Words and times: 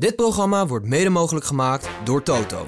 Dit 0.00 0.16
programma 0.16 0.66
wordt 0.66 0.86
mede 0.86 1.10
mogelijk 1.10 1.44
gemaakt 1.44 1.90
door 2.04 2.22
Toto. 2.22 2.66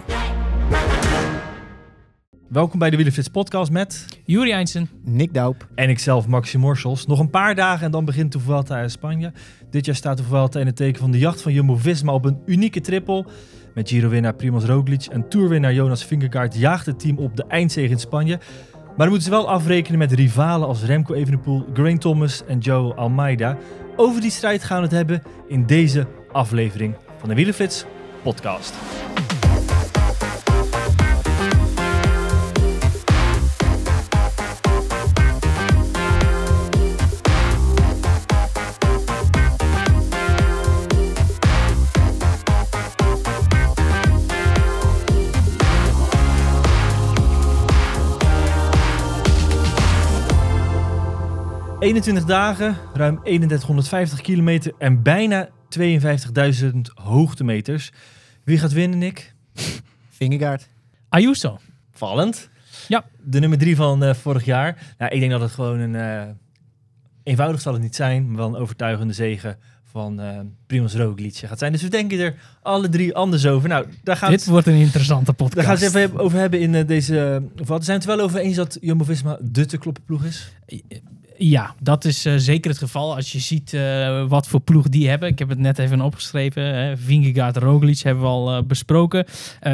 Welkom 2.49 2.79
bij 2.79 2.91
de 2.91 2.97
Wielenflits 2.97 3.29
podcast 3.29 3.71
met... 3.71 4.07
Juri 4.25 4.53
Einsen. 4.53 4.89
Nick 5.05 5.35
Daup. 5.35 5.67
En 5.75 5.89
ikzelf, 5.89 6.27
Maxi 6.27 6.59
Morsels. 6.59 7.07
Nog 7.07 7.19
een 7.19 7.31
paar 7.31 7.55
dagen 7.55 7.85
en 7.85 7.91
dan 7.91 8.05
begint 8.05 8.33
de 8.33 8.39
Vuelta 8.39 8.79
in 8.79 8.91
Spanje. 8.91 9.33
Dit 9.71 9.85
jaar 9.85 9.95
staat 9.95 10.17
de 10.17 10.23
Vuelta 10.23 10.61
in 10.61 10.67
het 10.67 10.77
teken 10.77 11.01
van 11.01 11.11
de 11.11 11.19
jacht 11.19 11.43
van 11.43 11.53
Jumbo-Visma 11.53 12.13
op 12.13 12.25
een 12.25 12.43
unieke 12.47 12.81
triple. 12.81 13.27
Met 13.75 13.89
Giro-winnaar 13.89 14.35
Primoz 14.35 14.65
Roglic 14.65 15.05
en 15.05 15.29
Tourwinnaar 15.29 15.73
Jonas 15.73 16.05
Vingegaard 16.05 16.55
jaagt 16.55 16.87
het 16.87 17.01
team 17.01 17.19
op 17.19 17.37
de 17.37 17.45
eindzege 17.49 17.93
in 17.93 18.01
Spanje. 18.01 18.39
Maar 18.85 18.97
dan 18.97 19.09
moeten 19.09 19.25
ze 19.25 19.31
wel 19.31 19.49
afrekenen 19.49 19.99
met 19.99 20.13
rivalen 20.13 20.69
als 20.69 20.85
Remco 20.85 21.15
Evenepoel, 21.15 21.65
Geraint 21.73 22.01
Thomas 22.01 22.45
en 22.47 22.59
Joe 22.59 22.95
Almeida. 22.95 23.57
Over 23.97 24.21
die 24.21 24.31
strijd 24.31 24.65
gaan 24.65 24.77
we 24.77 24.83
het 24.83 24.93
hebben 24.93 25.23
in 25.49 25.67
deze 25.67 26.07
aflevering 26.33 26.95
van 27.23 27.31
de 27.31 27.37
Wielenflits 27.37 27.85
podcast. 28.23 28.75
...21 51.83 52.25
dagen, 52.27 52.77
ruim 52.95 53.21
3150 53.23 54.21
kilometer 54.21 54.73
en 54.79 55.03
bijna 55.03 55.49
52.000 55.79 56.69
hoogtemeters. 56.95 57.93
Wie 58.45 58.59
gaat 58.59 58.73
winnen, 58.73 58.99
Nick? 58.99 59.35
Vingegaard. 60.11 60.69
Ayuso. 61.09 61.59
Vallend. 61.93 62.49
Ja. 62.89 63.05
De 63.23 63.41
nummer 63.41 63.59
drie 63.59 63.77
van 63.77 64.05
eh, 64.05 64.15
vorig 64.15 64.45
jaar. 64.45 64.95
Nou, 64.99 65.13
ik 65.13 65.21
denk 65.21 65.33
dat 65.33 65.41
het 65.41 65.51
gewoon 65.51 65.79
een... 65.79 65.95
eh, 65.95 66.23
eenvoudig 67.23 67.61
zal 67.61 67.73
het 67.73 67.83
niet 67.83 67.97
zijn, 67.97 68.27
maar 68.27 68.37
wel 68.37 68.49
een 68.49 68.61
overtuigende 68.61 69.13
zege 69.13 69.57
van 69.85 70.21
eh 70.21 70.39
Primoz 70.67 70.95
Roglic 70.95 71.37
gaat 71.37 71.59
zijn. 71.59 71.73
Dus 71.73 71.83
we 71.83 71.89
denken 71.89 72.19
er 72.19 72.35
alle 72.63 72.89
drie 72.89 73.15
anders 73.15 73.47
over. 73.47 73.69
Nou, 73.69 73.87
daar 74.03 74.17
gaan 74.17 74.31
we 74.31 74.37
Dit 74.37 74.47
wordt 74.47 74.67
een 74.67 74.75
interessante 74.75 75.33
podcast. 75.33 75.55
daar 75.55 75.77
gaan 75.77 75.93
we 75.93 75.99
het 75.99 76.09
even 76.11 76.21
over 76.21 76.39
hebben 76.39 76.61
in 76.61 76.87
deze... 76.87 77.43
Of 77.61 77.69
wat 77.69 77.85
zijn 77.85 77.97
het 77.97 78.07
wel 78.07 78.21
over 78.21 78.41
eens 78.41 78.57
dat 78.57 78.79
Jumbo-Visma 78.81 79.39
de 79.41 79.67
te 79.67 79.79
kloppen 79.79 80.05
ploeg 80.05 80.25
is? 80.25 80.53
Ja, 81.45 81.75
dat 81.81 82.05
is 82.05 82.25
eh, 82.25 82.35
zeker 82.37 82.71
het 82.71 82.79
geval. 82.79 83.15
Als 83.15 83.33
je 83.33 83.39
ziet 83.39 83.75
eh, 83.75 84.29
wat 84.29 84.49
voor 84.49 84.61
ploeg 84.61 84.89
die 84.89 85.09
hebben. 85.09 85.29
Ik 85.29 85.39
heb 85.39 85.49
het 85.49 85.59
net 85.59 85.79
even 85.79 86.01
opgeschreven. 86.01 86.63
Hè. 86.63 86.97
Vingegaard, 86.97 87.57
Roglic 87.57 87.99
hebben 87.99 88.23
we 88.23 88.29
al 88.29 88.57
eh, 88.57 88.63
besproken. 88.63 89.25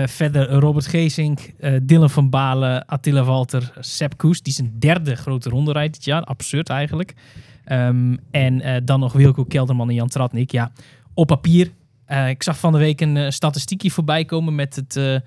Verder 0.05 0.51
Robert 0.51 0.87
Geesink, 0.87 1.41
Dylan 1.83 2.11
van 2.11 2.31
Balen, 2.31 2.87
Attila 2.87 3.25
Walter, 3.25 3.73
Sepp 3.81 4.17
Koes. 4.17 4.43
Die 4.43 4.55
een 4.59 4.79
derde 4.79 5.15
grote 5.15 5.49
ronde 5.49 5.73
rijdt 5.73 5.95
dit 5.95 6.05
jaar. 6.05 6.25
Absurd 6.25 6.69
eigenlijk. 6.69 7.15
Ehm, 7.65 8.17
en 8.31 8.85
dan 8.85 9.01
nog 9.01 9.13
Wilco 9.13 9.45
Kelderman 9.45 9.89
en 9.89 9.95
Jan 9.95 10.09
Tratnik. 10.09 10.53
Ja, 10.53 10.73
op 11.15 11.27
papier. 11.27 11.73
Ik 12.29 12.43
zag 12.43 12.59
van 12.59 12.73
de 12.73 12.79
week 12.79 13.01
een 13.01 13.33
statistiekje 13.33 13.91
voorbij 13.91 14.25
komen 14.25 14.55
met 14.55 14.77
het, 14.77 15.23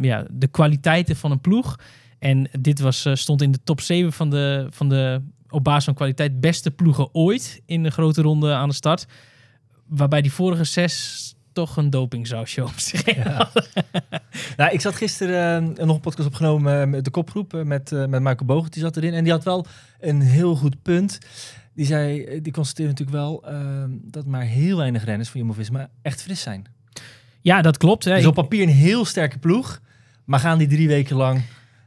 ja, 0.00 0.26
de 0.30 0.48
kwaliteiten 0.50 1.16
van 1.16 1.30
een 1.30 1.40
ploeg. 1.40 1.78
En 2.18 2.48
dit 2.60 2.80
was, 2.80 3.08
stond 3.12 3.42
in 3.42 3.52
de 3.52 3.62
top 3.64 3.80
7 3.80 4.12
van 4.12 4.30
de, 4.30 4.66
van 4.70 4.88
de 4.88 5.20
op 5.52 5.64
basis 5.64 5.84
van 5.84 5.94
kwaliteit 5.94 6.40
beste 6.40 6.70
ploegen 6.70 7.14
ooit 7.14 7.62
in 7.66 7.82
de 7.82 7.90
grote 7.90 8.22
ronde 8.22 8.52
aan 8.52 8.68
de 8.68 8.74
start. 8.74 9.06
Waarbij 9.86 10.22
die 10.22 10.32
vorige 10.32 10.64
zes 10.64 11.34
toch 11.52 11.76
een 11.76 11.90
dopingsausje 11.90 12.64
op 12.64 12.78
zich 12.78 13.16
hadden. 13.16 13.64
Nou, 14.56 14.72
ik 14.72 14.80
zat 14.80 14.94
gisteren 14.94 15.76
eh, 15.76 15.84
nog 15.84 15.94
een 15.96 16.00
podcast 16.00 16.28
opgenomen 16.28 16.80
eh, 16.80 16.86
met 16.86 17.04
de 17.04 17.10
kopgroep 17.10 17.54
eh, 17.54 17.62
met, 17.62 17.92
eh, 17.92 17.98
met 17.98 18.20
Michael 18.22 18.44
Bogert, 18.44 18.72
die 18.72 18.82
zat 18.82 18.96
erin. 18.96 19.14
En 19.14 19.24
die 19.24 19.32
had 19.32 19.44
wel 19.44 19.66
een 20.00 20.20
heel 20.20 20.54
goed 20.54 20.82
punt. 20.82 21.18
Die 21.74 21.86
zei, 21.86 22.24
die 22.42 22.52
constateerde 22.52 22.90
natuurlijk 22.90 23.18
wel 23.18 23.44
dat 24.02 24.26
maar 24.26 24.42
heel 24.42 24.76
weinig 24.76 25.04
renners 25.04 25.28
van 25.28 25.40
Jumbo-Visma 25.40 25.88
echt 26.02 26.22
fris 26.22 26.40
zijn. 26.40 26.66
Ja, 27.40 27.62
dat 27.62 27.76
klopt. 27.76 28.04
Hè. 28.04 28.14
Dus 28.14 28.26
op 28.26 28.34
papier 28.34 28.62
een 28.62 28.68
heel 28.68 29.04
sterke 29.04 29.38
ploeg, 29.38 29.80
maar 30.24 30.40
gaan 30.40 30.58
die 30.58 30.68
drie 30.68 30.88
weken 30.88 31.16
lang 31.16 31.42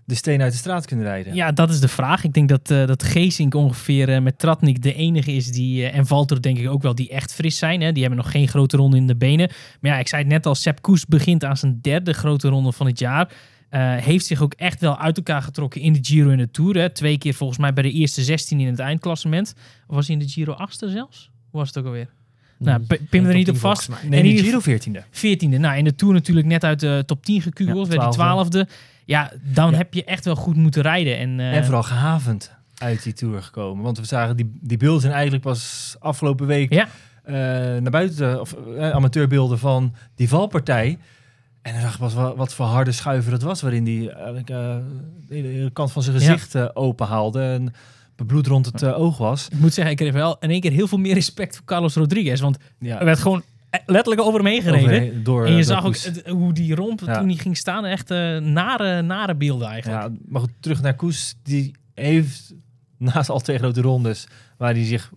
de 0.06 0.16
steen 0.16 0.42
uit 0.42 0.52
de 0.52 0.58
straat 0.58 0.86
kunnen 0.86 1.06
rijden? 1.06 1.36
Ja, 1.36 1.52
dat 1.52 1.70
is 1.70 1.80
de 1.80 1.88
vraag. 1.88 2.24
Ik 2.24 2.34
denk 2.34 2.50
dat, 2.50 2.72
eh 2.72 2.86
dat 2.86 3.04
Geesink 3.04 3.54
ongeveer 3.54 4.10
eh, 4.10 4.22
met 4.22 4.40
Tratnik 4.40 4.82
de 4.82 4.94
enige 4.94 5.32
is 5.32 5.52
die, 5.52 5.86
eh, 5.86 5.98
en 5.98 6.06
Valter 6.06 6.42
denk 6.42 6.58
ik 6.58 6.70
ook 6.70 6.82
wel, 6.82 6.96
die 6.96 7.10
echt 7.10 7.34
fris 7.34 7.58
zijn. 7.58 7.82
Hè. 7.82 7.92
Die 7.92 8.02
hebben 8.02 8.22
nog 8.22 8.32
geen 8.32 8.48
grote 8.48 8.78
ronde 8.78 8.98
in 8.98 9.08
de 9.08 9.16
benen. 9.16 9.50
Maar 9.82 9.92
ja, 9.92 10.00
ik 10.00 10.08
zei 10.08 10.22
het 10.22 10.32
net 10.32 10.46
al, 10.46 10.56
Sepp 10.56 10.82
Koes 10.82 11.06
begint 11.06 11.44
aan 11.44 11.58
zijn 11.58 11.80
derde 11.82 12.14
grote 12.14 12.48
ronde 12.48 12.72
van 12.72 12.86
het 12.86 13.00
jaar. 13.00 13.32
Heeft 14.00 14.26
zich 14.26 14.42
ook 14.42 14.54
echt 14.54 14.82
wel 14.82 14.98
uit 14.98 15.18
elkaar 15.18 15.42
getrokken 15.42 15.82
in 15.82 15.94
de 15.94 16.00
Giro 16.02 16.30
en 16.30 16.38
de 16.38 16.52
Tour. 16.52 16.78
Hè. 16.78 16.90
Twee 16.90 17.18
keer 17.18 17.34
volgens 17.34 17.60
mij 17.60 17.74
bij 17.74 17.84
de 17.84 17.92
eerste 17.92 18.24
16 18.24 18.60
in 18.60 18.68
het 18.68 18.80
eindklassement. 18.80 19.54
Of 19.88 19.96
was 19.96 20.08
hij 20.08 20.16
in 20.16 20.22
de 20.22 20.30
Giro 20.30 20.54
achtste 20.54 20.90
zelfs? 20.90 21.32
Hoe 21.50 21.60
was 21.60 21.68
het 21.68 21.78
ook 21.78 21.86
alweer? 21.86 22.10
Nou, 22.58 22.82
pin 23.10 23.26
er 23.26 23.34
niet 23.34 23.50
op 23.50 23.58
vast. 23.58 23.90
Nee, 24.08 24.24
in 24.24 24.36
de 24.36 24.44
Giro 24.44 24.60
14e. 24.62 25.04
14e. 25.12 25.60
Nou, 25.60 25.78
in 25.78 25.84
de 25.84 25.96
Tour 25.96 26.14
natuurlijk 26.14 26.48
net 26.48 26.64
uit 26.64 26.80
de 26.80 27.04
top 27.06 27.26
10 27.26 27.42
gekugeld. 27.42 27.92
Ja, 27.92 27.98
werd 27.98 28.52
die 28.54 28.64
12e. 28.64 28.70
Ja, 29.06 29.32
dan 29.44 29.74
heb 29.74 29.94
je 29.94 30.04
echt 30.04 30.26
wel 30.26 30.36
goed 30.36 30.56
moeten 30.56 30.82
rijden. 30.82 31.18
En, 31.18 31.40
eh, 31.40 31.56
En 31.56 31.64
vooral 31.64 31.84
gehavend 31.84 32.52
uit 32.78 33.04
die 33.04 33.14
Tour 33.14 33.44
gekomen. 33.44 33.84
Want 33.84 33.98
we 34.00 34.06
zagen 34.06 34.38
die, 34.38 34.52
die 34.62 34.78
beelden 34.78 35.02
zijn 35.02 35.14
eigenlijk 35.14 35.44
pas 35.44 35.96
afgelopen 36.00 36.48
week 36.48 36.74
Ja. 36.74 36.88
eh, 37.24 37.34
naar 37.82 37.90
buiten, 37.92 38.40
of 38.42 38.54
eh, 38.78 38.90
amateurbeelden 38.92 39.60
van 39.60 39.94
die 40.16 40.30
valpartij. 40.30 40.98
En 41.62 41.72
dan 41.74 41.82
zag 41.82 41.94
ik 41.94 42.00
pas 42.00 42.14
wat, 42.14 42.36
wat 42.36 42.54
voor 42.54 42.66
harde 42.66 42.92
schuiver 42.92 43.32
dat 43.32 43.42
was, 43.42 43.62
waarin 43.62 43.84
die 43.84 44.12
eigenlijk 44.12 44.50
eh, 44.50 44.76
de 45.28 45.36
hele 45.36 45.72
kant 45.72 45.92
van 45.92 46.02
zijn 46.04 46.16
Ja. 46.16 46.22
gezicht 46.22 46.56
eh, 46.56 46.66
open 46.74 47.08
haalde 47.08 47.42
en 47.42 47.74
bebloed 48.16 48.48
rond 48.48 48.66
het 48.66 48.84
oog 48.86 49.18
was. 49.18 49.48
Ik 49.52 49.60
moet 49.60 49.74
zeggen, 49.74 49.92
ik 49.94 50.00
kreeg 50.00 50.14
wel 50.14 50.38
in 50.40 50.50
één 50.50 50.62
keer 50.62 50.72
heel 50.72 50.88
veel 50.88 50.98
meer 50.98 51.14
respect 51.14 51.56
voor 51.56 51.66
Carlos 51.66 51.96
Rodriguez. 51.96 52.40
Want 52.42 52.58
Ja, 52.80 53.00
er 53.00 53.06
werd 53.06 53.20
gewoon 53.20 53.44
letterlijk 53.86 54.22
over 54.28 54.40
hem 54.40 54.50
heen 54.50 54.62
gereden. 54.62 55.24
door, 55.24 55.44
en 55.46 55.50
je 55.50 55.56
door 55.56 55.64
zag 55.64 55.86
ook 55.86 55.98
het- 55.98 56.28
hoe 56.28 56.54
die 56.54 56.76
romp 56.76 57.00
Ja. 57.00 57.18
toen 57.20 57.28
hij 57.28 57.38
ging 57.38 57.58
staan. 57.58 57.86
Echt 57.86 58.12
eh, 58.12 58.38
nare, 58.38 59.02
nare 59.02 59.36
beelden 59.36 59.68
eigenlijk. 59.68 60.02
Ja, 60.04 60.12
maar 60.28 60.42
goed, 60.42 60.52
terug 60.60 60.82
naar 60.82 60.96
Koes. 60.96 61.36
Die 61.44 61.72
heeft 61.94 62.54
naast 62.98 63.30
al 63.30 63.40
twee 63.40 63.58
grote 63.58 63.82
rondes, 63.82 64.28
waar 64.58 64.74
hij 64.74 64.86
zich 64.86 65.12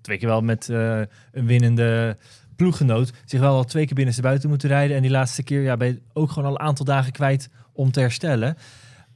twee 0.00 0.18
keer 0.18 0.28
wel 0.28 0.40
met 0.40 0.68
eh, 0.68 1.00
een 1.32 1.46
winnende 1.46 2.16
ploeggenoot, 2.56 3.12
zich 3.24 3.40
wel 3.40 3.54
al 3.56 3.64
twee 3.64 3.84
keer 3.86 3.94
binnen 3.94 4.20
buiten 4.22 4.48
moeten 4.48 4.68
rijden. 4.68 4.96
En 4.96 5.02
die 5.02 5.10
laatste 5.10 5.42
keer 5.42 5.62
ja, 5.62 5.76
ben 5.76 5.88
je 5.88 6.02
ook 6.12 6.30
gewoon 6.30 6.48
al 6.48 6.54
een 6.54 6.66
aantal 6.66 6.84
dagen 6.84 7.12
kwijt 7.12 7.48
om 7.72 7.90
te 7.90 8.00
herstellen. 8.00 8.56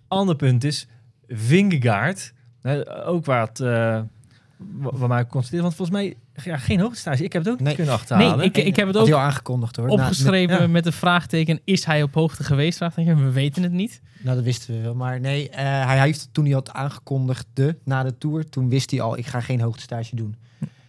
Ander 0.09 0.37
punt 0.37 0.65
is, 0.65 0.87
Vingegaard, 1.29 2.33
eh, 2.63 2.81
ook 3.05 3.25
waar 3.25 3.47
het... 3.47 3.61
eh 3.61 4.01
wa- 4.81 4.91
waar 4.97 5.09
mij 5.09 5.27
constateert, 5.27 5.63
want 5.63 5.75
volgens 5.75 5.97
mij 5.99 6.17
ja, 6.45 6.57
geen 6.57 6.81
hoogtestage. 6.81 7.25
Ik 7.25 7.33
heb 7.33 7.45
het 7.45 7.53
ook 7.53 7.59
niet 7.59 7.67
Nee. 7.67 7.77
kunnen 7.77 7.95
achterhalen. 7.95 8.39
Nee, 8.39 8.47
ik, 8.47 8.57
ik 8.57 8.77
heb 8.77 8.87
het 8.87 8.97
ook 8.97 9.11
al 9.11 9.19
aangekondigd 9.19 9.77
hoor. 9.77 9.89
opgeschreven 9.89 10.61
ja. 10.61 10.67
met 10.67 10.87
een 10.87 10.93
vraagteken. 10.93 11.61
Is 11.65 11.85
hij 11.85 12.03
op 12.03 12.15
hoogte 12.15 12.45
geweest? 12.45 12.77
Vraagteken. 12.77 13.25
We 13.25 13.31
weten 13.31 13.63
het 13.63 13.73
niet. 13.73 14.01
Nou, 14.03 14.25
nou, 14.25 14.37
dat 14.37 14.45
wisten 14.45 14.75
we 14.75 14.81
wel. 14.81 14.95
Maar 14.95 15.21
nee, 15.21 15.51
eh, 15.51 15.87
hij 15.87 16.01
heeft 16.01 16.29
toen 16.33 16.45
hij 16.45 16.55
had 16.55 16.71
aangekondigd 16.71 17.47
de, 17.55 17.77
na 17.85 18.03
de 18.03 18.19
Tour, 18.19 18.49
toen 18.49 18.69
wist 18.69 18.91
hij 18.91 19.01
al, 19.01 19.19
ik 19.19 19.27
ga 19.27 19.41
geen 19.41 19.61
hoogtestage 19.61 20.17
doen. 20.17 20.37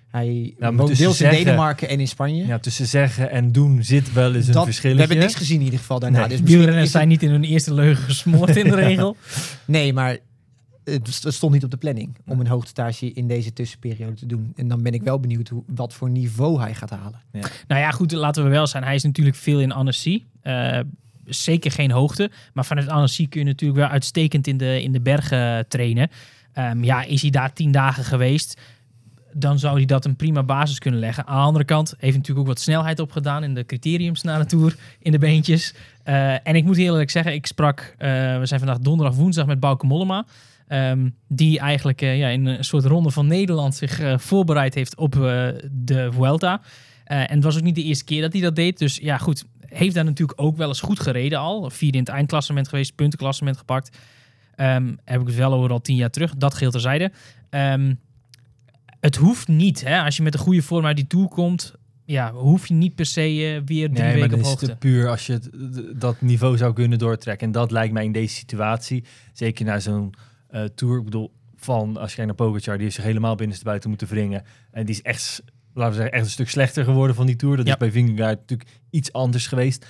Hij 0.07 0.53
maar 0.59 0.75
woont 0.75 0.99
in 0.99 1.29
Denemarken 1.29 1.89
en 1.89 1.99
in 1.99 2.07
Spanje. 2.07 2.45
Ja, 2.45 2.59
tussen 2.59 2.85
zeggen 2.85 3.29
en 3.31 3.51
doen 3.51 3.83
zit 3.83 4.13
wel 4.13 4.35
eens 4.35 4.47
een 4.47 4.53
dat, 4.53 4.65
verschil. 4.65 4.93
we 4.93 4.99
hebben 4.99 5.17
niks 5.17 5.35
gezien 5.35 5.59
in 5.59 5.63
ieder 5.63 5.79
geval 5.79 5.99
daarna. 5.99 6.19
Nee. 6.19 6.27
Dus 6.27 6.41
misschien 6.41 6.87
zijn 6.87 7.07
niet 7.07 7.23
in 7.23 7.29
hun 7.29 7.43
eerste 7.43 7.73
leugen 7.73 8.03
gesmoord 8.03 8.55
in 8.55 8.69
de 8.69 8.75
regel. 8.85 9.17
Nee, 9.65 9.93
maar 9.93 10.17
het 10.83 11.33
stond 11.33 11.53
niet 11.53 11.63
op 11.63 11.71
de 11.71 11.77
planning 11.77 12.15
om 12.25 12.39
een 12.39 12.47
hoogtestage 12.47 13.13
in 13.13 13.27
deze 13.27 13.53
tussenperiode 13.53 14.15
te 14.15 14.25
doen. 14.25 14.53
En 14.55 14.67
dan 14.67 14.83
ben 14.83 14.93
ik 14.93 15.03
wel 15.03 15.19
benieuwd 15.19 15.47
hoe, 15.47 15.63
wat 15.67 15.93
voor 15.93 16.09
niveau 16.09 16.59
hij 16.61 16.75
gaat 16.75 16.89
halen. 16.89 17.21
Nou 17.67 17.81
ja, 17.81 17.91
goed, 17.91 18.11
laten 18.11 18.43
we 18.43 18.49
wel 18.49 18.67
zijn. 18.67 18.83
Hij 18.83 18.95
is 18.95 19.03
natuurlijk 19.03 19.35
veel 19.35 19.59
in 19.59 19.71
Annecy. 19.71 20.23
Eh, 20.41 20.79
zeker 21.25 21.71
geen 21.71 21.91
hoogte. 21.91 22.31
Maar 22.53 22.65
vanuit 22.65 22.87
Annecy 22.87 23.27
kun 23.27 23.39
je 23.39 23.45
natuurlijk 23.45 23.79
wel 23.79 23.89
uitstekend 23.89 24.47
in 24.47 24.57
de, 24.57 24.81
in 24.83 24.91
de 24.91 25.01
bergen 25.01 25.67
trainen. 25.67 26.09
Ehm, 26.53 26.83
ja, 26.83 27.03
is 27.03 27.21
hij 27.21 27.29
daar 27.29 27.53
tien 27.53 27.71
dagen 27.71 28.03
geweest, 28.03 28.61
dan 29.33 29.59
zou 29.59 29.75
hij 29.75 29.85
dat 29.85 30.05
een 30.05 30.15
prima 30.15 30.43
basis 30.43 30.79
kunnen 30.79 30.99
leggen. 30.99 31.27
Aan 31.27 31.37
de 31.37 31.45
andere 31.45 31.65
kant 31.65 31.89
heeft 31.89 32.01
hij 32.01 32.11
natuurlijk 32.11 32.39
ook 32.39 32.53
wat 32.53 32.59
snelheid 32.59 32.99
opgedaan 32.99 33.43
in 33.43 33.53
de 33.53 33.65
criteriums 33.65 34.21
na 34.21 34.37
de 34.37 34.45
Tour, 34.45 34.75
in 34.99 35.11
de 35.11 35.17
beentjes. 35.17 35.73
Eh, 36.03 36.47
en 36.47 36.55
ik 36.55 36.63
moet 36.63 36.77
eerlijk 36.77 37.09
zeggen, 37.09 37.33
ik 37.33 37.45
sprak, 37.45 37.95
eh, 37.97 38.09
we 38.39 38.45
zijn 38.45 38.59
vandaag 38.59 38.79
donderdag, 38.79 39.15
woensdag 39.15 39.45
met 39.45 39.59
Bauke 39.59 39.85
Mollema. 39.85 40.25
Ehm, 40.73 41.09
die 41.27 41.59
eigenlijk 41.59 42.01
eh, 42.01 42.17
ja, 42.17 42.27
in 42.27 42.45
een 42.45 42.63
soort 42.63 42.85
ronde 42.85 43.11
van 43.11 43.27
Nederland 43.27 43.75
zich 43.75 43.99
eh, 43.99 44.17
voorbereid 44.17 44.73
heeft 44.73 44.95
op 44.97 45.15
eh, 45.15 45.47
de 45.71 46.09
Vuelta. 46.11 46.61
En 47.03 47.35
het 47.35 47.43
was 47.43 47.55
ook 47.57 47.63
niet 47.63 47.75
de 47.75 47.83
eerste 47.83 48.03
keer 48.03 48.21
dat 48.21 48.33
hij 48.33 48.41
dat 48.41 48.55
deed. 48.55 48.77
Dus 48.77 48.97
ja, 48.97 49.17
goed. 49.17 49.45
Heeft 49.59 49.95
daar 49.95 50.03
natuurlijk 50.03 50.41
ook 50.41 50.57
wel 50.57 50.67
eens 50.67 50.81
goed 50.81 50.99
gereden 50.99 51.39
al. 51.39 51.69
Vierde 51.69 51.97
in 51.97 52.03
het 52.03 52.13
eindklassement 52.13 52.67
geweest, 52.67 52.95
puntenklassement 52.95 53.57
gepakt. 53.57 53.97
Ehm, 54.55 54.93
heb 55.03 55.21
ik 55.21 55.27
het 55.27 55.35
wel 55.35 55.53
over 55.53 55.71
al 55.71 55.81
tien 55.81 55.95
jaar 55.95 56.09
terug. 56.09 56.35
Dat 56.35 56.53
geldt 56.53 56.73
terzijde. 56.73 57.11
Ehm 57.49 57.93
het 58.99 59.15
hoeft 59.15 59.47
niet. 59.47 59.83
Hè? 59.83 60.01
Als 60.01 60.17
je 60.17 60.23
met 60.23 60.33
een 60.33 60.39
goede 60.39 60.61
vorm 60.61 60.85
uit 60.85 60.95
die 60.95 61.07
Tour 61.07 61.27
komt, 61.27 61.73
ja, 62.05 62.31
hoef 62.31 62.67
je 62.67 62.73
niet 62.73 62.95
per 62.95 63.05
se 63.05 63.61
weer 63.65 63.89
drie 63.89 64.03
Nee, 64.03 64.21
weken 64.21 64.37
op 64.37 64.43
hoogte. 64.43 64.65
te 64.65 64.75
puur 64.75 65.09
als 65.09 65.25
je 65.25 65.39
dat 65.95 66.21
niveau 66.21 66.57
zou 66.57 66.73
kunnen 66.73 66.97
doortrekken. 66.99 67.47
En 67.47 67.53
dat 67.53 67.71
lijkt 67.71 67.93
mij 67.93 68.03
in 68.05 68.11
deze 68.11 68.35
situatie, 68.35 69.03
zeker 69.33 69.65
na 69.65 69.79
zo'n 69.79 70.13
eh, 70.53 70.63
tour. 70.75 70.97
Ik 70.97 71.03
bedoel, 71.03 71.33
van 71.55 71.97
als 71.97 72.09
je 72.09 72.15
kijkt 72.15 72.37
naar 72.37 72.47
Pogacar, 72.47 72.73
die 72.73 72.83
heeft 72.83 72.95
zich 72.95 73.03
helemaal 73.03 73.35
binnenstebuiten 73.35 73.89
moeten 73.89 74.07
wringen. 74.07 74.43
En 74.71 74.85
die 74.85 74.95
is 74.95 75.01
echt, 75.01 75.43
laten 75.73 75.91
we 75.91 75.97
zeggen, 75.97 76.13
echt 76.15 76.25
een 76.25 76.31
stuk 76.31 76.49
slechter 76.49 76.83
geworden 76.83 77.15
van 77.15 77.25
die 77.25 77.35
tour. 77.35 77.57
Dat 77.57 77.65
Ja. 77.65 77.71
is 77.71 77.77
bij 77.77 77.91
Vingegaard 77.91 78.39
natuurlijk 78.39 78.69
iets 78.89 79.13
anders 79.13 79.47
geweest. 79.47 79.85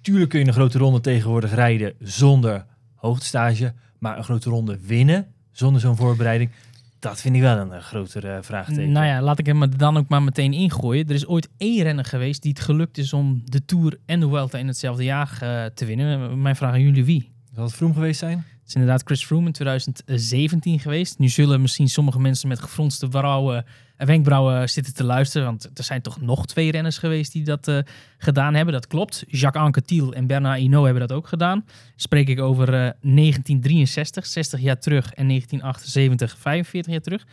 Tuurlijk 0.00 0.30
kun 0.30 0.40
je 0.40 0.46
een 0.46 0.52
grote 0.52 0.78
ronde 0.78 1.00
tegenwoordig 1.00 1.54
rijden 1.54 1.94
zonder 2.00 2.64
hoogtestage. 2.94 3.72
Maar 3.98 4.16
een 4.18 4.24
grote 4.24 4.50
ronde 4.50 4.78
winnen 4.86 5.26
zonder 5.52 5.80
zo'n 5.80 5.96
voorbereiding, 5.96 6.50
dat 6.98 7.20
vind 7.20 7.34
ik 7.36 7.40
wel 7.40 7.56
een 7.58 7.72
eh, 7.72 7.80
grotere 7.82 8.28
eh, 8.32 8.42
vraagteken. 8.42 8.92
Nou 8.92 9.06
ja, 9.06 9.22
laat 9.22 9.38
ik 9.38 9.46
hem 9.46 9.76
dan 9.76 9.96
ook 9.96 10.08
maar 10.08 10.22
meteen 10.22 10.52
ingooien. 10.52 11.08
Er 11.08 11.14
is 11.14 11.26
ooit 11.26 11.48
één 11.56 11.82
renner 11.82 12.04
geweest 12.04 12.42
die 12.42 12.50
het 12.52 12.60
gelukt 12.60 12.98
is 12.98 13.12
om 13.12 13.42
de 13.44 13.64
Tour 13.64 13.98
en 14.06 14.20
de 14.20 14.28
Vuelta 14.28 14.58
in 14.58 14.66
hetzelfde 14.66 15.04
jaar 15.04 15.38
te 15.74 15.84
winnen. 15.84 16.42
Mijn 16.42 16.56
vraag 16.56 16.72
aan 16.72 16.80
jullie 16.82 17.04
wie? 17.04 17.30
Zal 17.54 17.64
het 17.64 17.74
vroom 17.74 17.92
geweest 17.94 18.18
zijn? 18.18 18.44
Is 18.68 18.74
inderdaad 18.74 19.02
Chris 19.04 19.24
Froome 19.24 19.46
in 19.46 19.52
2017 19.52 20.80
geweest. 20.80 21.18
Nu 21.18 21.28
zullen 21.28 21.60
misschien 21.60 21.88
sommige 21.88 22.20
mensen 22.20 22.48
met 22.48 22.60
gefronste 22.60 23.08
eh, 23.10 23.58
wenkbrauwen 24.06 24.70
zitten 24.70 24.94
te 24.94 25.04
luisteren. 25.04 25.46
Want 25.46 25.70
er 25.74 25.84
zijn 25.84 26.02
toch 26.02 26.20
nog 26.20 26.46
twee 26.46 26.70
renners 26.70 26.98
geweest 26.98 27.32
die 27.32 27.44
dat 27.44 27.68
eh, 27.68 27.78
gedaan 28.18 28.54
hebben. 28.54 28.74
Dat 28.74 28.86
klopt. 28.86 29.24
Jacques 29.28 29.64
Anquetil 29.64 30.12
en 30.12 30.26
Bernard 30.26 30.58
Hinault 30.58 30.84
hebben 30.84 31.08
dat 31.08 31.16
ook 31.16 31.28
gedaan. 31.28 31.64
Spreek 31.96 32.28
ik 32.28 32.40
over 32.40 32.68
eh, 32.68 32.74
1963, 32.74 34.26
60 34.26 34.60
jaar 34.60 34.78
terug. 34.78 35.12
En 35.12 35.26
1978, 35.28 36.38
45 36.38 36.92
jaar 36.92 37.02
terug. 37.02 37.26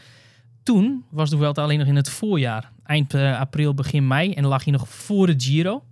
Toen 0.64 1.06
was 1.10 1.30
de 1.30 1.38
Vuelta 1.38 1.62
alleen 1.62 1.80
nog 1.80 1.88
in 1.88 1.96
het 1.96 2.10
voorjaar. 2.10 2.72
Eind 2.84 3.14
eh, 3.14 3.40
april, 3.40 3.74
begin 3.74 4.08
mei. 4.08 4.34
En 4.34 4.46
lag 4.46 4.64
hij 4.64 4.74
nog 4.74 4.90
voor 4.90 5.28
de 5.28 5.34
Giro. 5.38 5.84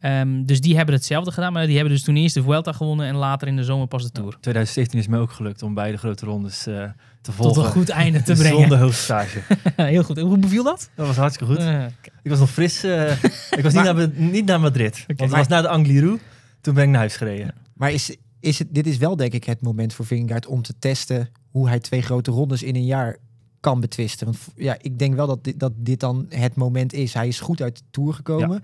Ehm, 0.00 0.44
dus 0.44 0.60
die 0.60 0.76
hebben 0.76 0.94
hetzelfde 0.94 1.30
gedaan. 1.32 1.52
Maar 1.52 1.66
die 1.66 1.74
hebben 1.76 1.92
dus 1.94 2.02
toen 2.02 2.16
eerst 2.16 2.34
de 2.34 2.42
Vuelta 2.42 2.72
gewonnen. 2.72 3.06
En 3.06 3.14
later 3.14 3.48
in 3.48 3.56
de 3.56 3.64
zomer 3.64 3.86
pas 3.86 4.02
de 4.02 4.10
Tour. 4.10 4.30
2017 4.40 4.98
is 4.98 5.06
mij 5.08 5.18
ook 5.18 5.30
gelukt 5.32 5.62
om 5.62 5.74
beide 5.74 5.98
grote 5.98 6.26
rondes 6.26 6.66
eh, 6.66 6.74
te 6.74 6.92
Tot 7.22 7.34
volgen. 7.34 7.64
een 7.64 7.70
goed 7.70 7.88
einde 7.88 8.22
te 8.22 8.32
brengen. 8.40 8.60
Zonder 8.60 8.78
hoogtestage. 8.78 9.40
Heel 9.76 10.02
goed. 10.02 10.18
En 10.18 10.24
Hoe 10.26 10.38
beviel 10.38 10.62
dat? 10.64 10.90
Dat 10.94 11.06
was 11.06 11.16
hartstikke 11.16 11.52
goed. 11.54 11.62
Eh, 11.62 11.84
Ik 12.22 12.30
was 12.30 12.38
nog 12.38 12.50
fris. 12.50 12.82
eh, 12.84 13.10
ik 13.58 13.62
was 13.62 13.74
niet, 13.74 13.82
naar, 13.84 14.08
niet 14.14 14.44
naar 14.44 14.60
Madrid. 14.60 15.04
Want 15.06 15.20
het 15.20 15.30
Maar- 15.30 15.38
was 15.38 15.48
na 15.48 15.60
de 15.60 15.68
Angliru. 15.68 16.18
Toen 16.60 16.74
ben 16.74 16.82
ik 16.84 16.88
naar 16.90 16.98
huis 16.98 17.16
gereden. 17.16 17.54
Maar 17.74 17.92
is, 17.92 18.16
is 18.40 18.58
het, 18.58 18.68
dit 18.70 18.86
is 18.86 18.96
wel 18.96 19.16
denk 19.16 19.32
ik 19.32 19.44
het 19.44 19.60
moment 19.62 19.92
voor 19.92 20.06
Vingegaard 20.06 20.46
om 20.46 20.62
te 20.62 20.74
testen 20.78 21.28
hoe 21.50 21.68
hij 21.68 21.78
twee 21.78 22.02
grote 22.02 22.30
rondes 22.30 22.62
in 22.62 22.74
een 22.74 22.84
jaar 22.84 23.16
kan 23.60 23.80
betwisten. 23.80 24.26
Want 24.26 24.38
ja, 24.56 24.76
ik 24.80 24.98
denk 24.98 25.14
wel 25.14 25.26
dat 25.26 25.44
dit, 25.44 25.60
dat 25.60 25.72
dit 25.76 26.00
dan 26.00 26.26
het 26.28 26.54
moment 26.54 26.92
is. 26.92 27.14
Hij 27.14 27.28
is 27.28 27.40
goed 27.40 27.62
uit 27.62 27.76
de 27.76 27.82
Tour 27.90 28.14
gekomen. 28.14 28.62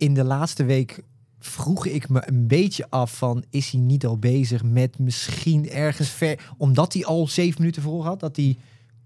In 0.00 0.14
de 0.14 0.24
laatste 0.24 0.64
week 0.64 1.02
vroeg 1.40 1.86
ik 1.86 2.08
me 2.08 2.22
een 2.28 2.46
beetje 2.46 2.86
af 2.88 3.16
van... 3.16 3.44
is 3.50 3.70
hij 3.70 3.80
niet 3.80 4.06
al 4.06 4.18
bezig 4.18 4.62
met 4.62 4.98
misschien 4.98 5.70
ergens 5.70 6.08
ver... 6.08 6.38
omdat 6.56 6.92
hij 6.92 7.04
al 7.04 7.28
zeven 7.28 7.60
minuten 7.60 7.82
voor 7.82 8.04
had, 8.04 8.20
dat 8.20 8.36
hij 8.36 8.56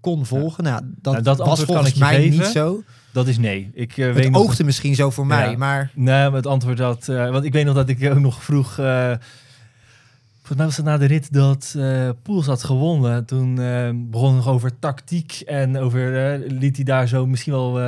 kon 0.00 0.26
volgen. 0.26 0.64
Nou, 0.64 0.82
dat, 1.00 1.12
Nou, 1.12 1.24
dat 1.24 1.38
was 1.38 1.56
kan 1.56 1.66
volgens 1.66 1.94
mij 1.94 2.14
geven. 2.14 2.38
niet 2.38 2.46
zo. 2.46 2.82
Dat 3.12 3.28
is 3.28 3.38
nee. 3.38 3.70
Ik 3.72 3.96
eh, 3.96 4.12
weet 4.12 4.24
Het 4.24 4.34
oogde 4.34 4.64
misschien 4.64 4.94
zo 4.94 5.10
voor 5.10 5.26
mij, 5.26 5.50
Ja. 5.50 5.56
maar... 5.56 5.90
Nee, 5.94 6.24
maar 6.24 6.32
het 6.32 6.46
antwoord 6.46 6.76
dat... 6.76 7.08
eh, 7.08 7.30
want 7.30 7.44
ik 7.44 7.52
weet 7.52 7.64
nog 7.64 7.74
dat 7.74 7.88
ik 7.88 8.10
ook 8.10 8.18
nog 8.18 8.42
vroeg... 8.42 8.78
eh, 8.78 9.14
volgens 10.36 10.56
mij 10.56 10.66
was 10.66 10.76
het 10.76 10.86
na 10.86 10.98
de 10.98 11.06
rit 11.06 11.32
dat 11.32 11.74
eh 11.76 12.10
Poels 12.22 12.46
had 12.46 12.64
gewonnen. 12.64 13.24
Toen 13.24 13.54
begon 14.10 14.34
het 14.34 14.44
nog 14.44 14.48
over 14.48 14.78
tactiek. 14.78 15.40
En 15.46 15.78
over... 15.78 16.38
liet 16.48 16.76
hij 16.76 16.84
daar 16.84 17.08
zo 17.08 17.26
misschien 17.26 17.52
wel... 17.52 17.78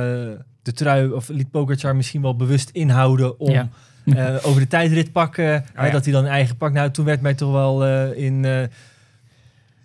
de 0.71 0.73
trui... 0.73 1.11
Of 1.11 1.27
liet 1.27 1.51
Pogacar 1.51 1.95
misschien 1.95 2.21
wel 2.21 2.35
bewust 2.35 2.69
inhouden 2.69 3.39
om... 3.39 3.51
Ja. 3.51 3.69
eh, 4.05 4.35
over 4.47 4.61
de 4.61 4.67
tijdrit 4.67 5.11
pakken. 5.11 5.45
hè, 5.45 5.55
Oh 5.57 5.63
ja. 5.85 5.89
Dat 5.89 6.03
hij 6.03 6.13
dan 6.13 6.23
een 6.23 6.29
eigen 6.31 6.57
pak. 6.57 6.73
Nou, 6.73 6.91
toen 6.91 7.05
werd 7.05 7.21
mij 7.21 7.33
toch 7.33 7.51
wel 7.51 7.85
eh, 7.85 8.23
in... 8.25 8.45
eh, 8.45 8.63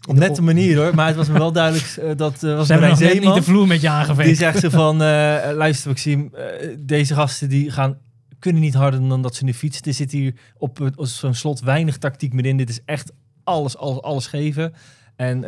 op 0.08 0.16
nette 0.16 0.42
manier 0.42 0.76
hoor. 0.76 0.94
Maar 0.94 1.06
het 1.06 1.16
was 1.16 1.28
me 1.28 1.38
wel 1.38 1.52
duidelijk 1.52 2.18
dat 2.18 2.42
eh 2.42 2.56
was 2.56 2.66
Ze 2.66 2.72
Marijn 2.74 2.96
Zeeman. 2.96 3.24
niet 3.26 3.34
de 3.34 3.42
vloer 3.42 3.66
met 3.66 3.76
je 3.76 3.80
Die 3.82 3.90
aangeveegd. 3.90 4.38
zegt 4.38 4.58
ze 4.58 4.70
van, 4.70 4.94
eh, 5.02 5.50
luister 5.54 5.88
Maxime, 5.90 6.30
deze 6.78 7.14
gasten 7.14 7.48
die 7.48 7.70
gaan, 7.70 7.96
kunnen 8.38 8.62
niet 8.62 8.74
harder 8.74 9.08
dan 9.08 9.22
dat 9.22 9.34
ze 9.34 9.44
nu 9.44 9.54
fietsen. 9.54 9.82
Er 9.84 9.94
zit 9.94 10.10
hier 10.12 10.34
op, 10.58 10.78
het- 10.78 10.96
op 10.96 11.06
zo'n 11.06 11.34
slot 11.34 11.60
weinig 11.60 11.98
tactiek 11.98 12.32
meer 12.32 12.46
in. 12.46 12.56
Dit 12.56 12.68
is 12.68 12.80
echt 12.84 13.12
alles, 13.44 13.76
alles, 13.76 14.02
alles 14.02 14.26
geven. 14.26 14.72
En 15.16 15.44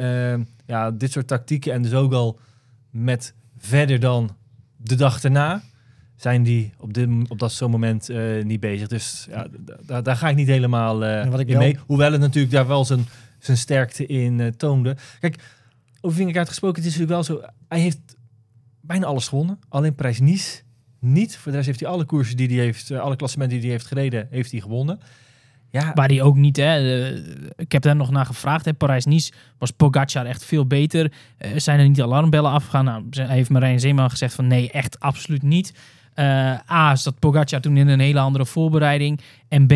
ja, 0.67 0.91
dit 0.91 1.13
soort 1.13 1.27
tactieken 1.27 1.73
en 1.73 1.83
dus 1.83 1.93
ook 1.95 2.13
al 2.13 2.39
met 2.91 3.35
verder 3.59 4.01
dan 4.01 4.37
de 4.85 4.95
dag 4.95 5.23
erna 5.23 5.63
zijn 6.17 6.43
die 6.43 6.73
op, 6.79 6.95
dit, 6.95 7.09
op 7.29 7.39
dat 7.39 7.53
zo'n 7.53 7.71
moment 7.71 8.09
eh, 8.09 8.43
niet 8.45 8.61
bezig. 8.61 8.89
Dus 8.89 9.27
ja, 9.31 10.01
daar 10.01 10.17
ga 10.17 10.29
ik 10.29 10.37
niet 10.37 10.47
helemaal 10.47 11.05
En 11.05 11.31
wat 11.31 11.41
ik 11.41 11.47
in 11.47 11.53
wel- 11.53 11.63
mee. 11.63 11.79
Hoewel 11.87 12.13
het 12.13 12.21
natuurlijk 12.21 12.53
daar 12.53 12.67
wel 12.67 12.85
zijn, 12.85 13.07
zijn 13.39 13.57
sterkte 13.57 14.07
in 14.07 14.41
eh, 14.41 14.47
toonde. 14.47 14.97
Kijk, 15.21 15.43
over 16.01 16.17
Vingegaard 16.17 16.49
gesproken, 16.49 16.83
het 16.83 16.93
is 16.93 16.99
natuurlijk 16.99 17.29
wel 17.29 17.39
zo... 17.39 17.49
Hij 17.69 17.81
heeft 17.81 18.17
bijna 18.81 19.07
alles 19.07 19.29
gewonnen. 19.29 19.59
Alleen 19.69 19.95
Parijs-Nice 19.95 20.63
niet. 20.99 21.37
Voor 21.37 21.51
de 21.51 21.57
rest 21.57 21.69
heeft 21.69 21.81
hij 21.81 21.89
alle 21.89 22.05
koersen 22.05 22.37
die 22.37 22.49
hij 22.49 22.57
heeft... 22.65 22.91
alle 22.91 23.17
klassementen 23.17 23.57
die 23.57 23.67
hij 23.67 23.77
heeft 23.77 23.87
gereden, 23.89 24.27
heeft 24.31 24.51
hij 24.51 24.61
gewonnen. 24.61 24.99
Ja, 25.75 25.93
Waar 25.95 26.09
die 26.09 26.23
ook 26.23 26.37
niet, 26.37 26.57
hè. 26.57 27.03
eh, 27.07 27.17
ik 27.57 27.73
heb 27.73 27.83
daar 27.83 27.97
nog 27.97 28.11
naar 28.11 28.27
gevraagd. 28.27 28.77
Parijs-Nice 28.77 29.33
was 29.59 29.71
Pogacar 29.71 30.27
echt 30.27 30.45
veel 30.45 30.67
beter. 30.67 31.13
Eh, 31.37 31.51
zijn 31.57 31.79
er 31.79 31.89
niet 31.89 32.03
alarmbellen 32.03 32.51
afgegaan? 32.51 32.85
Nou, 32.85 33.05
heeft 33.11 33.51
Marijn 33.51 33.81
Zeeman 33.81 34.11
gezegd 34.11 34.35
van 34.35 34.47
nee, 34.47 34.71
echt 34.71 35.01
absoluut 35.01 35.43
niet. 35.43 35.75
Eh, 36.15 36.71
A, 36.71 36.97
zat 36.97 37.19
Pogacar 37.19 37.61
toen 37.61 37.77
in 37.77 37.89
een 37.89 38.01
hele 38.01 38.19
andere 38.19 38.47
voorbereiding. 38.47 39.21
En 39.49 39.67
B, 39.67 39.73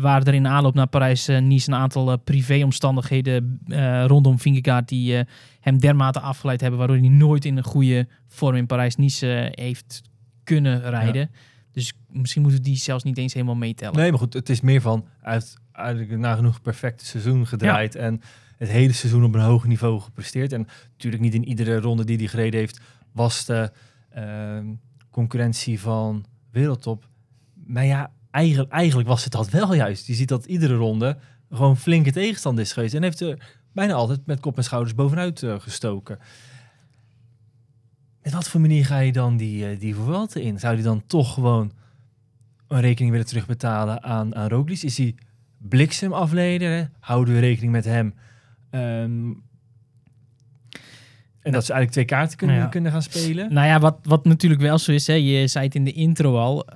waren 0.00 0.24
er 0.24 0.34
in 0.34 0.46
aanloop 0.46 0.74
naar 0.74 0.86
Parijs-Nice 0.86 1.70
een 1.70 1.78
aantal 1.78 2.18
privéomstandigheden 2.18 3.60
rondom 4.06 4.38
Vingegaard 4.38 4.88
die 4.88 5.24
hem 5.60 5.78
dermate 5.78 6.20
afgeleid 6.20 6.60
hebben, 6.60 6.78
waardoor 6.78 6.96
hij 6.96 7.08
nooit 7.08 7.44
in 7.44 7.56
een 7.56 7.64
goede 7.64 8.08
vorm 8.26 8.56
in 8.56 8.66
Parijs-Nice 8.66 9.52
heeft 9.54 10.02
kunnen 10.44 10.90
rijden. 10.90 11.30
Dus 11.78 11.92
misschien 12.08 12.42
moeten 12.42 12.62
die 12.62 12.76
zelfs 12.76 13.04
niet 13.04 13.18
eens 13.18 13.34
helemaal 13.34 13.54
meetellen. 13.54 13.96
Nee, 13.96 14.10
maar 14.10 14.18
goed, 14.18 14.32
het 14.32 14.48
is 14.48 14.60
meer 14.60 14.80
van... 14.80 15.06
Heeft 15.20 15.56
eigenlijk 15.72 16.10
nagenoeg 16.18 16.62
perfect 16.62 17.02
seizoen 17.02 17.46
gedraaid. 17.46 17.94
En 17.94 18.20
het 18.56 18.68
hele 18.68 18.92
seizoen 18.92 19.24
op 19.24 19.34
een 19.34 19.40
hoog 19.40 19.66
niveau 19.66 20.00
gepresteerd. 20.00 20.52
En 20.52 20.66
natuurlijk 20.90 21.22
niet 21.22 21.34
in 21.34 21.48
iedere 21.48 21.80
ronde 21.80 22.04
die 22.04 22.16
hij 22.16 22.26
gereden 22.26 22.60
heeft... 22.60 22.80
was 23.12 23.44
de 23.44 23.72
ehm, 24.10 24.66
concurrentie 25.10 25.80
van 25.80 26.24
wereldtop. 26.50 27.08
Maar 27.66 27.84
ja, 27.84 28.10
eigenlijk, 28.30 28.72
eigenlijk 28.72 29.08
was 29.08 29.24
het 29.24 29.32
dat 29.32 29.50
wel 29.50 29.74
juist. 29.74 30.06
Je 30.06 30.14
ziet 30.14 30.28
dat 30.28 30.44
iedere 30.44 30.74
ronde 30.74 31.18
gewoon 31.50 31.76
flinke 31.76 32.12
tegenstand 32.12 32.58
is 32.58 32.72
geweest. 32.72 32.94
En 32.94 33.02
heeft 33.02 33.20
er 33.20 33.56
bijna 33.72 33.92
altijd 33.92 34.26
met 34.26 34.40
kop 34.40 34.56
en 34.56 34.64
schouders 34.64 34.94
bovenuit 34.94 35.42
eh, 35.42 35.54
gestoken. 35.58 36.18
Wat 38.30 38.48
voor 38.48 38.60
manier 38.60 38.84
ga 38.86 38.98
je 38.98 39.12
dan 39.12 39.36
die, 39.36 39.66
eh, 39.68 39.80
die 39.80 39.94
Vuelta 39.94 40.40
in? 40.40 40.58
Zou 40.58 40.74
die 40.74 40.84
dan 40.84 41.02
toch 41.06 41.34
gewoon 41.34 41.72
een 42.68 42.80
rekening 42.80 43.10
willen 43.10 43.26
terugbetalen 43.26 44.02
aan, 44.02 44.34
aan 44.34 44.48
Roglic? 44.48 44.82
Is 44.82 44.98
hij 44.98 45.14
bliksem 45.58 46.12
afleden? 46.12 46.92
Houden 47.00 47.34
we 47.34 47.40
rekening 47.40 47.72
met 47.72 47.84
hem? 47.84 48.14
Ehm, 48.70 49.32
en 51.40 51.52
dat 51.52 51.64
ze 51.64 51.72
eigenlijk 51.72 51.90
twee 51.90 52.04
kaarten 52.04 52.36
kunnen, 52.38 52.56
Ja. 52.56 52.66
kunnen 52.66 52.92
gaan 52.92 53.02
spelen? 53.02 53.52
Nou 53.52 53.66
ja, 53.66 53.78
wat, 53.80 53.98
wat 54.02 54.24
natuurlijk 54.24 54.60
wel 54.60 54.78
zo 54.78 54.92
is, 54.92 55.06
hè, 55.06 55.12
je 55.12 55.46
zei 55.46 55.64
het 55.64 55.74
in 55.74 55.84
de 55.84 55.92
intro 55.92 56.36
al. 56.38 56.66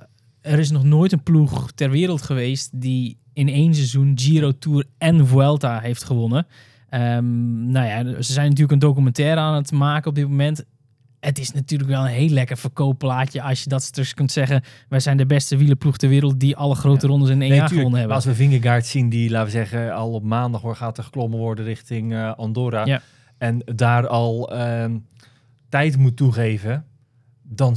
Er 0.41 0.59
is 0.59 0.71
nog 0.71 0.83
nooit 0.83 1.11
een 1.11 1.23
ploeg 1.23 1.71
ter 1.71 1.89
wereld 1.89 2.21
geweest 2.21 2.69
die 2.81 3.17
in 3.33 3.47
één 3.47 3.75
seizoen 3.75 4.11
Giro 4.15 4.57
Tour 4.57 4.85
en 4.97 5.27
Vuelta 5.27 5.79
heeft 5.79 6.03
gewonnen. 6.03 6.47
Ehm, 6.89 7.71
nou 7.71 7.87
ja, 7.87 8.21
ze 8.21 8.33
zijn 8.33 8.45
natuurlijk 8.45 8.71
een 8.71 8.79
documentaire 8.79 9.39
aan 9.39 9.55
het 9.55 9.71
maken 9.71 10.09
op 10.09 10.15
dit 10.15 10.27
moment. 10.27 10.65
Het 11.25 11.39
is 11.39 11.51
natuurlijk 11.51 11.89
wel 11.89 12.01
een 12.01 12.11
heel 12.13 12.29
lekker 12.29 12.57
verkoopplaatje 12.57 13.41
als 13.41 13.63
je 13.63 13.69
dat 13.69 13.89
dus 13.91 14.13
kunt 14.13 14.31
zeggen. 14.31 14.61
Wij 14.89 14.99
zijn 14.99 15.17
de 15.17 15.25
beste 15.25 15.57
wielerploeg 15.57 15.97
ter 15.97 16.09
wereld 16.09 16.39
die 16.39 16.55
alle 16.55 16.75
grote 16.75 17.05
Ja. 17.05 17.11
rondes 17.11 17.29
in 17.29 17.41
één 17.41 17.49
Nee, 17.49 17.57
jaar 17.59 17.67
gewonnen 17.69 17.97
hebben. 17.99 18.15
als 18.15 18.25
we 18.25 18.35
Vingegaard 18.35 18.85
zien 18.85 19.09
die, 19.09 19.29
laten 19.29 19.45
we 19.45 19.51
zeggen, 19.51 19.93
al 19.93 20.11
op 20.13 20.23
maandag 20.23 20.61
hoor, 20.61 20.75
gaat 20.75 20.97
er 20.97 21.03
geklommen 21.03 21.39
worden 21.39 21.65
richting 21.65 22.13
eh, 22.13 22.33
Andorra. 22.35 22.85
Ja. 22.85 23.01
En 23.37 23.61
daar 23.75 24.07
al 24.07 24.53
ehm, 24.53 24.97
tijd 25.69 25.97
moet 25.97 26.17
toegeven, 26.17 26.85
dan 27.43 27.75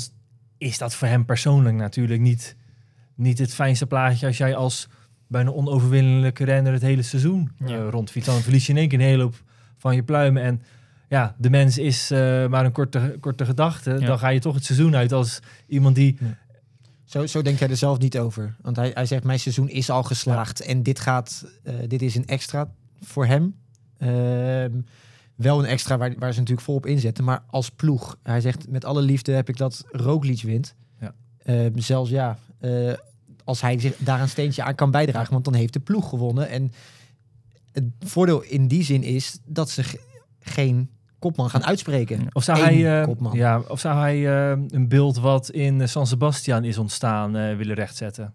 is 0.59 0.79
dat 0.79 0.95
voor 0.95 1.09
hem 1.09 1.25
persoonlijk 1.25 1.77
natuurlijk 1.77 2.21
niet, 2.21 2.57
niet 3.15 3.39
het 3.39 3.55
fijnste 3.55 3.87
plaatje 3.87 4.27
als 4.27 4.37
jij 4.37 4.55
als 4.57 4.89
bijna 5.29 5.51
onoverwinnelijke 5.51 6.45
renner 6.45 6.73
het 6.73 6.83
hele 6.83 7.03
seizoen 7.03 7.51
eh, 7.59 7.69
Ja. 7.69 7.77
rondfietst. 7.91 8.29
Dan 8.31 8.41
verlies 8.41 8.67
je 8.67 8.73
in 8.73 8.79
één 8.79 8.89
keer 8.89 8.99
een 8.99 9.05
hele 9.05 9.23
hoop 9.23 9.43
van 9.77 9.95
je 9.95 10.03
pluimen. 10.03 10.43
En 10.43 10.63
ja, 11.09 11.35
de 11.39 11.51
mens 11.51 11.79
is 11.79 12.11
eh, 12.11 12.47
maar 12.47 12.65
een 12.65 12.73
korte, 12.73 13.17
korte 13.21 13.45
gedachte. 13.45 13.91
Ja. 13.91 14.07
Dan 14.07 14.19
ga 14.19 14.29
je 14.29 14.41
toch 14.41 14.55
het 14.55 14.65
seizoen 14.65 14.97
uit 14.97 15.13
als 15.13 15.41
iemand 15.67 15.95
die 15.95 16.19
Zo, 17.05 17.27
zo 17.27 17.43
denkt 17.43 17.61
hij 17.61 17.69
er 17.69 17.77
zelf 17.77 17.99
niet 17.99 18.19
over. 18.19 18.57
Want 18.61 18.77
hij, 18.77 18.91
hij 18.95 19.07
zegt, 19.07 19.25
mijn 19.25 19.39
seizoen 19.41 19.69
is 19.69 19.91
al 19.91 20.03
geslaagd. 20.03 20.61
En 20.61 20.83
dit, 20.83 21.01
gaat, 21.01 21.47
eh, 21.63 21.75
dit 21.89 22.03
is 22.03 22.15
een 22.15 22.27
extra 22.27 22.71
voor 23.01 23.27
hem. 23.27 23.55
Ehm, 23.99 24.71
wel 25.35 25.59
een 25.59 25.65
extra 25.65 25.99
waar, 25.99 26.15
waar 26.19 26.33
ze 26.33 26.39
natuurlijk 26.39 26.67
volop 26.67 26.87
inzetten. 26.87 27.25
Maar 27.25 27.43
als 27.47 27.71
ploeg, 27.71 28.19
hij 28.23 28.41
zegt 28.41 28.69
met 28.69 28.85
alle 28.85 29.03
liefde 29.03 29.33
heb 29.33 29.49
ik 29.49 29.57
dat 29.57 29.85
Roglic 29.91 30.43
wint. 30.43 30.75
Ja. 31.01 31.15
Eh, 31.39 31.67
zelfs 31.75 32.11
ja, 32.11 32.39
eh, 32.59 32.93
als 33.45 33.61
hij 33.61 33.79
zich 33.81 33.97
daar 33.99 34.21
een 34.21 34.29
steentje 34.29 34.63
aan 34.63 34.75
kan 34.75 34.91
bijdragen, 34.91 35.33
want 35.33 35.45
dan 35.45 35.55
heeft 35.55 35.73
de 35.73 35.81
ploeg 35.81 36.09
gewonnen. 36.09 36.49
En 36.49 36.73
het 37.73 37.85
voordeel 38.01 38.43
in 38.43 38.69
die 38.69 38.83
zin 38.83 39.03
is 39.03 39.39
dat 39.45 39.71
ze 39.71 39.83
ge- 39.83 40.01
geen 40.41 40.91
kopman 41.27 41.51
gaan 41.51 41.65
uitspreken. 41.65 42.27
Of 42.33 42.45
zou 42.45 42.59
Eén 42.59 42.65
hij, 42.65 43.01
eh, 43.01 43.07
kopman. 43.07 43.37
ja, 43.37 43.61
of 43.69 43.81
zou 43.81 43.99
hij 43.99 44.51
eh, 44.51 44.59
een 44.69 44.89
beeld 44.89 45.19
wat 45.19 45.51
in 45.51 45.81
eh, 45.81 45.87
San 45.87 46.07
Sebastian 46.07 46.65
is 46.65 46.79
ontstaan 46.79 47.37
eh, 47.37 47.57
willen 47.57 47.75
rechtzetten? 47.75 48.33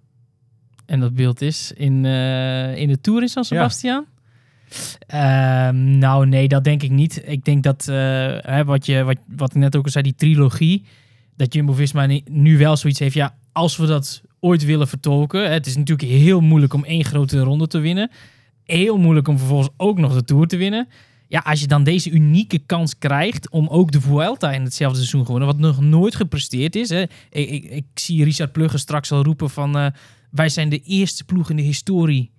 En 0.86 1.00
dat 1.00 1.14
beeld 1.16 1.42
is 1.42 1.72
in, 1.76 2.06
eh, 2.06 2.76
in 2.78 2.88
de 2.88 3.02
Tour 3.02 3.22
in 3.22 3.28
San 3.28 3.44
Sebastian? 3.44 4.06
Ehm, 5.08 5.98
nou, 5.98 6.26
nee, 6.28 6.48
dat 6.48 6.64
denk 6.64 6.84
ik 6.84 6.92
niet. 6.92 7.22
Ik 7.26 7.46
denk 7.46 7.64
dat, 7.64 7.88
eh, 7.88 7.96
hè, 8.40 8.64
wat, 8.66 8.86
je, 8.86 9.04
wat, 9.04 9.18
wat 9.28 9.50
ik 9.50 9.56
net 9.62 9.76
ook 9.76 9.86
al 9.86 9.92
zei, 9.92 10.04
die 10.04 10.16
trilogie, 10.16 10.84
dat 11.36 11.54
Jumbo-Visma 11.54 12.08
nu 12.26 12.58
wel 12.58 12.78
zoiets 12.78 13.00
heeft, 13.00 13.14
ja, 13.14 13.36
als 13.52 13.78
we 13.78 13.86
dat 13.86 14.22
ooit 14.40 14.66
willen 14.66 14.88
vertolken, 14.88 15.52
het 15.52 15.66
is 15.66 15.78
natuurlijk 15.78 16.10
heel 16.10 16.42
moeilijk 16.42 16.74
om 16.74 16.84
één 16.86 17.06
grote 17.06 17.40
ronde 17.40 17.68
te 17.68 17.80
winnen, 17.80 18.12
heel 18.66 18.98
moeilijk 18.98 19.28
om 19.28 19.38
vervolgens 19.38 19.70
ook 19.78 19.98
nog 20.00 20.14
de 20.14 20.24
Tour 20.24 20.48
te 20.48 20.58
winnen. 20.58 20.88
Ja, 21.32 21.40
als 21.40 21.60
je 21.60 21.68
dan 21.68 21.84
deze 21.84 22.10
unieke 22.10 22.60
kans 22.60 22.98
krijgt 22.98 23.50
om 23.50 23.68
ook 23.68 23.92
de 23.92 24.02
Vuelta 24.02 24.52
in 24.52 24.64
hetzelfde 24.64 24.98
seizoen 24.98 25.24
te 25.24 25.32
winnen, 25.32 25.48
wat 25.48 25.58
nog 25.58 25.82
nooit 25.82 26.16
gepresteerd 26.16 26.76
is. 26.76 26.90
Hè. 26.90 27.02
Ik, 27.30 27.50
ik, 27.50 27.64
ik 27.64 27.86
zie 27.94 28.24
Richard 28.24 28.52
Plugge 28.52 28.78
straks 28.78 29.12
al 29.12 29.24
roepen 29.24 29.50
van, 29.50 29.78
eh, 29.78 29.86
wij 30.32 30.50
zijn 30.50 30.70
de 30.70 30.82
eerste 30.82 31.24
ploeg 31.24 31.50
in 31.50 31.56
de 31.56 31.62
historie 31.62 32.32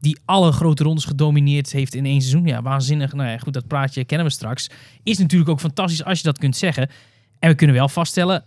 die 0.00 0.18
alle 0.24 0.52
grote 0.52 0.82
rondes 0.82 1.04
gedomineerd 1.04 1.72
heeft 1.72 1.94
in 1.94 2.06
één 2.06 2.20
seizoen. 2.20 2.46
Ja, 2.46 2.62
waanzinnig. 2.62 3.12
Nou 3.12 3.28
ja, 3.28 3.38
goed, 3.38 3.52
dat 3.52 3.66
praatje 3.66 4.04
kennen 4.04 4.26
we 4.26 4.32
straks. 4.32 4.70
Is 5.02 5.18
natuurlijk 5.18 5.50
ook 5.50 5.60
fantastisch 5.60 6.04
als 6.04 6.18
je 6.18 6.24
dat 6.24 6.38
kunt 6.38 6.56
zeggen. 6.56 6.90
En 7.38 7.50
we 7.50 7.56
kunnen 7.56 7.76
wel 7.76 7.88
vaststellen, 7.88 8.44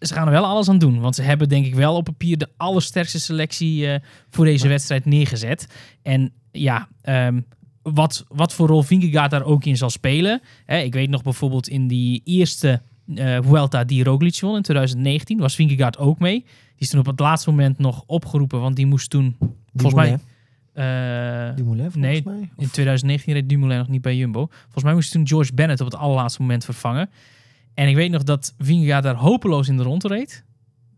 ze 0.00 0.14
gaan 0.14 0.26
er 0.26 0.32
wel 0.32 0.44
alles 0.46 0.68
aan 0.68 0.78
doen. 0.78 1.00
Want 1.00 1.14
ze 1.14 1.22
hebben 1.22 1.48
denk 1.48 1.66
ik 1.66 1.74
wel 1.74 1.96
op 1.96 2.04
papier 2.04 2.38
de 2.38 2.48
allersterkste 2.56 3.20
selectie 3.20 3.92
eh, 3.92 4.00
voor 4.30 4.44
deze 4.44 4.68
wedstrijd 4.68 5.04
neergezet. 5.04 5.66
En 6.02 6.32
ja, 6.52 6.88
ehm, 7.02 7.40
wat, 7.82 8.24
wat 8.28 8.52
voor 8.54 8.68
rol 8.68 8.82
Vingegaard 8.82 9.30
daar 9.30 9.44
ook 9.44 9.64
in 9.64 9.76
zal 9.76 9.90
spelen. 9.90 10.40
Hè, 10.64 10.78
ik 10.78 10.92
weet 10.92 11.10
nog 11.10 11.22
bijvoorbeeld 11.22 11.68
in 11.68 11.88
die 11.88 12.20
eerste 12.24 12.82
eh 13.14 13.38
Vuelta 13.42 13.84
die 13.84 14.04
Roglic 14.04 14.40
won 14.40 14.56
in 14.56 14.62
2019, 14.62 15.38
was 15.38 15.54
Vingegaard 15.54 15.98
ook 15.98 16.18
mee. 16.18 16.40
Die 16.40 16.48
is 16.78 16.88
toen 16.88 17.00
op 17.00 17.06
het 17.06 17.20
laatste 17.20 17.50
moment 17.50 17.78
nog 17.78 18.02
opgeroepen, 18.06 18.60
want 18.60 18.76
die 18.76 18.86
moest 18.86 19.10
toen... 19.10 19.36
Volgens 19.74 19.94
mij- 19.94 20.18
eh, 20.72 21.56
Dumoulin, 21.56 21.90
volgens 21.90 21.96
nee, 21.96 22.22
mij. 22.24 22.50
in 22.56 22.70
2019 22.70 23.32
reed 23.34 23.48
Dumoulin 23.48 23.78
nog 23.78 23.88
niet 23.88 24.02
bij 24.02 24.16
Jumbo. 24.16 24.46
Volgens 24.62 24.84
mij 24.84 24.94
moest 24.94 25.12
toen 25.12 25.28
George 25.28 25.54
Bennett 25.54 25.80
op 25.80 25.86
het 25.86 25.96
allerlaatste 25.96 26.40
moment 26.40 26.64
vervangen. 26.64 27.10
En 27.74 27.88
ik 27.88 27.94
weet 27.94 28.10
nog 28.10 28.22
dat 28.22 28.54
Vingegaard 28.58 29.02
daar 29.02 29.14
hopeloos 29.14 29.68
in 29.68 29.76
de 29.76 29.82
rond 29.82 30.04
reed. 30.04 30.44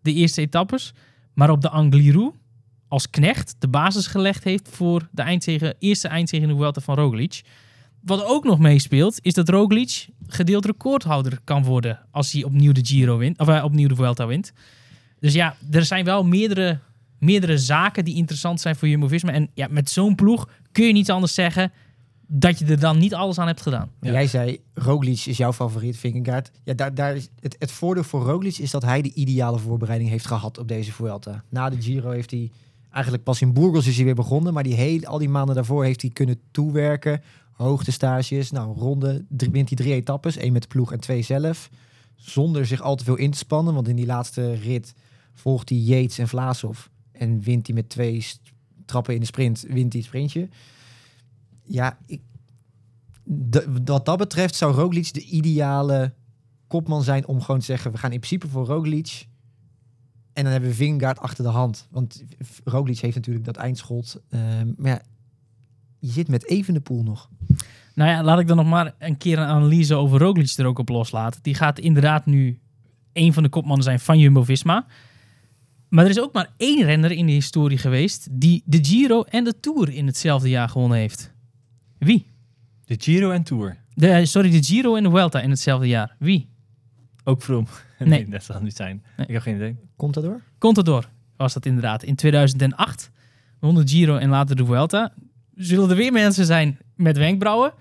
De 0.02 0.12
eerste 0.12 0.40
etappes. 0.40 0.94
Maar 1.34 1.50
op 1.50 1.60
de 1.60 1.68
Angliru 1.68 2.30
als 2.90 3.10
knecht 3.10 3.56
de 3.58 3.68
basis 3.68 4.06
gelegd 4.06 4.44
heeft 4.44 4.68
voor 4.70 5.08
de 5.10 5.22
eindzege, 5.22 5.76
eerste 5.78 6.08
eindzege 6.08 6.42
in 6.42 6.48
de 6.48 6.56
Vuelta 6.56 6.80
van 6.80 6.94
Roglic. 6.94 7.40
Wat 8.00 8.24
ook 8.24 8.44
nog 8.44 8.58
meespeelt, 8.58 9.18
is 9.22 9.34
dat 9.34 9.48
Roglic 9.48 10.08
gedeeld 10.26 10.64
recordhouder 10.64 11.38
kan 11.44 11.64
worden 11.64 11.98
als 12.10 12.32
hij 12.32 12.44
opnieuw 12.44 12.72
de 12.72 12.84
Giro 12.84 13.18
wint, 13.18 13.38
of 13.38 13.48
eh, 13.48 13.64
opnieuw 13.64 13.88
de 13.88 13.94
Vuelta 13.94 14.26
wint. 14.26 14.52
Dus 15.20 15.32
ja, 15.32 15.56
er 15.70 15.84
zijn 15.84 16.04
wel 16.04 16.24
meerdere, 16.24 16.78
meerdere 17.18 17.58
zaken 17.58 18.04
die 18.04 18.16
interessant 18.16 18.60
zijn 18.60 18.76
voor 18.76 18.88
Jumbo-Visma. 18.88 19.32
En 19.32 19.50
ja, 19.54 19.66
met 19.70 19.90
zo'n 19.90 20.14
ploeg 20.14 20.48
kun 20.72 20.86
je 20.86 20.92
niet 20.92 21.10
anders 21.10 21.34
zeggen 21.34 21.72
dat 22.26 22.58
je 22.58 22.64
er 22.64 22.80
dan 22.80 22.98
niet 22.98 23.14
alles 23.14 23.38
aan 23.38 23.46
hebt 23.46 23.60
gedaan. 23.60 23.90
Jij 24.00 24.26
zei, 24.26 24.58
Roglic 24.74 25.24
is 25.26 25.36
jouw 25.36 25.52
favoriet, 25.52 25.96
Vingegaard. 25.96 26.50
Ja, 26.64 26.74
daar, 26.74 26.94
daar 26.94 27.16
is 27.16 27.28
het, 27.40 27.56
het 27.58 27.72
voordeel 27.72 28.04
voor 28.04 28.22
Roglic 28.22 28.58
is 28.58 28.70
dat 28.70 28.82
hij 28.82 29.02
de 29.02 29.12
ideale 29.14 29.58
voorbereiding 29.58 30.10
heeft 30.10 30.26
gehad 30.26 30.58
op 30.58 30.68
deze 30.68 30.92
Vuelta. 30.92 31.44
Na 31.48 31.70
de 31.70 31.82
Giro 31.82 32.10
heeft 32.10 32.30
hij 32.30 32.50
eigenlijk 32.90 33.24
pas 33.24 33.40
in 33.40 33.52
Burgos 33.52 33.86
is 33.86 33.96
hij 33.96 34.04
weer 34.04 34.14
begonnen, 34.14 34.54
maar 34.54 34.62
die 34.62 34.74
hele, 34.74 35.06
al 35.06 35.18
die 35.18 35.28
maanden 35.28 35.54
daarvoor 35.54 35.84
heeft 35.84 36.02
hij 36.02 36.10
kunnen 36.10 36.40
toewerken. 36.50 37.22
Hoogtestages, 37.52 38.50
nou, 38.50 38.78
ronde 38.78 39.24
wint 39.28 39.68
hij 39.68 39.76
drie 39.76 39.92
etappes, 39.92 40.36
één 40.36 40.52
met 40.52 40.62
de 40.62 40.68
ploeg 40.68 40.92
en 40.92 41.00
twee 41.00 41.22
zelf. 41.22 41.70
Zonder 42.14 42.66
zich 42.66 42.80
al 42.80 42.96
te 42.96 43.04
veel 43.04 43.16
in 43.16 43.30
te 43.30 43.38
spannen, 43.38 43.74
want 43.74 43.88
in 43.88 43.96
die 43.96 44.06
laatste 44.06 44.52
rit 44.52 44.94
volgt 45.32 45.68
hij 45.68 45.78
Yates 45.78 46.18
en 46.18 46.28
Vlaasov. 46.28 46.86
En 47.12 47.40
wint 47.40 47.66
hij 47.66 47.76
met 47.76 47.88
twee 47.88 48.26
trappen 48.84 49.14
in 49.14 49.20
de 49.20 49.26
sprint, 49.26 49.60
wint 49.60 49.92
hij 49.92 50.00
het 50.00 50.04
sprintje. 50.04 50.48
Ja, 51.64 51.98
ik, 52.06 52.20
wat 53.84 54.04
dat 54.04 54.18
betreft 54.18 54.54
zou 54.54 54.74
Roglic 54.74 55.12
de 55.12 55.24
ideale 55.24 56.14
kopman 56.66 57.02
zijn 57.02 57.26
om 57.26 57.40
gewoon 57.40 57.60
te 57.60 57.66
zeggen... 57.66 57.92
we 57.92 57.98
gaan 57.98 58.12
in 58.12 58.18
principe 58.18 58.48
voor 58.48 58.66
Roglic... 58.66 59.28
en 60.32 60.42
dan 60.42 60.52
hebben 60.52 60.70
we 60.70 60.76
Vingegaard 60.76 61.18
achter 61.18 61.44
de 61.44 61.50
hand. 61.50 61.86
Want 61.90 62.24
Roglic 62.64 62.98
heeft 62.98 63.14
natuurlijk 63.14 63.44
dat 63.44 63.56
eindschot. 63.56 64.20
Ehm, 64.28 64.72
maar 64.76 64.90
ja, 64.90 65.02
je 65.98 66.10
zit 66.10 66.28
met 66.28 66.46
even 66.46 66.74
de 66.74 66.80
pool 66.80 67.02
nog. 67.02 67.28
Nou 67.94 68.10
ja, 68.10 68.22
laat 68.22 68.38
ik 68.38 68.46
dan 68.46 68.56
nog 68.56 68.66
maar 68.66 68.94
een 68.98 69.16
keer 69.16 69.38
een 69.38 69.46
analyse 69.46 69.94
over 69.94 70.18
Roglic 70.18 70.50
er 70.56 70.66
ook 70.66 70.78
op 70.78 70.88
loslaten. 70.88 71.42
Die 71.42 71.54
gaat 71.54 71.78
inderdaad 71.78 72.26
nu 72.26 72.58
een 73.12 73.32
van 73.32 73.42
de 73.42 73.48
kopmannen 73.48 73.84
zijn 73.84 74.00
van 74.00 74.18
Jumbo-Visma. 74.18 74.86
Maar 75.88 76.04
er 76.04 76.10
is 76.10 76.20
ook 76.20 76.32
maar 76.32 76.52
één 76.56 76.84
renner 76.84 77.10
in 77.10 77.26
de 77.26 77.32
historie 77.32 77.78
geweest 77.78 78.28
die 78.30 78.62
de 78.64 78.78
Giro 78.84 79.22
en 79.22 79.44
de 79.44 79.60
Tour 79.60 79.88
in 79.88 80.06
hetzelfde 80.06 80.48
jaar 80.48 80.68
gewonnen 80.68 80.98
heeft. 80.98 81.32
Wie? 81.98 82.26
De 82.84 82.94
Giro 82.98 83.30
en 83.30 83.42
Tour. 83.42 83.76
De, 83.94 84.26
sorry, 84.26 84.50
de 84.50 84.62
Giro 84.62 84.94
en 84.94 85.02
de 85.02 85.10
Vuelta 85.10 85.40
in 85.40 85.50
hetzelfde 85.50 85.88
jaar. 85.88 86.16
Wie? 86.18 86.49
Ook 87.30 87.42
Vroom. 87.42 87.66
Nee, 87.98 88.08
Nee. 88.08 88.28
dat 88.28 88.44
zal 88.44 88.54
het 88.54 88.64
niet 88.64 88.76
zijn. 88.76 89.02
Nee. 89.16 89.26
Ik 89.26 89.32
heb 89.32 89.42
geen 89.42 89.54
idee. 89.54 89.76
Komt 89.96 90.14
dat 90.14 90.24
door? 90.24 90.40
Contador 90.58 91.08
was 91.36 91.52
dat 91.52 91.66
inderdaad. 91.66 92.02
In 92.02 92.14
2008 92.14 93.10
won 93.60 93.74
de 93.74 93.88
Giro 93.88 94.16
en 94.16 94.28
later 94.28 94.56
de 94.56 94.64
Vuelta. 94.64 95.12
Zullen 95.54 95.90
er 95.90 95.96
weer 95.96 96.12
mensen 96.12 96.46
zijn 96.46 96.78
met 96.94 97.16
wenkbrauwen? 97.16 97.72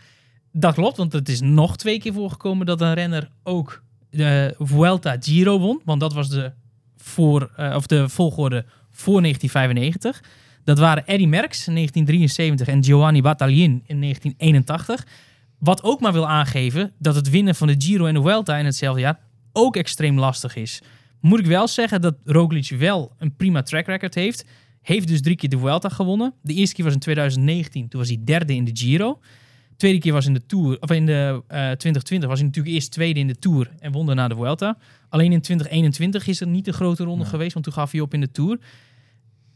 Dat 0.51 0.73
klopt, 0.73 0.97
want 0.97 1.13
het 1.13 1.29
is 1.29 1.41
nog 1.41 1.77
twee 1.77 1.99
keer 1.99 2.13
voorgekomen 2.13 2.65
dat 2.65 2.81
een 2.81 2.93
renner 2.93 3.29
ook 3.43 3.83
de 4.09 4.55
Vuelta 4.59 5.15
Giro 5.19 5.59
won. 5.59 5.81
Want 5.85 5.99
dat 5.99 6.13
was 6.13 6.29
de, 6.29 6.51
voor, 6.97 7.51
eh, 7.55 7.75
of 7.75 7.87
de 7.87 8.09
volgorde 8.09 8.65
voor 8.89 9.21
1995. 9.21 10.23
Dat 10.63 10.79
waren 10.79 11.05
Eddy 11.07 11.25
Merckx 11.25 11.67
in 11.67 11.73
1973 11.73 12.67
en 12.67 12.83
Giovanni 12.83 13.21
Battaglin 13.21 13.83
in 13.85 13.99
1981. 13.99 15.05
Wat 15.59 15.83
ook 15.83 15.99
maar 15.99 16.13
wil 16.13 16.27
aangeven 16.27 16.91
dat 16.97 17.15
het 17.15 17.29
winnen 17.29 17.55
van 17.55 17.67
de 17.67 17.75
Giro 17.77 18.05
en 18.05 18.13
de 18.13 18.21
Vuelta 18.21 18.57
in 18.57 18.65
hetzelfde 18.65 19.01
jaar 19.01 19.19
ook 19.53 19.75
extreem 19.75 20.19
lastig 20.19 20.55
is. 20.55 20.81
Moet 21.21 21.39
ik 21.39 21.45
wel 21.45 21.67
zeggen 21.67 22.01
dat 22.01 22.15
Roglic 22.25 22.69
wel 22.77 23.13
een 23.17 23.35
prima 23.35 23.61
track 23.61 23.85
record 23.85 24.15
heeft. 24.15 24.45
Heeft 24.81 25.07
dus 25.07 25.21
drie 25.21 25.35
keer 25.35 25.49
de 25.49 25.57
Vuelta 25.57 25.89
gewonnen. 25.89 26.33
De 26.41 26.53
eerste 26.53 26.75
keer 26.75 26.85
was 26.85 26.93
in 26.93 26.99
2019, 26.99 27.87
toen 27.87 27.99
was 27.99 28.09
hij 28.09 28.21
derde 28.23 28.55
in 28.55 28.65
de 28.65 28.71
Giro. 28.73 29.19
Tweede 29.77 29.99
keer 29.99 30.13
was 30.13 30.25
in 30.25 30.33
de 30.33 30.45
Tour, 30.45 30.77
of 30.79 30.91
in 30.91 31.05
de 31.05 31.43
eh 31.47 31.57
2020 31.57 32.29
was 32.29 32.37
hij 32.39 32.47
natuurlijk 32.47 32.75
eerst 32.75 32.91
tweede 32.91 33.19
in 33.19 33.27
de 33.27 33.35
Tour 33.39 33.71
en 33.79 33.91
won 33.91 34.05
daarna 34.05 34.27
de 34.27 34.35
Vuelta. 34.35 34.77
Alleen 35.09 35.31
in 35.31 35.41
2021 35.41 36.27
is 36.27 36.41
er 36.41 36.47
niet 36.47 36.67
een 36.67 36.73
grote 36.73 37.03
ronde 37.03 37.23
Ja. 37.23 37.29
geweest, 37.29 37.53
want 37.53 37.65
toen 37.65 37.73
gaf 37.73 37.91
hij 37.91 38.01
op 38.01 38.13
in 38.13 38.19
de 38.21 38.31
Tour. 38.31 38.59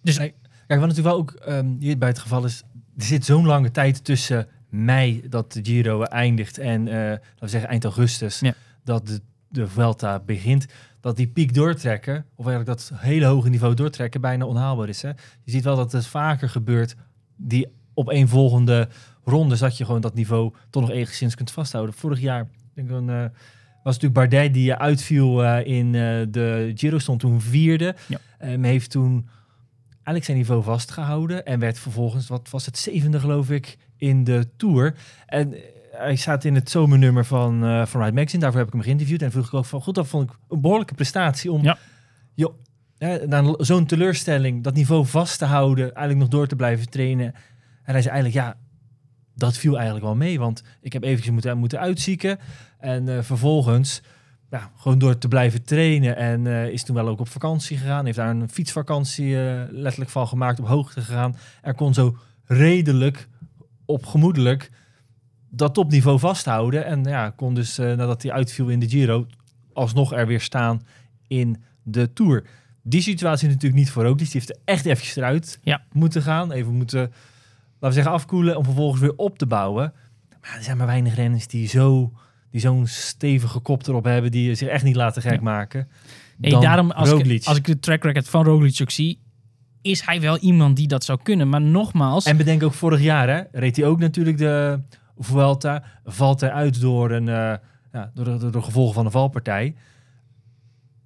Dus 0.01 0.17
Nee. 0.17 0.33
Kijk, 0.67 0.79
wat 0.79 0.89
natuurlijk 0.89 1.15
wel 1.15 1.17
ook 1.17 1.31
ehm, 1.31 1.67
hier 1.79 1.97
bij 1.97 2.07
het 2.07 2.19
geval 2.19 2.45
is, 2.45 2.63
er 2.97 3.03
zit 3.03 3.25
zo'n 3.25 3.45
lange 3.45 3.71
tijd 3.71 4.03
tussen 4.03 4.47
mei 4.69 5.23
dat 5.29 5.51
de 5.53 5.59
Giro 5.63 6.03
eindigt 6.03 6.57
en 6.57 6.87
eh, 6.87 6.93
laten 6.95 7.21
we 7.39 7.47
zeggen 7.47 7.69
eind 7.69 7.83
augustus 7.83 8.39
Ja. 8.39 8.53
dat 8.83 9.07
de, 9.07 9.21
de 9.53 9.67
Vuelta 9.67 10.19
begint, 10.19 10.65
dat 10.99 11.15
die 11.15 11.27
piek 11.27 11.53
doortrekken, 11.53 12.25
of 12.35 12.45
eigenlijk 12.45 12.77
dat 12.77 12.91
hele 12.95 13.25
hoge 13.25 13.49
niveau 13.49 13.73
doortrekken, 13.73 14.21
bijna 14.21 14.45
onhaalbaar 14.45 14.89
is. 14.89 15.01
Hè? 15.01 15.09
Je 15.43 15.51
ziet 15.51 15.63
wel 15.63 15.75
dat 15.75 15.91
het 15.91 16.07
vaker 16.07 16.49
gebeurt, 16.49 16.95
die 17.35 17.67
op 17.93 18.09
een 18.09 18.27
volgende 18.27 18.87
ronde, 19.23 19.57
dat 19.57 19.77
je 19.77 19.85
gewoon 19.85 20.01
dat 20.01 20.13
niveau 20.13 20.53
toch 20.69 20.81
nog 20.81 20.91
enigszins 20.91 21.35
kunt 21.35 21.51
vasthouden. 21.51 21.95
Vorig 21.95 22.19
jaar 22.19 22.47
denk 22.73 22.89
ik, 22.89 22.95
een, 22.95 23.09
eh, 23.09 23.25
was 23.83 23.99
natuurlijk 23.99 24.13
Bardet 24.13 24.53
die 24.53 24.73
eh, 24.73 24.79
uitviel 24.79 25.43
eh, 25.43 25.65
in 25.65 25.91
de 26.31 26.71
Giro, 26.75 26.97
stond 26.97 27.19
toen 27.19 27.41
vierde. 27.41 27.95
Ja. 28.07 28.17
Ehm, 28.37 28.63
heeft 28.63 28.91
toen 28.91 29.29
eigenlijk 29.93 30.25
zijn 30.25 30.37
niveau 30.37 30.63
vastgehouden 30.63 31.45
en 31.45 31.59
werd 31.59 31.79
vervolgens, 31.79 32.27
wat 32.27 32.49
was 32.49 32.65
het, 32.65 32.77
zevende 32.77 33.19
geloof 33.19 33.49
ik, 33.49 33.77
in 33.97 34.23
de 34.23 34.49
Tour. 34.57 34.95
En 35.25 35.53
hij 35.97 36.15
staat 36.15 36.43
in 36.43 36.55
het 36.55 36.69
zomernummer 36.69 37.25
van, 37.25 37.63
eh 37.65 37.85
van 37.85 38.01
Ride 38.01 38.13
Magazine, 38.15 38.41
daarvoor 38.41 38.59
heb 38.59 38.67
ik 38.67 38.73
hem 38.73 38.83
geïnterviewd 38.83 39.21
en 39.21 39.31
vroeg 39.31 39.47
ik 39.47 39.53
ook 39.53 39.65
van, 39.65 39.81
goed, 39.81 39.95
dat 39.95 40.07
vond 40.07 40.29
ik 40.29 40.37
een 40.49 40.61
behoorlijke 40.61 40.93
prestatie 40.93 41.51
om, 41.51 41.63
Ja. 41.63 41.77
joh, 42.33 42.53
hè, 42.97 43.27
na 43.27 43.55
zo'n 43.57 43.85
teleurstelling, 43.85 44.63
dat 44.63 44.73
niveau 44.73 45.05
vast 45.05 45.37
te 45.39 45.45
houden, 45.45 45.83
eigenlijk 45.83 46.19
nog 46.19 46.27
door 46.27 46.47
te 46.47 46.55
blijven 46.55 46.89
trainen. 46.89 47.25
En 47.83 47.93
hij 47.93 48.01
zei 48.01 48.13
eigenlijk, 48.13 48.45
ja, 48.45 48.57
dat 49.35 49.57
viel 49.57 49.73
eigenlijk 49.75 50.05
wel 50.05 50.15
mee, 50.15 50.39
want 50.39 50.63
ik 50.81 50.93
heb 50.93 51.03
eventjes 51.03 51.33
moeten, 51.33 51.57
moeten 51.57 51.79
uitzieken 51.79 52.39
en 52.79 53.09
eh, 53.09 53.21
vervolgens 53.23 54.01
ja, 54.49 54.71
gewoon 54.77 54.99
door 54.99 55.17
te 55.17 55.27
blijven 55.27 55.63
trainen. 55.63 56.15
En 56.15 56.47
eh, 56.47 56.67
is 56.67 56.83
toen 56.83 56.95
wel 56.95 57.07
ook 57.07 57.19
op 57.19 57.27
vakantie 57.29 57.77
gegaan. 57.77 58.05
Heeft 58.05 58.17
daar 58.17 58.29
een 58.29 58.49
fietsvakantie 58.49 59.35
letterlijk 59.69 60.11
van 60.11 60.27
gemaakt, 60.27 60.59
op 60.59 60.67
hoogte 60.67 61.01
gegaan. 61.01 61.35
Er 61.61 61.73
kon 61.73 61.93
zo 61.93 62.17
redelijk, 62.45 63.27
op 63.85 64.05
gemoedelijk, 64.05 64.71
dat 65.55 65.73
topniveau 65.73 66.19
vasthouden. 66.19 66.85
En 66.85 67.03
ja, 67.03 67.29
kon 67.29 67.53
dus 67.53 67.77
eh, 67.77 67.85
nadat 67.85 68.21
hij 68.23 68.31
uitviel 68.31 68.67
in 68.69 68.79
de 68.79 68.89
Giro 68.89 69.25
alsnog 69.73 70.13
er 70.13 70.27
weer 70.27 70.41
staan 70.41 70.81
in 71.27 71.63
de 71.83 72.13
Tour. 72.13 72.43
Die 72.83 73.01
situatie 73.01 73.47
natuurlijk 73.47 73.75
niet 73.75 73.89
voor 73.91 74.03
Roglic. 74.03 74.19
Die 74.19 74.29
heeft 74.31 74.49
er 74.49 74.57
echt 74.65 74.85
eventjes 74.85 75.15
eruit 75.15 75.59
Ja. 75.63 75.81
moeten 75.91 76.21
gaan. 76.21 76.51
Even 76.51 76.73
moeten, 76.73 76.99
laten 76.99 77.13
we 77.79 77.91
zeggen, 77.91 78.11
afkoelen 78.11 78.57
om 78.57 78.63
vervolgens 78.63 79.01
weer 79.01 79.15
op 79.15 79.37
te 79.37 79.45
bouwen. 79.45 79.93
Maar 80.41 80.55
er 80.57 80.63
zijn 80.63 80.77
maar 80.77 80.87
weinig 80.87 81.15
renners 81.15 81.47
die 81.47 81.67
zo 81.67 82.13
die 82.51 82.61
zo'n 82.61 82.87
stevige 82.87 83.59
kop 83.59 83.87
erop 83.87 84.03
hebben, 84.03 84.31
die 84.31 84.55
zich 84.55 84.67
echt 84.67 84.83
niet 84.83 84.95
laten 84.95 85.21
gek 85.21 85.31
Ja. 85.33 85.41
maken. 85.41 85.87
Nee, 86.37 86.59
daarom 86.59 86.91
als 86.91 87.09
Roglic. 87.09 87.41
ik, 87.41 87.47
als 87.47 87.57
ik 87.57 87.65
de 87.65 87.79
track 87.79 88.03
record 88.03 88.29
van 88.29 88.43
Roglic 88.45 88.79
ook 88.81 88.91
zie, 88.91 89.19
is 89.81 90.05
hij 90.05 90.21
wel 90.21 90.37
iemand 90.37 90.75
die 90.75 90.87
dat 90.87 91.03
zou 91.03 91.19
kunnen. 91.23 91.49
Maar 91.49 91.61
nogmaals, 91.61 92.25
En 92.25 92.37
bedenk 92.37 92.63
ook 92.63 92.73
vorig 92.73 93.01
jaar, 93.01 93.29
hè, 93.29 93.41
reed 93.51 93.75
hij 93.75 93.85
ook 93.85 93.99
natuurlijk 93.99 94.37
de 94.37 94.79
Vuelta. 95.17 95.83
Valt 96.05 96.41
hij 96.41 96.51
uit 96.51 96.81
door, 96.81 97.11
een, 97.11 97.27
eh, 97.27 97.53
ja, 97.93 98.11
door, 98.13 98.25
de, 98.25 98.37
door 98.37 98.51
de 98.51 98.61
gevolgen 98.61 98.93
van 98.93 99.05
een 99.05 99.11
valpartij. 99.11 99.75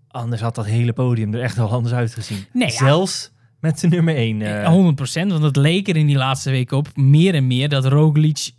Anders 0.07 0.41
had 0.41 0.55
dat 0.55 0.65
hele 0.65 0.93
podium 0.93 1.33
er 1.33 1.41
echt 1.41 1.55
wel 1.55 1.71
anders 1.71 1.93
uitgezien. 1.93 2.45
Nee, 2.53 2.67
ja. 2.67 2.77
Zelfs 2.77 3.31
met 3.59 3.79
de 3.79 3.87
nummer 3.87 4.15
1. 4.15 4.41
Eh, 4.41 4.71
100%, 4.71 5.31
want 5.31 5.43
het 5.43 5.55
leek 5.55 5.87
er 5.87 5.95
in 5.95 6.07
die 6.07 6.17
laatste 6.17 6.49
weken 6.49 6.77
op 6.77 6.95
meer 6.95 7.33
en 7.33 7.47
meer 7.47 7.69
dat 7.69 7.85
Roglic 7.85 8.51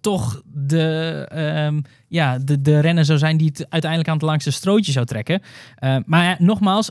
toch 0.00 0.42
de, 0.52 1.26
ehm, 1.30 1.80
ja, 2.08 2.38
de, 2.38 2.60
de 2.60 2.80
renner 2.80 3.04
zou 3.04 3.18
zijn 3.18 3.36
die 3.36 3.48
het 3.48 3.66
uiteindelijk 3.68 4.10
aan 4.10 4.16
het 4.16 4.26
langste 4.26 4.50
strootje 4.50 4.92
zou 4.92 5.06
trekken. 5.06 5.42
Eh, 5.74 5.96
maar 6.06 6.24
ja, 6.24 6.36
nogmaals, 6.38 6.90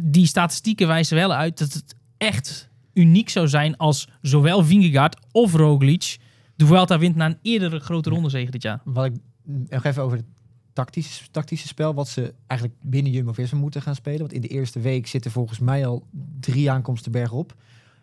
die 0.00 0.26
statistieken 0.26 0.86
wijzen 0.86 1.16
wel 1.16 1.34
uit 1.34 1.58
dat 1.58 1.72
het 1.72 1.94
echt 2.18 2.68
uniek 2.92 3.28
zou 3.28 3.48
zijn 3.48 3.76
als 3.76 4.08
zowel 4.20 4.64
Vingegaard 4.64 5.16
of 5.32 5.54
Roglic 5.54 6.16
de 6.56 6.66
Vuelta 6.66 6.98
wint 6.98 7.16
na 7.16 7.26
een 7.26 7.38
eerdere 7.42 7.80
grote 7.80 8.10
rondezege 8.10 8.50
dit 8.50 8.62
jaar. 8.62 8.80
Wat 8.84 9.04
ik 9.04 9.12
nog 9.42 9.84
even 9.84 10.02
over 10.02 10.16
het 10.16 10.26
tactische, 10.72 11.30
tactische 11.30 11.66
spel, 11.66 11.94
wat 11.94 12.08
ze 12.08 12.34
eigenlijk 12.46 12.80
binnen 12.82 13.12
Jumbo-Visma 13.12 13.58
moeten 13.58 13.82
gaan 13.82 13.94
spelen. 13.94 14.20
Want 14.20 14.32
in 14.32 14.40
de 14.40 14.48
eerste 14.48 14.80
week 14.80 15.06
zitten 15.06 15.30
volgens 15.30 15.58
mij 15.58 15.86
al 15.86 16.06
drie 16.40 16.70
aankomsten 16.70 17.12
bergop. 17.12 17.54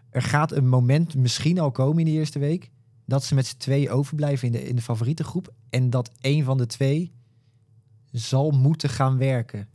Er 0.09 0.21
gaat 0.21 0.51
een 0.51 0.67
moment 0.67 1.15
misschien 1.15 1.59
al 1.59 1.71
komen 1.71 1.99
in 1.99 2.05
de 2.05 2.19
eerste 2.19 2.39
week 2.39 2.69
dat 3.05 3.23
ze 3.23 3.35
met 3.35 3.45
z'n 3.45 3.57
twee 3.57 3.89
overblijven 3.89 4.47
in 4.47 4.53
de, 4.53 4.67
in 4.67 4.75
de 4.75 4.81
favorietengroep. 4.81 5.53
En 5.69 5.89
dat 5.89 6.11
een 6.21 6.43
van 6.43 6.57
de 6.57 6.65
twee 6.65 7.11
zal 8.11 8.51
moeten 8.51 8.89
gaan 8.89 9.17
werken. 9.17 9.67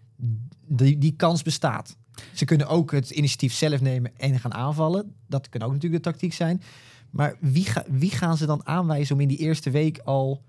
Die, 0.67 0.99
die 0.99 1.15
kans 1.17 1.43
bestaat. 1.43 1.97
Ze 2.33 2.45
kunnen 2.45 2.69
ook 2.69 2.91
het 2.91 3.11
initiatief 3.11 3.53
zelf 3.53 3.81
nemen 3.81 4.17
en 4.17 4.41
gaan 4.41 4.55
aanvallen. 4.55 5.15
Dat 5.27 5.49
kan 5.49 5.63
ook 5.63 5.73
natuurlijk 5.73 6.05
de 6.05 6.11
tactiek 6.11 6.33
zijn. 6.33 6.63
Maar 7.11 7.35
wie, 7.41 7.65
ga, 7.65 7.85
wie 7.89 8.11
gaan 8.11 8.37
ze 8.37 8.47
dan 8.47 8.67
aanwijzen 8.67 9.15
om 9.15 9.21
in 9.21 9.29
die 9.29 9.39
eerste 9.39 9.71
week 9.71 9.99
al 9.99 10.43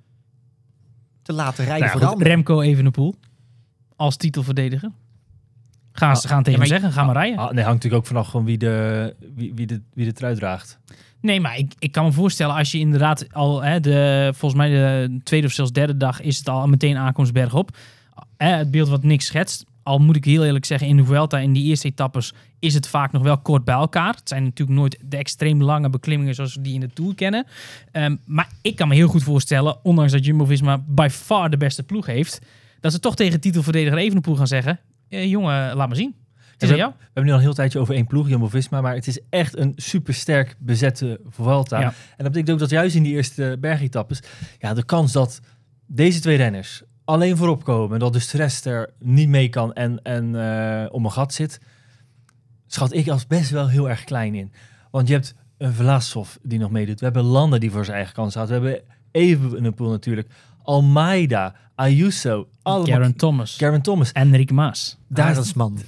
te 1.22 1.34
laten 1.34 1.66
rijden 1.66 1.88
Nou 1.88 2.00
ja, 2.00 2.06
voor 2.06 2.10
de 2.10 2.16
goed? 2.16 2.28
Remco 2.28 2.62
Evenepoel 2.62 3.16
als 3.96 4.16
titelverdediger. 4.18 4.92
Gaan 5.92 6.18
ze 6.18 6.28
gaan 6.28 6.44
tegen 6.44 6.60
ja, 6.60 6.66
hem 6.66 6.70
maar- 6.70 6.80
zeggen, 6.80 7.00
ga 7.00 7.06
maar 7.06 7.16
rijden. 7.16 7.38
Ah, 7.40 7.52
nee, 7.52 7.64
hangt 7.64 7.74
natuurlijk 7.84 8.02
ook 8.02 8.08
vanaf 8.08 8.28
gewoon 8.28 8.46
wie 8.46 8.58
de, 8.58 9.16
wie, 9.36 9.54
wie 9.54 9.66
de, 9.68 9.82
wie 9.94 10.06
de 10.06 10.14
trui 10.14 10.36
draagt. 10.36 10.80
Nee, 11.22 11.42
maar 11.42 11.58
ik, 11.58 11.74
ik 11.80 11.92
kan 11.92 12.06
me 12.06 12.12
voorstellen 12.12 12.56
als 12.56 12.72
je 12.72 12.78
inderdaad 12.80 13.34
al 13.34 13.64
hè, 13.64 13.80
de, 13.80 14.30
volgens 14.36 14.62
mij 14.62 14.70
de 14.70 15.20
tweede 15.24 15.48
of 15.48 15.54
zelfs 15.54 15.72
derde 15.72 15.98
dag 15.98 16.22
is 16.22 16.38
het 16.38 16.50
al 16.50 16.68
meteen 16.68 16.98
aankomst 16.98 17.34
bergop. 17.34 17.78
Hè, 18.38 18.48
het 18.50 18.72
beeld 18.72 18.90
wat 18.90 19.04
niks 19.04 19.26
schetst. 19.26 19.66
Al 19.90 20.00
moet 20.00 20.16
ik 20.16 20.26
heel 20.26 20.46
eerlijk 20.46 20.66
zeggen, 20.66 20.88
in 20.88 20.98
de 20.98 21.06
Vuelta 21.06 21.40
in 21.40 21.54
die 21.54 21.64
eerste 21.64 21.88
etappes 21.88 22.34
is 22.60 22.74
het 22.74 22.88
vaak 22.88 23.12
nog 23.12 23.22
wel 23.22 23.38
kort 23.38 23.64
bij 23.64 23.76
elkaar. 23.76 24.16
Het 24.16 24.30
zijn 24.30 24.44
natuurlijk 24.44 24.80
nooit 24.80 24.98
de 25.06 25.18
extreem 25.18 25.64
lange 25.64 25.90
beklimmingen 25.90 26.36
zoals 26.36 26.56
we 26.56 26.62
die 26.62 26.74
in 26.74 26.80
de 26.80 26.90
Tour 26.94 27.16
kennen. 27.16 27.46
Ehm, 27.92 28.16
maar 28.26 28.50
ik 28.62 28.76
kan 28.76 28.88
me 28.88 28.96
heel 28.96 29.08
goed 29.08 29.24
voorstellen, 29.24 29.78
ondanks 29.84 30.12
dat 30.12 30.26
Jumbo-Visma 30.26 30.84
by 30.88 31.08
far 31.12 31.50
de 31.50 31.58
beste 31.58 31.84
ploeg 31.84 32.06
heeft, 32.06 32.40
dat 32.80 32.92
ze 32.92 33.00
toch 33.00 33.16
tegen 33.16 33.40
titelverdediger 33.40 33.98
Evenepoel 33.98 34.36
gaan 34.36 34.48
zeggen, 34.48 34.80
eh, 35.10 35.30
jongen, 35.30 35.76
laat 35.76 35.88
maar 35.88 35.96
zien. 35.96 36.16
Is 36.58 36.70
we, 36.70 36.76
jou. 36.76 36.92
we 36.98 37.04
hebben 37.04 37.24
nu 37.24 37.30
al 37.32 37.38
een 37.38 37.44
heel 37.44 37.54
tijdje 37.54 37.80
over 37.80 37.96
één 37.96 38.08
ploeg, 38.08 38.30
Jumbo-Visma. 38.30 38.82
Maar 38.82 38.96
het 38.96 39.08
is 39.08 39.20
echt 39.30 39.58
een 39.58 39.74
supersterk 39.76 40.56
bezette 40.60 41.20
Vuelta. 41.30 41.80
Ja. 41.80 41.88
En 41.88 41.94
dat 42.24 42.28
betekent 42.28 42.50
ook 42.50 42.60
dat 42.60 42.70
juist 42.70 42.96
in 42.96 43.04
die 43.04 43.14
eerste 43.14 43.58
bergetappes... 43.60 44.22
Ja, 44.60 44.74
de 44.74 44.84
kans 44.84 45.12
dat 45.12 45.40
deze 45.86 46.20
twee 46.20 46.38
renners 46.38 46.82
alleen 47.10 47.38
voorop 47.38 47.64
komen... 47.64 47.94
en 47.94 48.00
dat 48.00 48.14
dus 48.14 48.30
de 48.30 48.38
rest 48.38 48.66
er 48.66 48.90
niet 49.00 49.30
mee 49.30 49.50
kan 49.50 49.74
en, 49.74 50.02
en 50.04 50.36
eh, 50.36 50.94
om 50.94 51.06
een 51.06 51.12
gat 51.12 51.34
zit... 51.34 51.60
schat 52.68 52.94
ik 52.94 53.08
als 53.08 53.28
best 53.28 53.50
wel 53.50 53.68
heel 53.68 53.90
erg 53.90 54.04
klein 54.04 54.36
in. 54.36 54.52
Want 54.92 55.08
je 55.08 55.14
hebt 55.14 55.36
een 55.58 55.74
Vlasov 55.74 56.36
die 56.42 56.60
nog 56.60 56.72
meedoet. 56.72 57.00
We 57.00 57.06
hebben 57.06 57.24
Landa 57.24 57.58
die 57.58 57.72
voor 57.72 57.86
zijn 57.86 57.98
eigen 57.98 58.14
kans 58.14 58.32
staat. 58.32 58.48
We 58.48 58.54
hebben 58.54 58.82
Evenepoel 59.12 59.90
natuurlijk. 59.90 60.28
Almeida, 60.64 61.56
Ayuso. 61.76 62.48
Allemaal, 62.62 62.88
Garen 62.88 63.16
Thomas. 63.16 63.58
Garen 63.58 63.82
Thomas. 63.82 64.12
en 64.12 64.36
Rick 64.36 64.52
Maas. 64.52 64.98
Daar, 65.08 65.30
Arendsman. 65.30 65.80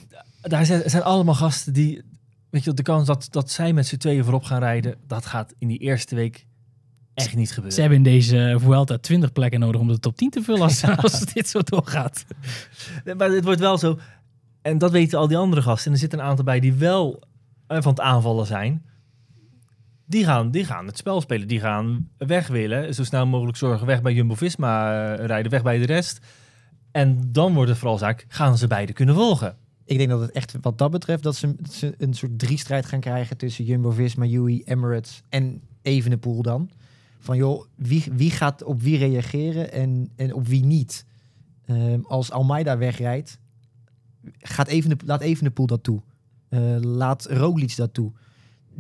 daar 0.42 0.66
zijn, 0.66 0.90
zijn 0.90 1.04
allemaal 1.04 1.36
gasten 1.36 1.74
die... 1.74 2.02
Weet 2.50 2.64
je, 2.64 2.74
de 2.74 2.82
kans 2.82 3.08
dat, 3.08 3.28
dat 3.30 3.52
zij 3.52 3.74
met 3.74 3.88
z'n 3.88 3.98
tweeën 3.98 4.24
voorop 4.24 4.44
gaan 4.44 4.60
rijden... 4.60 4.96
dat 5.08 5.26
gaat 5.26 5.54
in 5.58 5.68
die 5.68 5.78
eerste 5.78 6.16
week 6.16 6.46
echt 7.26 7.36
niet 7.36 7.50
gebeuren. 7.50 7.74
Ze 7.74 7.80
hebben 7.80 7.98
in 7.98 8.04
deze 8.04 8.56
Vuelta 8.60 8.98
20 8.98 9.32
plekken 9.32 9.60
nodig 9.60 9.82
om 9.82 9.88
de 9.88 10.00
top 10.00 10.18
10 10.18 10.30
te 10.30 10.42
vullen 10.42 10.62
als, 10.62 10.84
als 11.04 11.20
dit 11.20 11.50
zo 11.50 11.60
doorgaat. 11.62 12.26
Nee, 13.06 13.16
Maar 13.16 13.30
het 13.30 13.44
wordt 13.44 13.60
wel 13.60 13.78
zo... 13.78 14.00
En 14.62 14.78
dat 14.78 14.92
weten 14.92 15.20
al 15.20 15.28
die 15.28 15.38
andere 15.38 15.62
gasten. 15.62 15.86
En 15.86 15.92
er 15.92 16.00
zitten 16.00 16.20
een 16.20 16.26
aantal 16.26 16.46
bij 16.46 16.60
die 16.60 16.74
wel 16.74 17.24
eh, 17.68 17.82
van 17.82 17.92
het 17.92 18.02
aanvallen 18.02 18.46
zijn. 18.46 18.86
Die 20.06 20.26
gaan, 20.26 20.52
die 20.52 20.66
gaan 20.66 20.86
het 20.86 20.98
spel 20.98 21.22
spelen. 21.22 21.48
Die 21.48 21.60
gaan 21.60 22.10
weg 22.18 22.48
willen. 22.48 22.94
Zo 22.94 23.04
snel 23.04 23.26
mogelijk 23.26 23.58
zorgen. 23.58 23.88
Weg 23.88 24.02
bij 24.02 24.14
Jumbo-Visma 24.14 25.04
eh, 25.14 25.26
rijden. 25.26 25.52
Weg 25.52 25.64
bij 25.64 25.78
de 25.78 25.86
rest. 25.86 26.20
En 26.92 27.32
dan 27.32 27.54
wordt 27.54 27.70
het 27.70 27.80
vooral 27.80 27.98
zaak... 27.98 28.26
gaan 28.28 28.58
ze 28.58 28.68
beide 28.68 28.94
kunnen 28.94 29.16
volgen? 29.16 29.56
Ik 29.86 29.98
denk 29.98 30.10
dat 30.10 30.20
het 30.20 30.32
echt 30.32 30.56
wat 30.62 30.78
dat 30.78 30.92
betreft 30.92 31.24
dat 31.24 31.36
ze, 31.36 31.56
dat 31.56 31.74
ze 31.74 31.94
een 31.98 32.14
soort 32.14 32.40
drie-strijd 32.40 32.86
gaan 32.86 33.00
krijgen 33.00 33.38
tussen 33.38 33.66
Jumbo-Visma, 33.66 34.26
UE, 34.26 34.62
Emirates 34.66 35.24
en 35.30 35.62
Evenepoel 35.82 36.42
dan. 36.42 36.70
Van 37.22 37.38
joh, 37.38 37.66
wie, 37.76 38.04
wie 38.12 38.32
gaat 38.32 38.64
op 38.64 38.82
wie 38.82 38.98
reageren 38.98 39.72
en, 39.72 40.12
en 40.16 40.34
op 40.34 40.48
wie 40.48 40.66
niet? 40.66 41.06
Ehm, 41.66 42.00
als 42.02 42.32
Almeida 42.32 42.78
wegrijdt, 42.78 43.40
gaat 44.40 44.68
Evene, 44.68 44.98
laat 45.06 45.22
Evenepoel 45.22 45.66
dat 45.66 45.84
toe. 45.84 46.02
Eh, 46.50 46.78
laat 46.80 47.26
Roglic 47.30 47.76
dat 47.76 47.94
toe. 47.94 48.12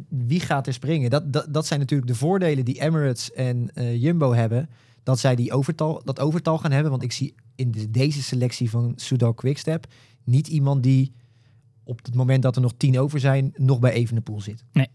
Wie 0.09 0.39
gaat 0.39 0.67
er 0.67 0.73
springen? 0.73 1.09
Dat, 1.09 1.33
dat, 1.33 1.53
dat 1.53 1.65
zijn 1.65 1.79
natuurlijk 1.79 2.09
de 2.09 2.17
voordelen 2.17 2.65
die 2.65 2.81
Emirates 2.81 3.31
en 3.31 3.69
eh, 3.73 4.01
Jumbo 4.01 4.33
hebben. 4.33 4.69
Dat 5.03 5.19
zij 5.19 5.35
die 5.35 5.53
overtal, 5.53 6.01
dat 6.03 6.19
overtal 6.19 6.57
gaan 6.57 6.71
hebben. 6.71 6.91
Want 6.91 7.03
ik 7.03 7.11
zie 7.11 7.35
in 7.55 7.71
de, 7.71 7.91
deze 7.91 8.23
selectie 8.23 8.69
van 8.69 8.93
Soudal 8.95 9.33
Quickstep 9.33 9.87
niet 10.23 10.47
iemand 10.47 10.83
die 10.83 11.13
op 11.83 12.05
het 12.05 12.15
moment 12.15 12.41
dat 12.41 12.55
er 12.55 12.61
nog 12.61 12.73
tien 12.77 12.99
over 12.99 13.19
zijn, 13.19 13.53
nog 13.55 13.79
bij 13.79 13.91
Evenepoel 13.91 14.41
zit. 14.41 14.63
Nee, 14.71 14.87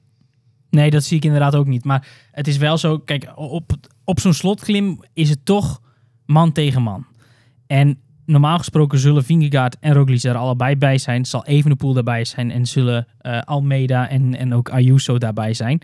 dat 0.90 1.04
zie 1.04 1.16
ik 1.16 1.24
inderdaad 1.24 1.54
ook 1.54 1.66
niet. 1.66 1.84
Maar 1.84 2.08
het 2.30 2.48
is 2.48 2.56
wel 2.56 2.78
zo, 2.78 2.98
kijk, 2.98 3.32
op, 3.34 3.72
op 4.04 4.20
zo'n 4.20 4.32
slotklim 4.32 5.00
is 5.12 5.30
het 5.30 5.44
toch 5.44 5.80
man 6.26 6.52
tegen 6.52 6.82
man. 6.82 7.06
En 7.66 7.98
normaal 8.26 8.58
gesproken 8.58 8.98
zullen 8.98 9.24
Vingegaard 9.24 9.76
en 9.80 9.92
Roglic 9.92 10.22
er 10.22 10.36
allebei 10.36 10.76
bij 10.76 10.98
zijn. 10.98 11.24
Zal 11.24 11.44
Evenepoel 11.44 11.92
daarbij 11.92 12.24
zijn 12.24 12.50
en 12.50 12.66
zullen 12.66 13.06
eh, 13.18 13.40
Almeida 13.40 14.08
en, 14.08 14.36
en 14.36 14.54
ook 14.54 14.70
Ayuso 14.70 15.18
daarbij 15.18 15.54
zijn. 15.54 15.80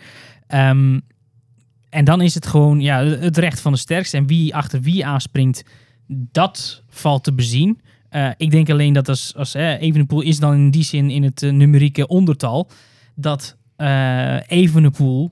Ehm, 0.46 0.98
en 1.90 2.04
dan 2.04 2.20
is 2.20 2.34
het 2.34 2.46
gewoon 2.46 2.80
ja, 2.80 3.04
het 3.04 3.36
recht 3.36 3.60
van 3.60 3.72
de 3.72 3.78
sterkste. 3.78 4.16
En 4.16 4.26
wie 4.26 4.54
achter 4.54 4.80
wie 4.80 5.06
aanspringt, 5.06 5.64
dat 6.08 6.82
valt 6.88 7.24
te 7.24 7.32
bezien. 7.32 7.80
Eh, 8.08 8.30
ik 8.36 8.50
denk 8.50 8.70
alleen 8.70 8.92
dat 8.92 9.08
als, 9.08 9.34
als 9.36 9.54
Evenepoel 9.54 10.20
is 10.20 10.38
dan 10.38 10.54
in 10.54 10.70
die 10.70 10.84
zin 10.84 11.10
in 11.10 11.22
het 11.22 11.42
eh, 11.42 11.52
numerieke 11.52 12.06
ondertal... 12.06 12.70
dat 13.14 13.56
eh 13.82 14.40
Evenepoel... 14.46 15.30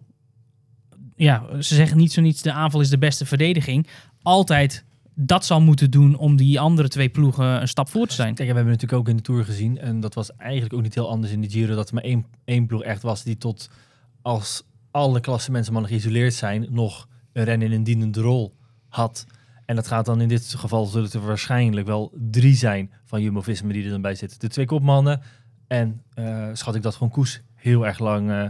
Ja, 1.16 1.62
ze 1.62 1.74
zeggen 1.74 1.96
niet 1.96 2.12
zo 2.12 2.20
niets, 2.20 2.42
de 2.42 2.52
aanval 2.52 2.80
is 2.80 2.90
de 2.90 2.98
beste 2.98 3.26
verdediging. 3.26 3.86
Altijd 4.22 4.84
dat 5.14 5.44
zal 5.44 5.60
moeten 5.60 5.90
doen 5.90 6.16
om 6.16 6.36
die 6.36 6.60
andere 6.60 6.88
twee 6.88 7.08
ploegen 7.08 7.60
een 7.60 7.68
stap 7.68 7.88
voor 7.88 8.06
te 8.06 8.14
zijn. 8.14 8.34
Kijk, 8.34 8.48
we 8.48 8.54
hebben 8.54 8.72
natuurlijk 8.72 9.00
ook 9.00 9.08
in 9.08 9.16
de 9.16 9.22
Tour 9.22 9.44
gezien. 9.44 9.78
En 9.78 10.00
dat 10.00 10.14
was 10.14 10.36
eigenlijk 10.36 10.74
ook 10.74 10.82
niet 10.82 10.94
heel 10.94 11.08
anders 11.08 11.32
in 11.32 11.40
de 11.40 11.50
Giro. 11.50 11.74
Dat 11.74 11.88
er 11.88 11.94
maar 11.94 12.02
één, 12.02 12.26
één 12.44 12.66
ploeg 12.66 12.82
echt 12.82 13.02
was 13.02 13.22
die 13.22 13.36
tot 13.36 13.70
als 14.22 14.62
alle 14.90 15.20
klasse 15.20 15.50
mensen 15.50 15.72
maar 15.72 15.84
geïsoleerd 15.84 16.34
zijn... 16.34 16.66
nog 16.70 17.08
een 17.32 17.44
ren 17.44 17.62
in 17.62 17.72
een 17.72 17.84
dienende 17.84 18.20
rol 18.20 18.56
had. 18.88 19.26
En 19.66 19.76
dat 19.76 19.86
gaat 19.86 20.06
dan 20.06 20.20
in 20.20 20.28
dit 20.28 20.54
geval 20.54 20.86
zullen 20.86 21.12
er 21.12 21.26
waarschijnlijk 21.26 21.86
wel 21.86 22.12
drie 22.30 22.54
zijn 22.54 22.90
van 23.04 23.22
Jumbo-Visma 23.22 23.72
die 23.72 23.84
er 23.84 23.90
dan 23.90 24.02
bij 24.02 24.14
zitten. 24.14 24.38
De 24.38 24.48
twee 24.48 24.66
kopmannen 24.66 25.20
en 25.66 26.02
eh, 26.14 26.48
schat 26.52 26.74
ik 26.74 26.82
dat 26.82 26.94
gewoon 26.94 27.10
Koes 27.10 27.42
heel 27.60 27.86
erg 27.86 27.98
lang 27.98 28.30
eh, 28.30 28.44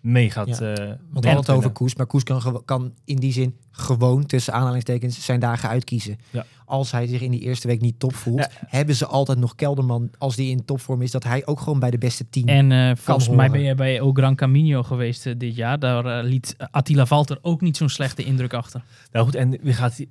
mee 0.00 0.30
gaat. 0.30 0.46
Ja. 0.48 0.54
eh, 0.54 0.58
Want 0.58 0.78
we 0.78 0.84
mee 0.86 0.98
hadden 1.12 1.34
het 1.36 1.50
over. 1.50 1.70
Koes, 1.70 1.94
maar 1.94 2.06
Koes 2.06 2.22
kan, 2.22 2.62
kan 2.64 2.92
in 3.04 3.16
die 3.16 3.32
zin 3.32 3.56
gewoon 3.70 4.26
tussen 4.26 4.52
aanhalingstekens 4.52 5.24
zijn 5.24 5.40
dagen 5.40 5.68
uitkiezen. 5.68 6.18
Ja. 6.30 6.44
Als 6.64 6.90
hij 6.90 7.06
zich 7.06 7.20
in 7.20 7.30
die 7.30 7.40
eerste 7.40 7.66
week 7.66 7.80
niet 7.80 7.98
top 7.98 8.14
voelt, 8.14 8.38
Ja. 8.38 8.48
hebben 8.66 8.94
ze 8.94 9.06
altijd 9.06 9.38
nog 9.38 9.54
Kelderman, 9.54 10.10
als 10.18 10.36
die 10.36 10.50
in 10.50 10.64
topvorm 10.64 11.02
is, 11.02 11.10
dat 11.10 11.24
hij 11.24 11.46
ook 11.46 11.60
gewoon 11.60 11.78
bij 11.78 11.90
de 11.90 11.98
beste 11.98 12.28
tien. 12.30 12.46
En 12.46 12.72
eh, 12.72 12.90
volgens 12.96 13.28
mij 13.28 13.50
ben 13.50 13.60
je 13.60 13.74
bij 13.74 14.00
O 14.00 14.12
Gran 14.12 14.34
Camino 14.34 14.82
geweest 14.82 15.38
dit 15.40 15.56
jaar. 15.56 15.78
Daar 15.78 16.24
liet 16.24 16.56
Attila 16.70 17.06
Valter 17.06 17.38
ook 17.42 17.60
niet 17.60 17.76
zo'n 17.76 17.88
slechte 17.88 18.24
indruk 18.24 18.54
achter. 18.54 18.82
Nou 19.12 19.24
goed, 19.24 19.34
en 19.34 19.58
wie 19.62 19.72
gaat 19.74 20.04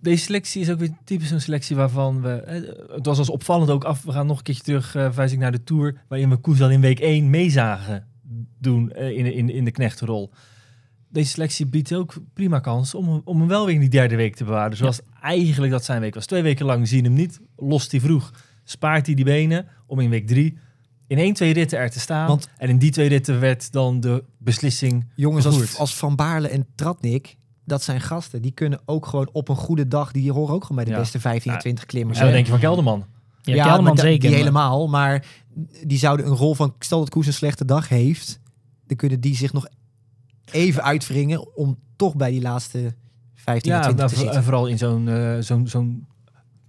deze 0.00 0.22
selectie 0.24 0.60
is 0.60 0.70
ook 0.70 0.78
weer 0.78 0.90
typisch 1.04 1.28
zo'n 1.28 1.40
selectie 1.40 1.76
waarvan 1.76 2.22
we... 2.22 2.28
eh, 2.30 2.94
het 2.96 3.06
was 3.06 3.18
als 3.18 3.30
opvallend 3.30 3.70
ook 3.70 3.84
af. 3.84 4.02
We 4.02 4.12
gaan 4.12 4.26
nog 4.26 4.36
een 4.38 4.42
keertje 4.42 4.62
terug, 4.64 4.94
eh 4.94 5.10
wijs 5.10 5.32
ik 5.32 5.38
naar 5.38 5.52
de 5.52 5.64
Tour... 5.64 6.00
waarin 6.08 6.30
we 6.30 6.36
Koes 6.36 6.62
al 6.62 6.70
in 6.70 6.80
week 6.80 7.00
1 7.00 7.30
meezagen 7.30 8.06
doen 8.58 8.92
eh, 8.92 9.10
in, 9.10 9.34
in, 9.34 9.50
in 9.50 9.64
de 9.64 9.70
knechtenrol. 9.70 10.30
Deze 11.08 11.30
selectie 11.30 11.66
biedt 11.66 11.94
ook 11.94 12.14
prima 12.34 12.58
kans 12.58 12.94
om, 12.94 13.22
om 13.24 13.38
hem 13.38 13.48
wel 13.48 13.66
weer 13.66 13.74
in 13.74 13.80
die 13.80 13.88
derde 13.88 14.16
week 14.16 14.36
te 14.36 14.44
bewaren. 14.44 14.76
Zoals 14.76 15.00
eigenlijk 15.22 15.72
dat 15.72 15.84
zijn 15.84 16.00
week 16.00 16.14
was. 16.14 16.26
Twee 16.26 16.42
weken 16.42 16.66
lang 16.66 16.88
zien 16.88 17.04
hem 17.04 17.12
niet, 17.12 17.40
lost 17.56 17.90
hij 17.90 18.00
vroeg. 18.00 18.32
Spaart 18.64 19.06
hij 19.06 19.14
die 19.14 19.24
benen 19.24 19.66
om 19.86 20.00
in 20.00 20.10
week 20.10 20.26
3 20.26 20.58
in 21.08 21.18
één, 21.18 21.34
twee 21.34 21.52
ritten 21.52 21.78
er 21.78 21.90
te 21.90 22.00
staan. 22.00 22.26
Want- 22.26 22.48
en 22.58 22.68
in 22.68 22.78
die 22.78 22.90
twee 22.90 23.08
ritten 23.08 23.40
werd 23.40 23.72
dan 23.72 24.00
de 24.00 24.24
beslissing 24.38 25.06
Jongens 25.14 25.46
als, 25.46 25.78
als 25.78 25.96
Van 25.96 26.16
Baarle 26.16 26.48
en 26.48 26.66
Tratnik, 26.74 27.36
dat 27.68 27.82
zijn 27.82 28.00
gasten. 28.00 28.42
Die 28.42 28.50
kunnen 28.50 28.80
ook 28.84 29.06
gewoon 29.06 29.28
op 29.32 29.48
een 29.48 29.56
goede 29.56 29.88
dag, 29.88 30.12
die 30.12 30.32
horen 30.32 30.54
ook 30.54 30.62
gewoon 30.62 30.76
bij 30.76 30.84
de 30.84 30.90
Ja. 30.90 30.98
beste 30.98 31.20
15 31.20 31.50
en 31.50 31.56
Ja. 31.56 31.62
20 31.62 31.86
klimmers. 31.86 32.18
Hè? 32.18 32.30
denk 32.30 32.44
je 32.44 32.50
van 32.50 32.60
Kelderman? 32.60 33.04
Ja, 33.42 33.54
Ja, 33.54 33.62
Kelderman 33.64 33.94
maar 33.94 34.04
zeker. 34.04 34.20
Die 34.20 34.28
maar- 34.30 34.38
helemaal, 34.38 34.88
maar 34.88 35.26
die 35.86 35.98
zouden 35.98 36.26
een 36.26 36.34
rol 36.36 36.54
van, 36.54 36.74
stel 36.78 36.98
dat 36.98 37.10
Koes 37.10 37.26
een 37.26 37.32
slechte 37.32 37.64
dag 37.64 37.88
heeft, 37.88 38.40
dan 38.86 38.96
kunnen 38.96 39.20
die 39.20 39.36
zich 39.36 39.52
nog 39.52 39.66
even 40.50 40.82
uitwringen 40.82 41.56
om 41.56 41.78
toch 41.96 42.16
bij 42.16 42.30
die 42.30 42.40
laatste 42.40 42.94
15 43.34 43.72
en 43.72 43.76
Ja, 43.78 43.82
20 43.84 43.96
nou, 44.04 44.08
te 44.08 44.18
zitten. 44.20 44.36
en 44.36 44.42
vooral 44.44 44.66
in 44.66 44.78
zo'n 44.78 45.06
uh, 45.08 45.36
zo'n 45.40 45.66
zo'n 45.68 46.06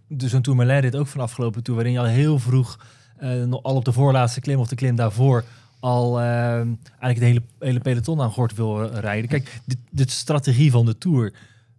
de- 0.07 0.27
zo'n 0.29 0.41
Tourmalet 0.41 0.81
dit 0.81 0.95
ook 0.95 1.07
van 1.07 1.21
afgelopen 1.21 1.63
tour, 1.63 1.79
waarin 1.79 1.95
je 2.01 2.01
al 2.07 2.13
heel 2.13 2.39
vroeg 2.39 2.79
eh, 3.17 3.43
nog 3.43 3.63
al 3.63 3.75
op 3.75 3.85
de 3.85 3.91
voorlaatste 3.91 4.41
klim 4.41 4.59
of 4.59 4.67
de 4.67 4.75
klim 4.75 4.95
daarvoor 4.95 5.43
al 5.79 6.19
eh, 6.19 6.25
eigenlijk 6.55 7.19
de 7.19 7.25
hele, 7.25 7.41
hele 7.59 7.79
peloton 7.79 8.21
aan 8.21 8.31
gort 8.31 8.55
wil 8.55 8.85
rijden. 8.85 9.29
Kijk, 9.29 9.59
de, 9.65 9.77
de 9.89 10.09
strategie 10.09 10.71
van 10.71 10.85
de 10.85 10.97
Tour, 10.97 11.33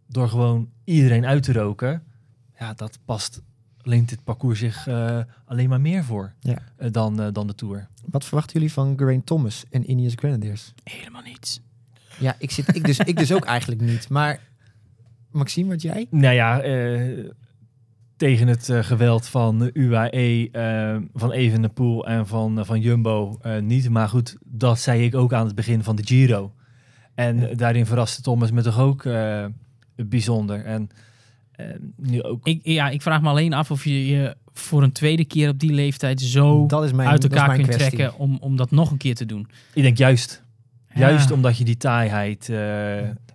door 0.06 0.28
gewoon 0.28 0.68
iedereen 0.84 1.26
uit 1.26 1.42
te 1.42 1.52
roken, 1.52 2.02
ja, 2.58 2.74
dat 2.74 2.98
past 3.04 3.40
alleen 3.82 4.06
dit 4.06 4.24
parcours 4.24 4.58
zich 4.58 4.86
eh, 4.86 5.18
alleen 5.44 5.68
maar 5.68 5.80
meer 5.80 6.04
voor 6.04 6.32
Ja. 6.40 6.58
eh, 6.76 6.92
dan, 6.92 7.20
eh, 7.20 7.32
dan 7.32 7.46
de 7.46 7.54
Tour. 7.54 7.88
Wat 8.04 8.24
verwachten 8.24 8.52
jullie 8.52 8.72
van 8.72 8.98
Geraint 8.98 9.26
Thomas 9.26 9.64
en 9.70 9.90
Ineos 9.90 10.12
Grenadiers? 10.16 10.72
Helemaal 10.84 11.22
niets. 11.22 11.60
Ja, 12.18 12.34
ik, 12.38 12.50
zit, 12.50 12.76
ik, 12.76 12.84
dus, 12.84 12.98
ik 12.98 13.16
dus 13.16 13.32
ook 13.32 13.44
eigenlijk 13.44 13.80
niet. 13.80 14.08
Maar 14.08 14.40
Maxime, 15.30 15.68
wat 15.68 15.82
jij? 15.82 16.06
Nou 16.10 16.34
ja, 16.34 16.60
eh, 16.60 17.24
tegen 18.20 18.48
het 18.48 18.68
eh, 18.68 18.82
geweld 18.82 19.26
van 19.26 19.70
UAE, 19.72 20.48
eh, 20.52 20.96
van 21.14 21.32
Evenepoel 21.32 22.06
en 22.06 22.26
van, 22.26 22.58
eh, 22.58 22.64
van 22.64 22.80
Jumbo 22.80 23.38
niet. 23.60 23.90
Maar 23.90 24.08
goed, 24.08 24.36
dat 24.44 24.78
zei 24.78 25.04
ik 25.04 25.14
ook 25.14 25.32
aan 25.32 25.46
het 25.46 25.54
begin 25.54 25.82
van 25.82 25.96
de 25.96 26.06
Giro. 26.06 26.52
En 27.14 27.40
Ja. 27.40 27.54
daarin 27.54 27.86
verraste 27.86 28.22
Thomas 28.22 28.50
me 28.50 28.62
toch 28.62 28.78
ook 28.78 29.08
bijzonder. 29.96 30.64
En 30.64 30.90
nu 31.96 32.22
ook... 32.22 32.46
Ik, 32.46 32.60
ja, 32.62 32.88
ik 32.88 33.02
vraag 33.02 33.20
me 33.22 33.28
alleen 33.28 33.52
af 33.52 33.70
of 33.70 33.84
je 33.84 34.06
je 34.06 34.36
voor 34.52 34.82
een 34.82 34.92
tweede 34.92 35.24
keer 35.24 35.48
op 35.48 35.58
die 35.58 35.72
leeftijd 35.72 36.20
zo 36.20 36.66
dat 36.66 36.84
is 36.84 36.92
mijn, 36.92 37.08
uit 37.08 37.22
dat 37.22 37.30
is 37.30 37.36
elkaar 37.36 37.54
mijn 37.54 37.66
kunt 37.66 37.76
kwestie. 37.76 37.98
trekken 37.98 38.18
om, 38.18 38.38
om 38.40 38.56
dat 38.56 38.70
nog 38.70 38.90
een 38.90 38.96
keer 38.96 39.14
te 39.14 39.26
doen. 39.26 39.48
Ik 39.74 39.82
denk 39.82 39.96
juist. 39.96 40.42
Ja. 40.94 41.00
Juist 41.00 41.30
omdat 41.30 41.58
je 41.58 41.64
die 41.64 41.76
taaiheid 41.76 42.50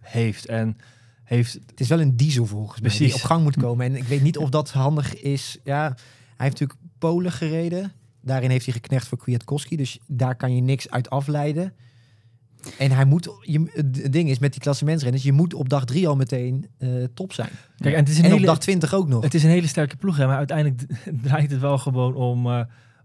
heeft. 0.01 0.45
En 0.45 0.77
heeft 1.25 1.53
Het 1.53 1.79
is 1.79 1.87
wel 1.87 2.01
een 2.01 2.17
diesel 2.17 2.45
volgens 2.45 2.81
mij 2.81 2.97
die 2.97 3.13
op 3.13 3.21
gang 3.21 3.43
moet 3.43 3.57
komen. 3.57 3.85
En 3.85 3.95
ik 3.95 4.03
weet 4.03 4.21
niet 4.21 4.37
of 4.37 4.49
dat 4.49 4.71
handig 4.71 5.21
is. 5.21 5.57
Ja, 5.63 5.81
hij 5.83 6.45
heeft 6.45 6.59
natuurlijk 6.59 6.79
Polen 6.99 7.31
gereden. 7.31 7.91
Daarin 8.21 8.49
heeft 8.49 8.65
hij 8.65 8.73
geknecht 8.73 9.07
voor 9.07 9.17
Kwiatkowski. 9.17 9.75
Dus 9.75 9.99
daar 10.07 10.35
kan 10.35 10.55
je 10.55 10.61
niks 10.61 10.89
uit 10.89 11.09
afleiden. 11.09 11.73
En 12.77 12.91
hij 12.91 13.05
moet, 13.05 13.29
je, 13.41 13.69
het 13.73 14.13
ding 14.13 14.29
is 14.29 14.39
met 14.39 14.51
die 14.51 14.61
klassementsrenners, 14.61 15.23
je 15.23 15.31
moet 15.31 15.53
op 15.53 15.69
dag 15.69 15.85
drie 15.85 16.07
al 16.07 16.15
meteen 16.15 16.67
eh, 16.77 16.89
top 17.13 17.33
zijn. 17.33 17.49
Kijk, 17.77 17.93
en 17.93 17.99
het 17.99 18.09
is 18.09 18.17
een 18.17 18.23
En 18.23 18.31
op 18.31 18.35
hele, 18.35 18.49
dag 18.49 18.59
20 18.59 18.93
ook 18.93 19.07
nog. 19.07 19.23
Het 19.23 19.33
is 19.33 19.43
een 19.43 19.49
hele 19.49 19.67
sterke 19.67 19.95
ploeg, 19.95 20.17
hè, 20.17 20.25
maar 20.25 20.37
uiteindelijk 20.37 20.81
draait 21.23 21.51
het 21.51 21.59
wel 21.59 21.77
gewoon 21.77 22.15
om, 22.15 22.47
eh 22.47 22.61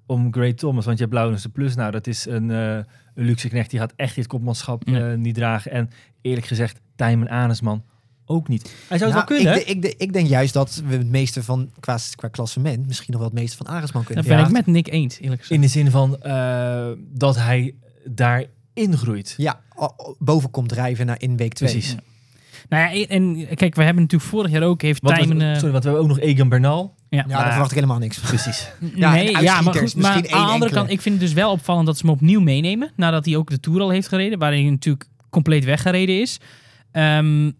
om 0.06 0.32
Great 0.32 0.58
Thomas. 0.58 0.84
Want 0.84 0.98
je 0.98 1.04
hebt 1.04 1.16
Laurens 1.16 1.42
de 1.42 1.48
Plus, 1.48 1.74
nou 1.74 1.90
dat 1.90 2.06
is 2.06 2.26
een, 2.26 2.50
eh, 2.50 2.74
een 3.14 3.24
luxe 3.24 3.48
knecht, 3.48 3.70
die 3.70 3.78
gaat 3.78 3.92
echt 3.96 4.14
dit 4.14 4.26
kopmanschap 4.26 4.84
niet 5.16 5.34
dragen. 5.34 5.70
En 5.70 5.90
eerlijk 6.20 6.46
gezegd, 6.46 6.80
Tijmen 6.96 7.28
Anesman 7.28 7.84
ook 8.30 8.48
niet. 8.48 8.74
Hij 8.88 8.98
zou 8.98 9.10
het 9.12 9.28
Nou, 9.28 9.38
wel 9.40 9.52
kunnen, 9.54 9.68
ik, 9.68 9.84
ik, 9.84 9.94
ik 9.98 10.12
denk 10.12 10.28
juist 10.28 10.52
dat 10.52 10.82
we 10.86 10.96
het 10.96 11.10
meeste 11.10 11.42
van, 11.42 11.70
qua, 11.80 11.98
qua 12.14 12.28
klassement, 12.28 12.86
misschien 12.86 13.12
nog 13.12 13.20
wel 13.20 13.30
het 13.30 13.38
meeste 13.40 13.56
van 13.56 13.66
Aresman 13.66 14.04
kunnen 14.04 14.24
Dat 14.24 14.32
ben 14.32 14.42
Ja. 14.42 14.48
ik 14.48 14.52
met 14.52 14.66
Nick 14.66 14.88
eens, 14.92 15.18
eerlijk 15.20 15.40
gezegd. 15.40 15.54
in 15.60 15.60
de 15.66 15.72
zin 15.72 15.90
van 15.90 16.22
eh, 16.22 16.88
dat 17.12 17.36
hij 17.36 17.74
daar 18.04 18.44
ingroeit. 18.74 19.34
Ja, 19.36 19.60
boven 20.18 20.50
komt 20.50 20.68
drijven 20.68 21.06
naar 21.06 21.20
in 21.20 21.36
week 21.36 21.52
2. 21.54 21.70
Precies. 21.70 21.90
Ja. 21.92 21.98
Nou 22.68 22.96
ja, 22.98 23.06
en 23.06 23.46
kijk, 23.54 23.74
we 23.74 23.82
hebben 23.82 24.02
natuurlijk 24.02 24.30
vorig 24.30 24.50
jaar 24.50 24.62
ook, 24.62 24.82
heeft 24.82 25.04
Tijmen... 25.06 25.40
eh, 25.40 25.54
sorry, 25.54 25.70
want 25.72 25.84
we 25.84 25.90
hebben 25.90 26.08
ook 26.10 26.16
nog 26.16 26.20
Egan 26.20 26.48
Bernal. 26.48 26.94
ja. 27.08 27.24
Ja, 27.28 27.38
daar 27.38 27.48
verwacht 27.50 27.70
ik 27.70 27.74
helemaal 27.76 27.98
niks. 27.98 28.18
Precies. 28.18 28.70
Ja, 28.94 29.12
nee, 29.12 29.30
ja, 29.42 29.60
maar, 29.60 29.74
goed, 29.74 29.94
maar 29.96 30.14
misschien 30.14 30.16
aan 30.16 30.22
de 30.22 30.52
andere 30.52 30.52
enkele. 30.52 30.70
kant, 30.70 30.90
ik 30.90 31.00
vind 31.00 31.14
het 31.14 31.24
dus 31.24 31.32
wel 31.34 31.50
opvallend 31.50 31.86
dat 31.86 31.96
ze 31.98 32.06
hem 32.06 32.14
opnieuw 32.14 32.40
meenemen. 32.40 32.90
Nadat 32.96 33.24
hij 33.24 33.36
ook 33.36 33.50
de 33.50 33.60
Tour 33.60 33.80
al 33.80 33.90
heeft 33.90 34.08
gereden, 34.08 34.38
waarin 34.38 34.62
hij 34.62 34.70
natuurlijk 34.70 35.04
compleet 35.30 35.64
weggereden 35.64 36.20
is. 36.20 36.38
Ehm, 36.92 37.50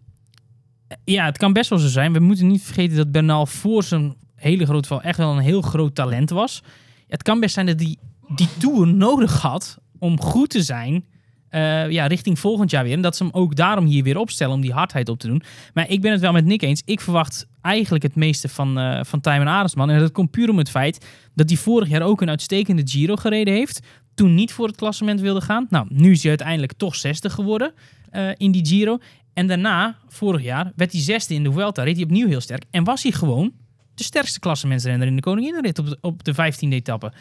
ja, 1.03 1.25
het 1.25 1.37
kan 1.37 1.53
best 1.53 1.69
wel 1.69 1.79
zo 1.79 1.87
zijn. 1.87 2.13
We 2.13 2.19
moeten 2.19 2.47
niet 2.47 2.63
vergeten 2.63 2.97
dat 2.97 3.11
Bernal 3.11 3.45
voor 3.45 3.83
zijn 3.83 4.15
hele 4.35 4.65
grote 4.65 4.87
val 4.87 5.01
echt 5.01 5.17
wel 5.17 5.31
een 5.31 5.43
heel 5.43 5.61
groot 5.61 5.95
talent 5.95 6.29
was. 6.29 6.63
Het 7.07 7.23
kan 7.23 7.39
best 7.39 7.53
zijn 7.53 7.65
dat 7.65 7.79
hij 7.79 7.95
die 8.35 8.47
Tour 8.57 8.87
nodig 8.87 9.41
had 9.41 9.77
om 9.99 10.21
goed 10.21 10.49
te 10.49 10.61
zijn 10.61 11.05
eh, 11.51 11.89
ja, 11.89 12.07
richting 12.07 12.39
volgend 12.39 12.71
jaar 12.71 12.83
weer. 12.83 12.93
En 12.93 13.01
dat 13.01 13.15
ze 13.15 13.23
hem 13.23 13.33
ook 13.33 13.55
daarom 13.55 13.85
hier 13.85 14.03
weer 14.03 14.17
opstellen 14.17 14.53
om 14.53 14.61
die 14.61 14.73
hardheid 14.73 15.09
op 15.09 15.19
te 15.19 15.27
doen. 15.27 15.41
Maar 15.73 15.89
ik 15.89 16.01
ben 16.01 16.11
het 16.11 16.21
wel 16.21 16.31
met 16.31 16.45
Nick 16.45 16.61
eens. 16.61 16.81
Ik 16.85 17.01
verwacht 17.01 17.47
eigenlijk 17.61 18.03
het 18.03 18.15
meeste 18.15 18.49
van, 18.49 18.79
eh 18.79 19.03
van 19.03 19.21
Tijmen 19.21 19.47
Arendsman. 19.47 19.89
En 19.89 19.99
dat 19.99 20.11
komt 20.11 20.31
puur 20.31 20.49
om 20.49 20.57
het 20.57 20.69
feit 20.69 21.05
dat 21.35 21.49
hij 21.49 21.57
vorig 21.57 21.89
jaar 21.89 22.01
ook 22.01 22.21
een 22.21 22.29
uitstekende 22.29 22.81
Giro 22.85 23.15
gereden 23.15 23.53
heeft. 23.53 23.79
Toen 24.13 24.35
niet 24.35 24.53
voor 24.53 24.67
het 24.67 24.75
klassement 24.75 25.19
wilde 25.19 25.41
gaan. 25.41 25.67
Nou, 25.69 25.85
nu 25.89 26.11
is 26.11 26.21
hij 26.21 26.29
uiteindelijk 26.29 26.73
toch 26.73 26.95
60 26.95 27.33
geworden 27.33 27.73
eh, 28.09 28.29
in 28.37 28.51
die 28.51 28.65
Giro. 28.65 28.97
En 29.33 29.47
daarna, 29.47 29.97
vorig 30.07 30.43
jaar, 30.43 30.71
werd 30.75 30.91
hij 30.91 31.01
zesde 31.01 31.33
in 31.33 31.43
de 31.43 31.51
Vuelta. 31.51 31.83
Reed 31.83 31.95
hij 31.95 32.03
opnieuw 32.03 32.27
heel 32.27 32.41
sterk. 32.41 32.63
En 32.71 32.83
was 32.83 33.03
hij 33.03 33.11
gewoon 33.11 33.53
de 33.95 34.03
sterkste 34.03 34.39
klassementsrenner 34.39 35.07
in 35.07 35.15
de 35.15 35.21
Koninginnenrit 35.21 35.79
op 35.79 35.89
de, 35.89 35.97
op 36.01 36.23
de 36.23 36.33
15e 36.33 36.69
etappe. 36.69 37.13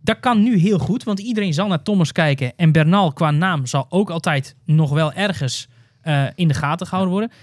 Dat 0.00 0.20
kan 0.20 0.42
nu 0.42 0.56
heel 0.56 0.78
goed, 0.78 1.04
want 1.04 1.18
iedereen 1.18 1.54
zal 1.54 1.68
naar 1.68 1.82
Thomas 1.82 2.12
kijken. 2.12 2.52
En 2.56 2.72
Bernal 2.72 3.12
qua 3.12 3.30
naam 3.30 3.66
zal 3.66 3.86
ook 3.88 4.10
altijd 4.10 4.56
nog 4.64 4.90
wel 4.90 5.12
ergens 5.12 5.68
eh, 6.00 6.24
in 6.34 6.48
de 6.48 6.54
gaten 6.54 6.86
gehouden 6.86 7.12
worden. 7.12 7.36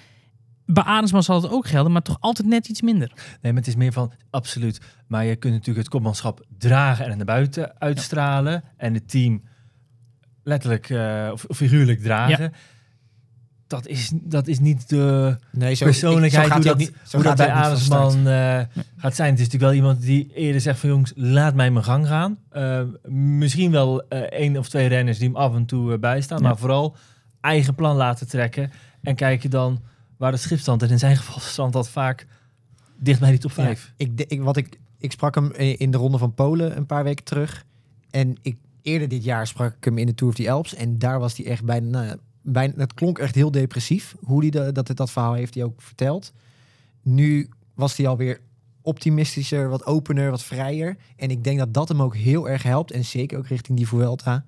Bij 0.66 1.06
zal 1.06 1.42
het 1.42 1.52
ook 1.52 1.68
gelden, 1.68 1.92
maar 1.92 2.02
toch 2.02 2.18
altijd 2.20 2.48
net 2.48 2.68
iets 2.68 2.82
minder. 2.82 3.12
Nee, 3.42 3.52
maar 3.52 3.62
het 3.62 3.68
is 3.68 3.76
meer 3.76 3.92
van 3.92 4.14
absoluut. 4.30 4.82
Maar 5.08 5.26
je 5.26 5.36
kunt 5.36 5.54
natuurlijk 5.54 5.80
het 5.80 5.90
kopmanschap 5.90 6.46
dragen 6.58 7.06
en 7.06 7.18
naar 7.18 7.26
buiten 7.26 7.80
uitstralen. 7.80 8.64
En 8.78 8.94
het 8.94 9.10
team 9.10 9.44
letterlijk 10.44 10.90
eh, 10.90 11.30
of, 11.32 11.46
of 11.46 11.58
figuurlijk 11.58 12.00
dragen. 12.00 12.54
Dat, 13.70 13.88
is, 13.88 14.12
dat 14.14 14.48
is 14.48 14.60
niet 14.60 14.90
de 14.90 15.36
Nee, 15.52 15.74
zo, 15.74 15.86
persoonlijkheid 15.86 16.48
zo 16.48 16.54
hoe 16.54 16.64
dat, 16.64 16.78
niet, 16.78 16.94
zo 17.08 17.16
hoe 17.18 17.26
dat 17.26 17.36
bij 17.38 17.52
Adelsman 17.52 18.12
start. 18.12 18.26
eh, 18.26 18.82
gaat 18.98 19.16
zijn. 19.16 19.30
Het 19.30 19.40
is 19.40 19.46
natuurlijk 19.46 19.72
wel 19.72 19.74
iemand 19.74 20.02
die 20.02 20.34
eerder 20.34 20.62
zegt 20.62 20.80
van 20.80 20.90
jongens, 20.90 21.12
laat 21.16 21.56
mij 21.56 21.72
mijn 21.72 21.86
gang 21.86 22.08
gaan. 22.08 22.38
Eh, 22.50 22.82
misschien 23.12 23.72
wel 23.72 24.02
eh, 24.08 24.20
één 24.20 24.58
of 24.58 24.70
twee 24.70 24.88
renners 24.88 25.18
die 25.18 25.28
hem 25.28 25.36
af 25.38 25.56
en 25.56 25.66
toe 25.66 25.98
bijstaan. 25.98 26.38
Ja. 26.42 26.44
Maar 26.48 26.58
vooral 26.58 26.96
eigen 27.42 27.76
plan 27.76 27.96
laten 27.96 28.28
trekken. 28.28 28.72
En 29.02 29.16
kijken 29.16 29.50
dan 29.50 29.82
waar 30.18 30.32
het 30.32 30.42
schip. 30.42 30.60
En 30.68 30.90
in 30.90 31.00
zijn 31.00 31.18
geval 31.18 31.40
strandt 31.40 31.74
dat 31.74 31.90
vaak 31.90 32.28
dicht 33.00 33.20
bij 33.20 33.30
die 33.30 33.40
top 33.40 33.52
Ja, 33.52 33.64
5. 33.64 33.94
ik, 33.98 34.22
ik, 34.28 34.42
wat 34.42 34.58
ik, 34.58 34.80
ik 34.98 35.12
sprak 35.12 35.36
hem 35.36 35.52
in 35.54 35.92
de 35.92 35.98
ronde 35.98 36.18
van 36.18 36.34
Polen 36.34 36.78
een 36.78 36.86
paar 36.86 37.04
weken 37.04 37.26
terug. 37.26 37.66
En 38.10 38.36
ik, 38.42 38.58
eerder 38.82 39.08
dit 39.08 39.24
jaar 39.24 39.48
sprak 39.48 39.76
ik 39.76 39.84
hem 39.84 39.98
in 39.98 40.06
de 40.06 40.14
Tour 40.16 40.34
of 40.34 40.40
the 40.40 40.52
Alps. 40.52 40.76
En 40.76 41.00
daar 41.00 41.20
was 41.20 41.38
hij 41.38 41.46
echt 41.46 41.64
bijna... 41.64 42.04
Nou, 42.04 42.18
bijna 42.42 42.74
het 42.78 42.94
klonk 42.94 43.20
echt 43.20 43.36
heel 43.36 43.52
depressief. 43.52 44.16
Hoe 44.20 44.42
die 44.42 44.52
de, 44.52 44.72
dat, 44.72 44.92
dat 44.96 45.12
verhaal 45.12 45.34
heeft 45.34 45.54
hij 45.54 45.64
ook 45.64 45.82
verteld. 45.82 46.34
Nu 47.02 47.50
was 47.74 47.98
hij 47.98 48.08
alweer 48.08 48.42
optimistischer, 48.82 49.70
wat 49.70 49.86
opener, 49.86 50.30
wat 50.30 50.44
vrijer. 50.44 50.98
En 51.16 51.30
ik 51.30 51.44
denk 51.44 51.58
dat 51.58 51.74
dat 51.74 51.88
hem 51.88 52.02
ook 52.02 52.16
heel 52.16 52.50
erg 52.50 52.64
helpt. 52.64 52.92
En 52.92 53.06
zeker 53.06 53.38
ook 53.38 53.48
richting 53.48 53.78
die 53.78 53.88
Vuelta. 53.88 54.46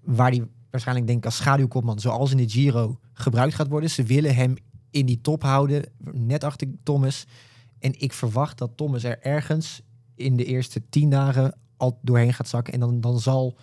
Waar 0.00 0.30
hij 0.30 0.46
waarschijnlijk 0.70 1.06
denk 1.06 1.18
ik 1.18 1.24
als 1.24 1.36
schaduwkopman, 1.36 2.00
zoals 2.00 2.30
in 2.30 2.36
de 2.36 2.48
Giro, 2.48 2.98
gebruikt 3.12 3.54
gaat 3.54 3.68
worden. 3.68 3.90
Ze 3.90 4.02
willen 4.02 4.34
hem 4.34 4.54
in 4.90 5.06
die 5.06 5.20
top 5.20 5.42
houden, 5.42 5.84
net 6.12 6.44
achter 6.44 6.68
Thomas. 6.82 7.26
En 7.78 8.00
ik 8.00 8.12
verwacht 8.12 8.58
dat 8.58 8.70
Thomas 8.76 9.04
er 9.04 9.20
ergens 9.20 9.82
in 10.14 10.36
de 10.36 10.44
eerste 10.44 10.82
tien 10.88 11.10
dagen 11.10 11.54
al 11.76 11.98
doorheen 12.02 12.34
gaat 12.34 12.48
zakken. 12.48 12.72
En 12.72 12.80
dan, 12.80 13.00
dan 13.00 13.20
zal 13.20 13.56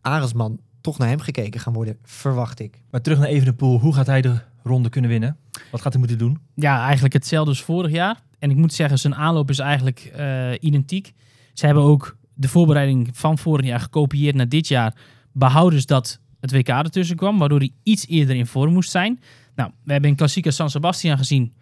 Arendsman 0.00 0.60
toch 0.80 0.98
naar 0.98 1.08
hem 1.08 1.20
gekeken 1.20 1.60
gaan 1.60 1.72
worden, 1.72 1.96
verwacht 2.02 2.60
ik. 2.60 2.80
Maar 2.90 3.00
terug 3.00 3.18
naar 3.18 3.28
Evenepoel. 3.28 3.80
Hoe 3.80 3.94
gaat 3.94 4.06
hij 4.06 4.20
de 4.20 4.38
ronde 4.62 4.88
kunnen 4.88 5.10
winnen? 5.10 5.36
Wat 5.70 5.80
gaat 5.80 5.92
hij 5.92 6.00
moeten 6.00 6.18
doen? 6.18 6.38
Ja, 6.54 6.84
eigenlijk 6.84 7.14
hetzelfde 7.14 7.50
als 7.50 7.62
vorig 7.62 7.90
jaar. 7.90 8.22
En 8.38 8.50
ik 8.50 8.56
moet 8.56 8.72
zeggen, 8.72 8.98
zijn 8.98 9.14
aanloop 9.14 9.50
is 9.50 9.58
eigenlijk 9.58 10.12
eh, 10.14 10.52
identiek. 10.60 11.12
Ze 11.52 11.66
hebben 11.66 11.84
ook 11.84 12.16
de 12.34 12.48
voorbereiding 12.48 13.08
van 13.12 13.38
vorig 13.38 13.66
jaar 13.66 13.80
gekopieerd 13.80 14.34
naar 14.34 14.48
dit 14.48 14.68
jaar. 14.68 14.94
Behouden 15.32 15.80
ze 15.80 15.86
dat 15.86 16.20
het 16.40 16.52
WK 16.52 16.68
ertussen 16.68 17.16
kwam, 17.16 17.38
waardoor 17.38 17.58
hij 17.58 17.72
iets 17.82 18.06
eerder 18.06 18.36
in 18.36 18.46
vorm 18.46 18.72
moest 18.72 18.90
zijn. 18.90 19.20
Nou, 19.54 19.70
we 19.84 19.92
hebben 19.92 20.10
in 20.10 20.16
klassieker 20.16 20.52
San 20.52 20.70
Sebastian 20.70 21.18
gezien 21.18 21.54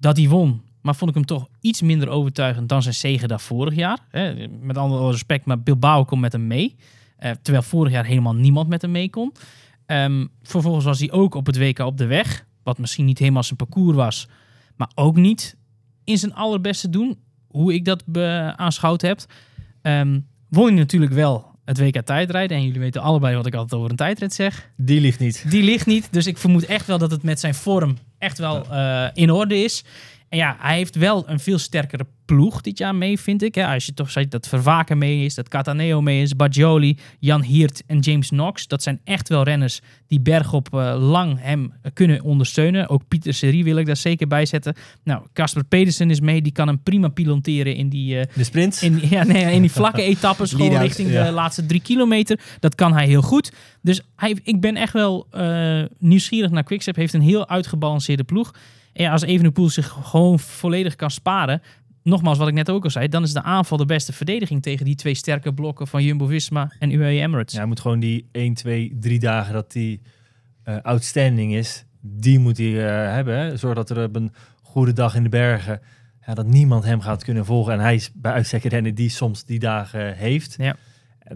dat 0.00 0.16
hij 0.16 0.28
won. 0.28 0.62
Maar 0.82 0.94
vond 0.94 1.10
ik 1.10 1.16
hem 1.16 1.26
toch 1.26 1.48
iets 1.60 1.82
minder 1.82 2.08
overtuigend 2.08 2.68
dan 2.68 2.82
zijn 2.82 2.94
zegen 2.94 3.28
daar 3.28 3.40
vorig 3.40 3.74
jaar. 3.74 3.98
Hè, 4.08 4.48
met 4.60 4.76
alle 4.76 5.10
respect, 5.10 5.44
maar 5.44 5.62
Bilbao 5.62 6.04
kon 6.04 6.20
met 6.20 6.32
hem 6.32 6.46
mee. 6.46 6.76
Eh, 7.18 7.30
terwijl 7.42 7.64
vorig 7.64 7.92
jaar 7.92 8.04
helemaal 8.04 8.34
niemand 8.34 8.68
met 8.68 8.82
hem 8.82 8.90
mee 8.90 9.10
kon. 9.10 9.32
Ehm, 9.86 10.26
vervolgens 10.42 10.84
was 10.84 10.98
hij 10.98 11.10
ook 11.10 11.34
op 11.34 11.46
het 11.46 11.58
WK 11.58 11.78
op 11.78 11.96
de 11.96 12.06
weg. 12.06 12.46
Wat 12.62 12.78
misschien 12.78 13.04
niet 13.04 13.18
helemaal 13.18 13.42
zijn 13.42 13.56
parcours 13.56 13.96
was. 13.96 14.28
Maar 14.76 14.90
ook 14.94 15.16
niet 15.16 15.56
in 16.04 16.18
zijn 16.18 16.34
allerbeste 16.34 16.90
doen. 16.90 17.18
Hoe 17.48 17.74
ik 17.74 17.84
dat 17.84 18.04
aanschouwd 18.56 19.00
heb. 19.00 19.20
Ehm, 19.82 20.20
won 20.48 20.66
hij 20.66 20.74
natuurlijk 20.74 21.12
wel 21.12 21.48
het 21.68 21.78
WK 21.78 22.00
tijdrijden. 22.00 22.56
En 22.56 22.64
jullie 22.64 22.80
weten 22.80 23.02
allebei 23.02 23.36
wat 23.36 23.46
ik 23.46 23.54
altijd 23.54 23.80
over 23.80 23.90
een 23.90 23.96
tijdrit 23.96 24.34
zeg. 24.34 24.70
Die 24.76 25.00
ligt 25.00 25.18
niet. 25.18 25.50
Die 25.50 25.62
ligt 25.62 25.86
niet. 25.86 26.08
Dus 26.12 26.26
ik 26.26 26.38
vermoed 26.38 26.64
echt 26.64 26.86
wel 26.86 26.98
dat 26.98 27.10
het 27.10 27.22
met 27.22 27.40
zijn 27.40 27.54
vorm 27.54 27.96
echt 28.18 28.38
wel 28.38 28.66
eh, 28.70 29.06
in 29.12 29.30
orde 29.30 29.56
is. 29.56 29.84
En 30.28 30.38
ja, 30.38 30.56
hij 30.58 30.76
heeft 30.76 30.96
wel 30.96 31.28
een 31.28 31.40
veel 31.40 31.58
sterkere 31.58 32.06
ploeg 32.24 32.60
dit 32.60 32.78
jaar 32.78 32.94
mee, 32.94 33.20
vind 33.20 33.42
ik. 33.42 33.54
Hè. 33.54 33.66
Als 33.66 33.86
je 33.86 33.94
toch 33.94 34.10
ziet 34.10 34.30
dat 34.30 34.48
Vervaken 34.48 34.98
mee 34.98 35.24
is, 35.24 35.34
dat 35.34 35.48
Cataneo 35.48 36.00
mee 36.00 36.22
is, 36.22 36.36
Bajoli, 36.36 36.98
Jan 37.18 37.42
Hiert 37.42 37.82
en 37.86 37.98
James 37.98 38.28
Knox. 38.28 38.66
Dat 38.66 38.82
zijn 38.82 39.00
echt 39.04 39.28
wel 39.28 39.42
renners 39.42 39.80
die 40.06 40.20
bergop 40.20 40.74
eh, 40.74 40.96
lang 40.98 41.38
hem 41.40 41.72
kunnen 41.92 42.22
ondersteunen. 42.22 42.88
Ook 42.88 43.02
Pieter 43.08 43.34
Serie 43.34 43.64
wil 43.64 43.76
ik 43.76 43.86
daar 43.86 43.96
zeker 43.96 44.26
bij 44.26 44.46
zetten. 44.46 44.74
Nou, 45.04 45.22
Casper 45.32 45.64
Pedersen 45.64 46.10
is 46.10 46.20
mee. 46.20 46.42
Die 46.42 46.52
kan 46.52 46.66
hem 46.66 46.82
prima 46.82 47.08
pilonteren 47.08 47.74
in 47.74 47.88
die, 47.88 48.20
eh, 48.20 48.34
De 48.34 48.44
sprint. 48.44 48.82
in, 48.82 49.00
ja, 49.10 49.24
nee, 49.24 49.54
in 49.54 49.60
die 49.60 49.72
vlakke 49.72 50.02
etappes, 50.12 50.50
gewoon 50.52 50.78
richting 50.78 51.10
ja. 51.10 51.24
de 51.24 51.32
laatste 51.32 51.66
drie 51.66 51.82
kilometer. 51.82 52.40
Dat 52.60 52.74
kan 52.74 52.92
hij 52.92 53.06
heel 53.06 53.22
goed. 53.22 53.52
Dus 53.82 54.00
hij, 54.16 54.38
ik 54.42 54.60
ben 54.60 54.76
echt 54.76 54.92
wel 54.92 55.26
eh, 55.30 55.82
nieuwsgierig 55.98 56.50
naar 56.50 56.64
Quickstep. 56.64 56.96
Heeft 56.96 57.14
een 57.14 57.20
heel 57.20 57.48
uitgebalanceerde 57.48 58.24
ploeg. 58.24 58.52
Ja, 58.98 59.12
als 59.12 59.22
Evenepoel 59.22 59.68
zich 59.68 59.96
gewoon 60.02 60.38
volledig 60.38 60.94
kan 60.94 61.10
sparen... 61.10 61.62
Nogmaals, 62.02 62.38
wat 62.38 62.48
ik 62.48 62.54
net 62.54 62.70
ook 62.70 62.84
al 62.84 62.90
zei, 62.90 63.08
dan 63.08 63.22
is 63.22 63.32
de 63.32 63.42
aanval 63.42 63.78
de 63.78 63.84
beste 63.84 64.12
verdediging 64.12 64.62
tegen 64.62 64.84
die 64.84 64.94
twee 64.94 65.14
sterke 65.14 65.54
blokken 65.54 65.86
van 65.86 66.04
Jumbo-Visma 66.04 66.72
en 66.78 66.92
UAE 66.92 67.20
Emirates. 67.20 67.52
Ja, 67.52 67.58
hij 67.58 67.68
moet 67.68 67.80
gewoon 67.80 68.00
die 68.00 68.28
1, 68.32 68.54
2, 68.54 68.96
3 69.00 69.18
dagen 69.18 69.52
dat 69.52 69.72
die 69.72 70.00
eh, 70.62 70.76
outstanding 70.82 71.54
is, 71.54 71.84
die 72.00 72.38
moet 72.38 72.56
hij 72.58 72.66
eh, 72.66 73.14
hebben. 73.14 73.38
Hè. 73.38 73.56
Zorg 73.56 73.74
dat 73.74 73.90
er 73.90 74.04
op 74.04 74.16
een 74.16 74.32
goede 74.62 74.92
dag 74.92 75.14
in 75.14 75.22
de 75.22 75.28
bergen, 75.28 75.80
ja, 76.26 76.34
dat 76.34 76.46
niemand 76.46 76.84
hem 76.84 77.00
gaat 77.00 77.24
kunnen 77.24 77.44
volgen. 77.44 77.72
En 77.72 77.80
hij 77.80 77.94
is 77.94 78.10
bij 78.14 78.32
uitstek 78.32 78.64
renner 78.64 78.94
die 78.94 79.10
soms 79.10 79.44
die 79.44 79.58
dagen 79.58 80.16
heeft. 80.16 80.54
Ja. 80.58 80.76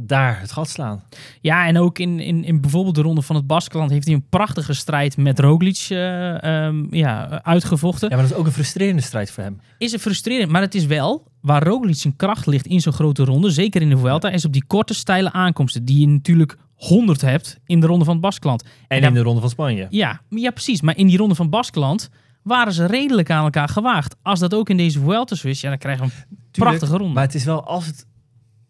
Daar 0.01 0.41
het 0.41 0.53
gat 0.53 0.69
slaan. 0.69 1.03
Ja, 1.41 1.67
en 1.67 1.79
ook 1.79 1.99
in, 1.99 2.21
in, 2.21 2.45
in 2.45 2.61
bijvoorbeeld 2.61 2.95
de 2.95 3.03
ronde 3.03 3.23
van 3.23 3.37
het 3.37 3.47
Baskeland 3.47 3.91
heeft 3.91 4.07
hij 4.07 4.15
een 4.15 4.29
prachtige 4.29 4.73
strijd 4.73 5.17
met 5.17 5.39
Roglic 5.39 5.87
eh, 5.89 6.65
ehm, 6.65 6.95
ja, 6.95 7.43
uitgevochten. 7.43 8.09
Ja, 8.09 8.15
maar 8.15 8.25
dat 8.25 8.33
is 8.35 8.39
ook 8.41 8.47
een 8.47 8.53
frustrerende 8.53 9.03
strijd 9.03 9.31
voor 9.31 9.43
hem. 9.43 9.61
is 9.79 9.93
het 9.93 10.01
frustrerend. 10.01 10.51
Maar 10.51 10.61
het 10.61 10.75
is 10.75 10.87
wel 10.87 11.31
waar 11.41 11.63
Roglic 11.63 11.97
zijn 11.97 12.17
kracht 12.17 12.47
ligt 12.47 12.67
in 12.67 12.81
zo'n 12.81 12.93
grote 12.93 13.25
ronde. 13.25 13.51
Zeker 13.51 13.83
in 13.83 13.89
de 13.89 13.99
Vuelta. 13.99 14.31
Is 14.31 14.45
op 14.45 14.53
die 14.53 14.65
korte, 14.67 14.95
steile 14.95 15.33
aankomsten. 15.33 15.85
Die 15.85 16.01
je 16.01 16.09
natuurlijk 16.09 16.57
100 16.75 17.21
hebt 17.21 17.61
in 17.67 17.81
de 17.81 17.87
ronde 17.87 18.05
van 18.05 18.15
het 18.15 18.23
Baskeland. 18.23 18.65
En 18.89 19.03
in 19.03 19.15
de 19.15 19.23
Ronde 19.23 19.41
van 19.41 19.51
Spanje. 19.51 19.87
Ja, 19.91 20.21
ja, 20.29 20.51
precies. 20.51 20.81
Maar 20.81 20.97
in 20.97 21.07
die 21.07 21.17
ronde 21.17 21.35
van 21.35 21.51
Baskeland 21.51 22.11
waren 22.43 22.73
ze 22.73 22.87
redelijk 22.87 23.31
aan 23.31 23.45
elkaar 23.45 23.69
gewaagd. 23.69 24.17
Als 24.23 24.41
dat 24.41 24.55
ook 24.55 24.69
in 24.69 24.77
deze 24.77 25.01
Vuelta 25.01 25.37
is, 25.43 25.61
ja, 25.61 25.69
dan 25.69 25.79
krijgen 25.79 26.07
we 26.07 26.13
een 26.31 26.39
prachtige 26.51 26.97
ronde. 26.97 27.15
Maar 27.15 27.23
het 27.23 27.35
is 27.35 27.45
wel 27.45 27.65
als 27.65 27.87
het... 27.87 28.07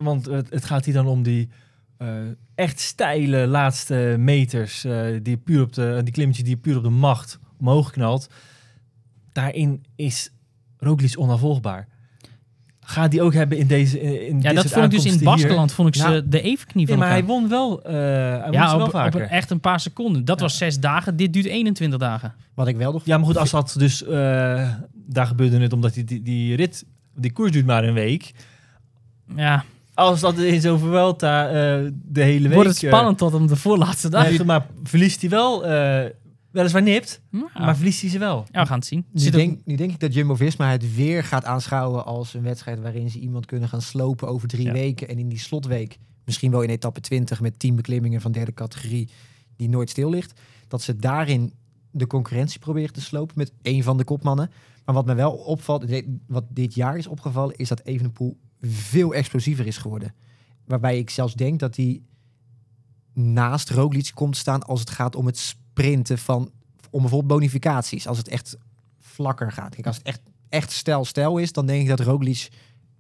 Want 0.02 0.26
het, 0.26 0.50
het 0.50 0.64
gaat 0.64 0.84
hier 0.84 0.94
dan 0.94 1.06
om 1.06 1.22
die 1.22 1.48
eh, 1.98 2.08
echt 2.54 2.80
steile 2.80 3.46
laatste 3.46 4.14
meters. 4.18 4.84
eh, 4.84 5.02
die, 5.22 5.36
puur 5.36 5.62
op 5.62 5.72
de, 5.72 6.00
die 6.04 6.12
klimmetjes 6.12 6.44
die 6.46 6.54
je 6.54 6.60
puur 6.60 6.76
op 6.76 6.82
de 6.82 6.88
macht 6.90 7.38
omhoog 7.60 7.90
knalt. 7.90 8.28
Daarin 9.32 9.84
is 9.96 10.30
Roglic 10.78 11.18
onafvolgbaar. 11.18 11.88
Gaat 12.84 13.10
die 13.10 13.22
ook 13.22 13.34
hebben 13.34 13.58
in 13.58 13.66
deze 13.66 14.00
in 14.26 14.40
ja, 14.40 14.52
dat 14.52 14.66
vond 14.70 14.84
ik 14.84 14.90
dus 14.90 15.04
in 15.04 15.12
hier? 15.12 15.22
Baskeland 15.24 15.72
vond 15.72 15.88
ik 15.88 15.94
ze 15.94 16.02
Nou, 16.08 16.28
de 16.28 16.40
evenknie 16.42 16.86
Nee, 16.86 16.94
van 16.94 16.98
maar 17.04 17.08
hij 17.12 17.24
won 17.24 17.48
wel. 17.48 17.82
eh 17.82 17.92
hij 17.92 18.40
won 18.42 18.52
ja, 18.52 18.66
wel 18.66 18.80
op, 18.80 18.82
op 18.86 18.90
vaker. 18.90 19.22
een- 19.22 19.28
echt 19.28 19.50
een 19.50 19.60
paar 19.60 19.80
seconden. 19.80 20.24
Dat 20.24 20.36
Ja. 20.38 20.42
was 20.44 20.56
zes 20.58 20.80
dagen. 20.80 21.16
Dit 21.16 21.32
duurt 21.32 21.46
21 21.46 21.98
dagen. 21.98 22.34
Wat 22.54 22.68
ik 22.68 22.76
wel 22.76 22.92
nog... 22.92 23.04
Ja, 23.04 23.16
maar 23.16 23.26
goed, 23.26 23.36
als 23.36 23.50
dat 23.50 23.74
dus... 23.78 24.04
eh, 24.04 24.10
daar 24.94 25.26
gebeurde 25.26 25.58
het 25.58 25.72
omdat 25.72 25.94
die, 25.94 26.04
die, 26.04 26.22
die 26.22 26.56
rit... 26.56 26.84
Die 27.16 27.32
koers 27.32 27.50
duurt 27.52 27.66
maar 27.66 27.84
een 27.84 27.94
week. 27.94 28.32
Ja, 29.36 29.64
Als 29.94 30.20
dat 30.20 30.38
in 30.38 30.60
zo'n 30.60 30.78
Vuelta 30.78 31.46
eh, 31.48 31.52
de 32.04 32.22
hele 32.22 32.48
week... 32.48 32.54
wordt 32.54 32.68
het 32.70 32.82
eh, 32.82 32.88
spannend 32.88 33.18
tot 33.18 33.34
om 33.34 33.46
de 33.46 33.56
voorlaatste 33.56 34.08
dag. 34.08 34.28
Nee, 34.28 34.44
maar 34.44 34.66
verliest 34.82 35.20
hij 35.20 35.30
wel, 35.30 35.66
eh, 35.66 36.10
weliswaar 36.50 36.82
nipt, 36.82 37.20
Ja. 37.30 37.48
maar 37.58 37.76
verliest 37.76 38.00
hij 38.00 38.10
ze 38.10 38.18
wel. 38.18 38.46
Ja, 38.52 38.60
we 38.60 38.66
gaan 38.66 38.78
het 38.78 38.86
zien. 38.86 39.04
Nu 39.12 39.20
Zit 39.20 39.32
denk, 39.32 39.60
nu 39.64 39.74
denk 39.76 39.90
ik 39.92 40.00
dat 40.00 40.14
Jumbo-Visma 40.14 40.70
het 40.70 40.94
weer 40.94 41.24
gaat 41.24 41.44
aanschouwen 41.44 42.04
als 42.04 42.34
een 42.34 42.42
wedstrijd 42.42 42.80
waarin 42.80 43.10
ze 43.10 43.18
iemand 43.18 43.46
kunnen 43.46 43.68
gaan 43.68 43.82
slopen 43.82 44.28
over 44.28 44.48
drie 44.48 44.66
Ja. 44.66 44.72
weken. 44.72 45.08
En 45.08 45.18
in 45.18 45.28
die 45.28 45.38
slotweek, 45.38 45.98
misschien 46.24 46.50
wel 46.50 46.62
in 46.62 46.68
etappe 46.70 47.00
20 47.00 47.40
met 47.40 47.58
10 47.58 47.76
beklimmingen 47.76 48.20
van 48.20 48.32
derde 48.32 48.54
categorie 48.54 49.08
die 49.56 49.68
nooit 49.68 49.90
stil 49.90 50.10
ligt. 50.10 50.40
Dat 50.68 50.82
ze 50.82 50.96
daarin 50.96 51.52
de 51.90 52.06
concurrentie 52.06 52.60
proberen 52.60 52.92
te 52.92 53.00
slopen 53.00 53.34
met 53.38 53.52
één 53.62 53.82
van 53.82 53.96
de 53.96 54.04
kopmannen. 54.04 54.50
Maar 54.84 54.94
wat 54.94 55.06
me 55.06 55.14
wel 55.14 55.32
opvalt, 55.32 55.84
wat 56.26 56.44
dit 56.48 56.74
jaar 56.74 56.96
is 56.96 57.06
opgevallen, 57.06 57.56
is 57.56 57.68
dat 57.68 57.80
Evenepoel 57.84 58.38
veel 58.62 59.14
explosiever 59.14 59.66
is 59.66 59.76
geworden. 59.76 60.14
Waarbij 60.64 60.98
ik 60.98 61.10
zelfs 61.10 61.34
denk 61.34 61.60
dat 61.60 61.76
hij 61.76 62.02
naast 63.12 63.70
Roglic 63.70 64.10
komt 64.14 64.36
staan 64.36 64.62
als 64.62 64.80
het 64.80 64.90
gaat 64.90 65.16
om 65.16 65.26
het 65.26 65.38
sprinten 65.38 66.18
van, 66.18 66.50
om 66.90 67.00
bijvoorbeeld 67.00 67.38
bonificaties. 67.38 68.06
Als 68.06 68.18
het 68.18 68.28
echt 68.28 68.56
vlakker 68.98 69.52
gaat. 69.52 69.74
Kijk, 69.74 69.86
als 69.86 69.96
het 69.96 70.06
echt, 70.06 70.20
echt 70.48 70.70
stijl 70.70 71.04
stijl 71.04 71.38
is, 71.38 71.52
dan 71.52 71.66
denk 71.66 71.82
ik 71.82 71.88
dat 71.88 72.00
Roglic 72.00 72.48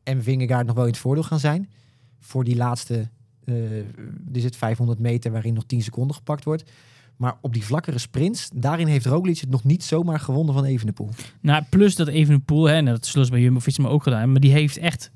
en 0.02 0.22
Vingegaard 0.22 0.66
nog 0.66 0.74
wel 0.74 0.84
in 0.84 0.90
het 0.90 1.00
voordeel 1.00 1.22
gaan 1.22 1.40
zijn. 1.40 1.70
Voor 2.18 2.44
die 2.44 2.56
laatste, 2.56 3.08
er 3.44 4.40
zit 4.40 4.56
500 4.56 4.98
meter 4.98 5.32
waarin 5.32 5.54
nog 5.54 5.64
10 5.66 5.82
seconden 5.82 6.16
gepakt 6.16 6.44
wordt. 6.44 6.70
Maar 7.16 7.36
op 7.40 7.52
die 7.52 7.64
vlakkere 7.64 7.98
sprints, 7.98 8.50
daarin 8.54 8.86
heeft 8.86 9.06
Roglic 9.06 9.38
het 9.38 9.50
nog 9.50 9.64
niet 9.64 9.84
zomaar 9.84 10.20
gewonnen 10.20 10.54
van 10.54 10.64
Evenepoel. 10.64 11.08
Nou, 11.40 11.64
plus 11.70 11.96
dat 11.96 12.08
Evenepoel, 12.08 12.64
hè, 12.64 12.74
en 12.74 12.84
dat 12.84 13.06
ze 13.06 13.26
bij 13.30 13.40
Jumbo-Visma 13.40 13.88
ook 13.88 14.02
gedaan, 14.02 14.32
maar 14.32 14.40
die 14.40 14.52
heeft 14.52 14.76
echt 14.76 15.10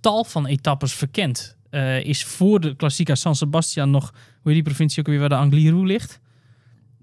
tal 0.00 0.24
van 0.24 0.46
etappes 0.46 0.92
verkend. 0.92 1.56
Eh, 1.70 2.04
is 2.04 2.24
voor 2.24 2.60
de 2.60 2.76
Klassica 2.76 3.14
San 3.14 3.36
Sebastian 3.36 3.90
nog, 3.90 4.14
hoe 4.42 4.52
die 4.52 4.62
provincie 4.62 5.00
ook 5.00 5.06
weer 5.06 5.18
waar 5.18 5.28
de 5.28 5.34
Angliru 5.34 5.86
ligt? 5.86 6.20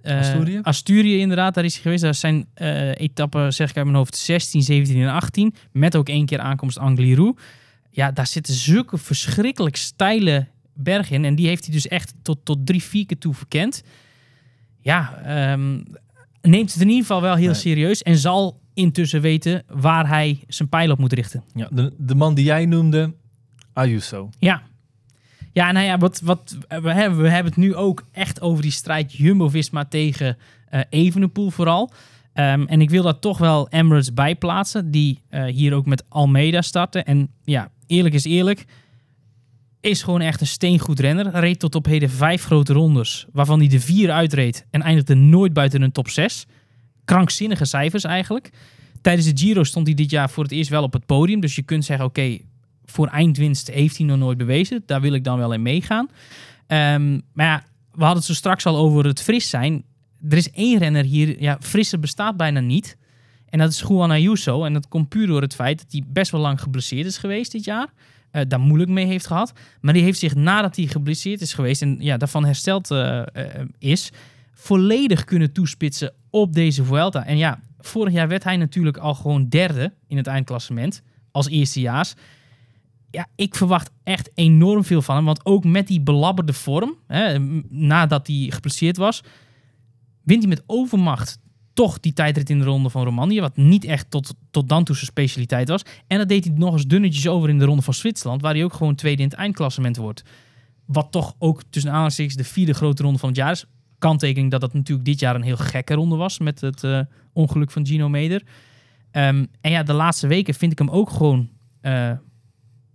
Eh, 0.02 0.18
Asturië? 0.18 0.60
Asturië 0.62 1.18
inderdaad, 1.20 1.54
daar 1.54 1.66
is 1.66 1.74
hij 1.74 1.82
geweest. 1.82 2.04
Daar 2.04 2.16
zijn 2.16 2.48
eh, 2.54 2.90
etappen, 3.00 3.54
zeg 3.54 3.70
ik 3.70 3.76
uit 3.76 3.86
mijn 3.86 3.98
hoofd, 3.98 4.16
16, 4.18 4.62
17 4.62 5.02
en 5.02 5.10
18. 5.10 5.56
Met 5.72 5.96
ook 5.96 6.10
één 6.10 6.26
keer 6.26 6.40
aankomst 6.40 6.78
Angliru. 6.78 7.34
Ja, 7.92 8.12
daar 8.12 8.28
zitten 8.28 8.54
zulke 8.54 8.98
verschrikkelijk 8.98 9.76
steile 9.76 10.48
bergen 10.74 11.16
in. 11.16 11.26
En 11.26 11.36
die 11.36 11.48
heeft 11.48 11.66
hij 11.66 11.74
dus 11.74 11.88
echt 11.88 12.14
tot, 12.22 12.38
tot 12.44 12.66
drie, 12.66 12.84
vier 12.84 13.06
keer 13.06 13.18
toe 13.18 13.34
verkend. 13.34 13.84
Ja, 14.82 15.22
ehm, 15.24 15.82
neemt 16.42 16.74
het 16.74 16.82
in 16.82 16.88
ieder 16.88 17.02
geval 17.02 17.22
wel 17.22 17.36
heel 17.36 17.52
Nee. 17.52 17.56
serieus. 17.56 18.04
En 18.04 18.18
zal 18.18 18.60
intussen 18.78 19.22
weten 19.22 19.64
waar 19.68 20.08
hij 20.08 20.40
zijn 20.48 20.70
pijl 20.70 20.92
op 20.92 21.00
moet 21.00 21.14
richten. 21.14 21.44
Ja, 21.54 21.68
de, 21.72 21.94
de 21.98 22.16
man 22.16 22.34
die 22.34 22.46
jij 22.46 22.66
noemde, 22.66 23.14
Ayuso. 23.74 24.30
Ja. 24.40 24.62
Ja, 25.54 25.72
nou 25.72 25.86
ja, 25.86 25.98
wat, 25.98 26.22
wat, 26.24 26.58
we, 26.68 26.92
hebben, 26.92 27.22
we 27.22 27.30
hebben 27.30 27.52
het 27.52 27.62
nu 27.62 27.76
ook 27.76 28.06
echt 28.12 28.42
over 28.42 28.62
die 28.62 28.72
strijd 28.72 29.14
Jumbo-Visma 29.14 29.86
tegen 29.86 30.38
eh 30.70 30.82
Evenepoel 30.90 31.50
vooral. 31.50 31.92
Ehm, 32.34 32.64
en 32.66 32.82
ik 32.82 32.90
wil 32.90 33.04
daar 33.04 33.20
toch 33.20 33.38
wel 33.38 33.70
Emirates 33.70 34.14
bij 34.14 34.36
plaatsen, 34.36 34.92
die 34.92 35.22
eh, 35.30 35.46
hier 35.46 35.74
ook 35.74 35.86
met 35.86 36.04
Almeida 36.10 36.62
starten. 36.62 37.06
En 37.06 37.30
ja, 37.44 37.72
eerlijk 37.88 38.16
is 38.16 38.24
eerlijk, 38.24 38.66
is 39.82 40.04
gewoon 40.04 40.22
echt 40.22 40.42
een 40.42 40.48
steengoed 40.48 41.00
renner. 41.00 41.40
Reed 41.40 41.60
tot 41.60 41.76
op 41.76 41.86
heden 41.86 42.10
vijf 42.10 42.44
grote 42.44 42.74
rondes, 42.74 43.26
waarvan 43.32 43.60
hij 43.60 43.68
de 43.68 43.80
vier 43.80 44.12
uitreed 44.12 44.66
en 44.70 44.82
eindigde 44.82 45.16
nooit 45.16 45.54
buiten 45.54 45.82
een 45.82 45.92
top 45.92 46.10
6. 46.10 46.46
Krankzinnige 47.08 47.66
cijfers 47.66 48.04
eigenlijk. 48.04 48.50
Tijdens 49.02 49.28
de 49.28 49.38
Giro 49.38 49.64
stond 49.64 49.86
hij 49.88 49.96
dit 49.96 50.10
jaar 50.10 50.30
voor 50.30 50.44
het 50.44 50.52
eerst 50.52 50.70
wel 50.70 50.84
op 50.84 50.94
het 50.94 51.06
podium. 51.06 51.40
Dus 51.40 51.56
je 51.56 51.62
kunt 51.62 51.86
zeggen, 51.86 52.06
oké, 52.06 52.38
voor 52.86 53.08
eindwinst 53.08 53.68
heeft 53.68 53.98
hij 53.98 54.06
nog 54.06 54.18
nooit 54.18 54.38
bewezen. 54.38 54.84
Daar 54.86 55.02
wil 55.02 55.14
ik 55.14 55.24
dan 55.24 55.38
wel 55.38 55.54
in 55.54 55.62
meegaan. 55.62 56.10
Ehm, 56.68 57.20
maar 57.34 57.46
ja, 57.46 57.64
we 57.92 58.00
hadden 58.04 58.18
het 58.18 58.26
zo 58.26 58.34
straks 58.34 58.66
al 58.66 58.78
over 58.78 59.06
het 59.06 59.22
fris 59.22 59.50
zijn. 59.50 59.84
Er 60.30 60.38
is 60.38 60.52
één 60.52 60.78
renner 60.78 61.04
hier, 61.04 61.42
ja, 61.42 61.58
frisser 61.62 62.00
bestaat 62.00 62.38
bijna 62.38 62.60
niet. 62.60 62.98
En 63.50 63.60
dat 63.60 63.72
is 63.72 63.84
Juan 63.88 64.12
Ayuso. 64.12 64.64
En 64.64 64.74
dat 64.74 64.88
komt 64.88 65.10
puur 65.10 65.28
door 65.28 65.42
het 65.42 65.56
feit 65.56 65.78
dat 65.78 65.92
hij 65.92 66.04
best 66.08 66.32
wel 66.32 66.42
lang 66.42 66.62
geblesseerd 66.62 67.06
is 67.06 67.18
geweest 67.18 67.52
dit 67.52 67.64
jaar. 67.64 67.88
eh, 68.32 68.42
daar 68.48 68.60
moeilijk 68.60 68.92
mee 68.92 69.06
heeft 69.06 69.28
gehad. 69.28 69.54
Maar 69.82 69.94
die 69.94 70.04
heeft 70.04 70.20
zich 70.20 70.36
nadat 70.36 70.76
hij 70.76 70.86
geblesseerd 70.86 71.42
is 71.42 71.54
geweest 71.54 71.82
en 71.82 71.98
ja, 72.00 72.18
daarvan 72.18 72.46
hersteld 72.46 72.92
eh, 72.92 73.20
eh, 73.20 73.26
is, 73.80 74.12
volledig 74.58 75.24
kunnen 75.24 75.52
toespitsen 75.52 76.14
op 76.30 76.54
deze 76.54 76.84
Vuelta. 76.84 77.26
En 77.26 77.38
ja, 77.38 77.60
vorig 77.80 78.14
jaar 78.14 78.28
werd 78.28 78.44
hij 78.44 78.58
natuurlijk 78.58 78.98
al 78.98 79.14
gewoon 79.14 79.50
derde 79.50 79.94
in 80.08 80.18
het 80.18 80.28
eindklassement 80.28 81.02
als 81.32 81.48
eerstejaars. 81.48 82.14
Ja, 83.12 83.28
ik 83.36 83.56
verwacht 83.56 83.92
echt 84.04 84.30
enorm 84.34 84.84
veel 84.84 85.02
van 85.02 85.16
hem. 85.16 85.26
Want 85.26 85.46
ook 85.46 85.64
met 85.64 85.88
die 85.88 86.02
belabberde 86.02 86.54
vorm, 86.54 86.96
hè, 87.08 87.40
nadat 87.70 88.28
hij 88.28 88.48
geblesseerd 88.50 88.98
was, 88.98 89.22
wint 90.24 90.42
hij 90.42 90.50
met 90.50 90.64
overmacht 90.66 91.40
toch 91.74 92.00
die 92.00 92.14
tijdrit 92.14 92.50
in 92.50 92.60
de 92.60 92.66
ronde 92.66 92.90
van 92.90 93.04
Romandie. 93.04 93.42
Wat 93.42 93.58
niet 93.58 93.86
echt 93.86 94.12
tot, 94.12 94.34
tot 94.52 94.70
dan 94.70 94.84
toe 94.84 94.96
zijn 94.96 95.08
specialiteit 95.08 95.70
was. 95.70 95.82
En 96.08 96.18
dat 96.18 96.30
deed 96.30 96.46
hij 96.46 96.54
nog 96.54 96.74
eens 96.74 96.88
dunnetjes 96.88 97.28
over 97.28 97.50
in 97.50 97.58
de 97.58 97.66
ronde 97.66 97.82
van 97.82 97.94
Zwitserland. 97.94 98.42
Waar 98.42 98.54
hij 98.54 98.64
ook 98.64 98.74
gewoon 98.74 98.96
tweede 98.96 99.22
in 99.22 99.28
het 99.28 99.38
eindklassement 99.38 99.98
wordt. 99.98 100.24
Wat 100.86 101.12
toch 101.12 101.36
ook 101.38 101.64
tussen 101.70 101.92
aanhalingstekens 101.92 102.38
de 102.38 102.44
vierde 102.44 102.74
grote 102.74 103.04
ronde 103.04 103.20
van 103.20 103.30
het 103.30 103.38
jaar 103.38 103.52
is. 103.52 103.66
Kanttekening 104.00 104.52
dat 104.52 104.62
dat 104.62 104.74
natuurlijk 104.74 105.06
dit 105.06 105.20
jaar 105.20 105.36
een 105.36 105.42
heel 105.42 105.58
gekke 105.58 105.94
ronde 105.94 106.16
was. 106.16 106.40
Met 106.40 106.62
het 106.62 106.84
eh, 106.84 107.00
ongeluk 107.34 107.72
van 107.72 107.86
Gino 107.86 108.10
Meder. 108.10 108.44
Ehm, 109.12 109.46
en 109.62 109.72
ja, 109.72 109.84
de 109.84 109.94
laatste 109.94 110.28
weken 110.28 110.54
vind 110.54 110.72
ik 110.72 110.78
hem 110.78 110.90
ook 110.90 111.10
gewoon 111.10 111.50
eh, 111.82 112.12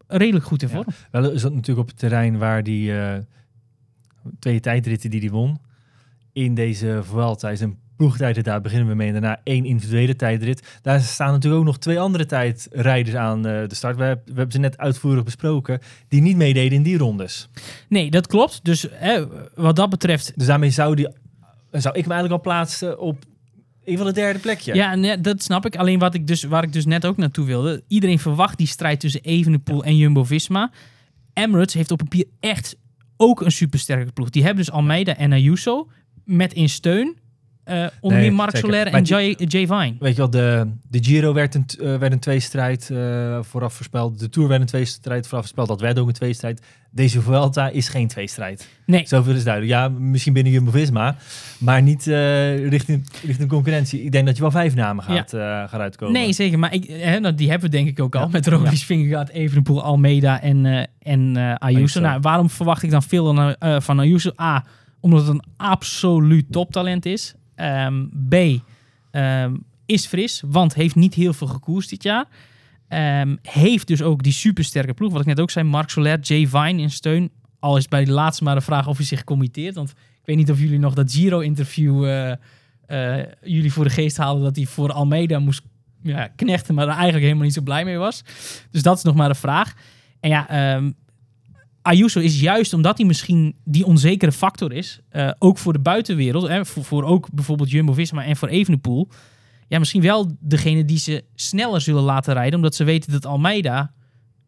redelijk 0.06 0.44
goed 0.44 0.62
in 0.62 0.68
Ja. 0.68 0.74
vorm. 0.74 0.86
Wel 1.10 1.30
is 1.30 1.42
dat 1.42 1.52
natuurlijk 1.52 1.80
op 1.80 1.88
het 1.88 1.98
terrein 1.98 2.38
waar 2.38 2.62
die 2.62 2.98
eh, 3.00 3.18
twee 4.38 4.60
tijdritten 4.60 5.10
die 5.10 5.20
hij 5.20 5.30
won. 5.30 5.58
In 6.32 6.54
deze 6.54 7.00
Vuelta 7.04 7.50
is 7.50 7.60
een 7.60 7.78
ploegtijdrit, 7.96 8.44
daar 8.44 8.60
beginnen 8.60 8.88
we 8.88 8.94
mee. 8.94 9.06
En 9.06 9.12
daarna 9.12 9.40
één 9.44 9.64
individuele 9.64 10.16
tijdrit. 10.16 10.78
Daar 10.82 11.00
staan 11.00 11.32
natuurlijk 11.32 11.60
ook 11.60 11.66
nog 11.66 11.78
twee 11.78 12.00
andere 12.00 12.26
tijdrijders 12.26 13.16
aan 13.16 13.46
eh, 13.46 13.68
de 13.68 13.74
start. 13.74 13.96
We, 13.96 14.02
hebben- 14.02 14.24
we 14.26 14.32
hebben 14.34 14.52
ze 14.52 14.58
net 14.58 14.78
uitvoerig 14.78 15.24
besproken. 15.24 15.78
Die 16.08 16.20
niet 16.22 16.36
meededen 16.36 16.72
in 16.72 16.82
die 16.82 16.98
rondes. 16.98 17.48
Nee, 17.88 18.10
dat 18.10 18.26
klopt. 18.26 18.60
Dus 18.64 18.86
hè, 18.90 19.24
wat 19.54 19.76
dat 19.76 19.90
betreft 19.90 20.32
Dus 20.36 20.46
daarmee 20.46 20.70
zou, 20.70 20.94
die, 20.94 21.08
zou 21.70 21.94
ik 21.98 22.06
me 22.06 22.12
eigenlijk 22.12 22.32
al 22.32 22.40
plaatsen 22.52 23.00
op 23.00 23.18
een 23.84 23.96
van 23.96 24.06
de 24.06 24.12
derde 24.12 24.38
plekje. 24.38 24.74
Ja, 24.74 24.94
nee, 24.94 25.20
dat 25.20 25.42
snap 25.42 25.66
ik. 25.66 25.76
Alleen 25.76 25.98
wat 25.98 26.14
ik 26.14 26.26
dus, 26.26 26.42
waar 26.42 26.62
ik 26.62 26.72
dus 26.72 26.86
net 26.86 27.06
ook 27.06 27.16
naartoe 27.16 27.46
wilde. 27.46 27.82
Iedereen 27.88 28.18
verwacht 28.18 28.58
die 28.58 28.66
strijd 28.66 29.00
tussen 29.00 29.20
Evenepoel 29.22 29.84
en 29.84 29.96
Jumbo-Visma. 29.96 30.70
Emirates 31.32 31.74
heeft 31.74 31.90
op 31.90 31.98
papier 31.98 32.24
echt 32.40 32.76
ook 33.16 33.40
een 33.40 33.52
supersterke 33.52 34.12
ploeg. 34.12 34.30
Die 34.30 34.44
hebben 34.44 34.64
dus 34.64 34.74
Almeida 34.74 35.16
en 35.16 35.32
Ayuso 35.32 35.88
met 36.24 36.52
in 36.52 36.68
steun. 36.68 37.16
Eh 37.64 37.86
onder 38.00 38.18
meer 38.18 38.32
zeker. 38.32 38.58
Soler 38.58 38.86
en 38.86 39.02
Jay, 39.02 39.34
Jay 39.38 39.66
Vine. 39.66 39.94
Weet 39.98 40.12
je 40.12 40.16
wel, 40.16 40.30
de, 40.30 40.66
de 40.88 41.04
Giro 41.04 41.32
werd 41.32 41.54
een, 41.54 41.66
eh, 41.80 41.96
werd 41.96 42.12
een 42.12 42.18
tweestrijd 42.18 42.90
eh 42.90 43.38
vooraf 43.42 43.74
voorspeld. 43.74 44.18
De 44.18 44.28
Tour 44.28 44.48
werd 44.48 44.60
een 44.60 44.66
tweestrijd 44.66 45.26
vooraf 45.26 45.40
voorspeld. 45.40 45.68
Dat 45.68 45.80
werd 45.80 45.98
ook 45.98 46.06
een 46.06 46.12
tweestrijd. 46.12 46.62
Deze 46.90 47.20
Vuelta 47.20 47.68
is 47.68 47.88
geen 47.88 48.08
tweestrijd. 48.08 48.68
Nee, 48.86 49.06
Zoveel 49.06 49.34
is 49.34 49.44
duidelijk. 49.44 49.74
Ja, 49.74 49.88
misschien 49.88 50.32
binnen 50.32 50.52
Jumbo-Visma, 50.52 51.16
maar 51.58 51.82
niet 51.82 52.04
richting, 52.68 53.08
richting 53.24 53.48
concurrentie. 53.48 54.02
Ik 54.02 54.12
denk 54.12 54.26
dat 54.26 54.36
je 54.36 54.42
wel 54.42 54.50
vijf 54.50 54.74
namen 54.74 55.04
gaat, 55.04 55.30
gaat 55.70 55.80
uitkomen. 55.80 56.14
nee 56.14 56.32
zeker. 56.32 56.58
Maar 56.58 56.74
ik, 56.74 56.84
hè, 56.88 57.20
nou, 57.20 57.34
die 57.34 57.50
hebben 57.50 57.70
we 57.70 57.76
denk 57.76 57.88
ik 57.88 58.00
ook 58.00 58.14
al. 58.14 58.20
Ja. 58.22 58.28
Met 58.28 58.46
Roglic, 58.46 58.78
Vingegaard, 58.78 59.28
Evenepoel, 59.30 59.82
Almeida 59.82 60.40
en, 60.40 60.88
en 60.98 61.36
Ayuso. 61.36 61.56
Ayuso. 61.58 62.00
Nou, 62.00 62.20
waarom 62.20 62.50
verwacht 62.50 62.82
ik 62.82 62.90
dan 62.90 63.02
veel 63.02 63.34
van, 63.34 63.56
van 63.82 63.98
Ayuso? 63.98 64.30
A, 64.40 64.64
omdat 65.00 65.20
het 65.20 65.28
een 65.28 65.44
absoluut 65.56 66.52
toptalent 66.52 67.06
is. 67.06 67.34
Ehm, 67.62 68.04
B, 68.28 68.62
ehm, 69.10 69.54
is 69.86 70.06
fris, 70.06 70.42
want 70.46 70.74
heeft 70.74 70.94
niet 70.94 71.14
heel 71.14 71.32
veel 71.32 71.46
gekoerst 71.46 71.90
dit 71.90 72.02
jaar. 72.02 72.26
Ehm, 72.88 73.36
heeft 73.42 73.86
dus 73.86 74.02
ook 74.02 74.22
die 74.22 74.32
supersterke 74.32 74.94
ploeg. 74.94 75.12
Wat 75.12 75.20
ik 75.20 75.26
net 75.26 75.40
ook 75.40 75.50
zei, 75.50 75.66
Marc 75.66 75.88
Soler, 75.90 76.20
Jay 76.20 76.46
Vine 76.46 76.82
in 76.82 76.90
steun. 76.90 77.30
Al 77.58 77.76
is 77.76 77.88
bij 77.88 78.04
de 78.04 78.12
laatste 78.12 78.44
maar 78.44 78.54
de 78.54 78.60
vraag 78.60 78.86
of 78.86 78.96
hij 78.96 79.06
zich 79.06 79.24
committeert. 79.24 79.74
Want 79.74 79.90
ik 79.90 79.96
weet 80.24 80.36
niet 80.36 80.50
of 80.50 80.58
jullie 80.58 80.78
nog 80.78 80.94
dat 80.94 81.12
Giro-interview 81.12 82.04
eh, 82.04 82.30
eh, 82.86 83.26
jullie 83.42 83.72
voor 83.72 83.84
de 83.84 83.90
geest 83.90 84.16
haalden... 84.16 84.44
dat 84.44 84.56
hij 84.56 84.64
voor 84.64 84.92
Almeida 84.92 85.38
moest 85.38 85.62
ja, 86.02 86.28
knechten, 86.36 86.74
maar 86.74 86.84
er 86.84 86.90
eigenlijk 86.90 87.22
helemaal 87.22 87.44
niet 87.44 87.54
zo 87.54 87.62
blij 87.62 87.84
mee 87.84 87.98
was. 87.98 88.22
Dus 88.70 88.82
dat 88.82 88.96
is 88.96 89.02
nog 89.02 89.14
maar 89.14 89.28
de 89.28 89.34
vraag. 89.34 89.74
En 90.20 90.30
ja, 90.30 90.48
ehm, 90.48 90.90
Ayuso 91.82 92.20
is 92.20 92.40
juist 92.40 92.72
omdat 92.72 92.98
hij 92.98 93.06
misschien 93.06 93.54
die 93.64 93.86
onzekere 93.86 94.32
factor 94.32 94.72
is, 94.72 95.00
eh, 95.08 95.30
ook 95.38 95.58
voor 95.58 95.72
de 95.72 95.78
buitenwereld, 95.78 96.48
hè, 96.48 96.64
voor, 96.64 96.84
voor 96.84 97.04
ook 97.04 97.30
bijvoorbeeld 97.32 97.70
Jumbo-Visma 97.70 98.24
en 98.24 98.36
voor 98.36 98.48
Evenepoel, 98.48 99.08
ja, 99.68 99.78
misschien 99.78 100.02
wel 100.02 100.36
degene 100.40 100.84
die 100.84 100.98
ze 100.98 101.24
sneller 101.34 101.80
zullen 101.80 102.02
laten 102.02 102.34
rijden, 102.34 102.54
omdat 102.54 102.74
ze 102.74 102.84
weten 102.84 103.12
dat 103.12 103.26
Almeida 103.26 103.92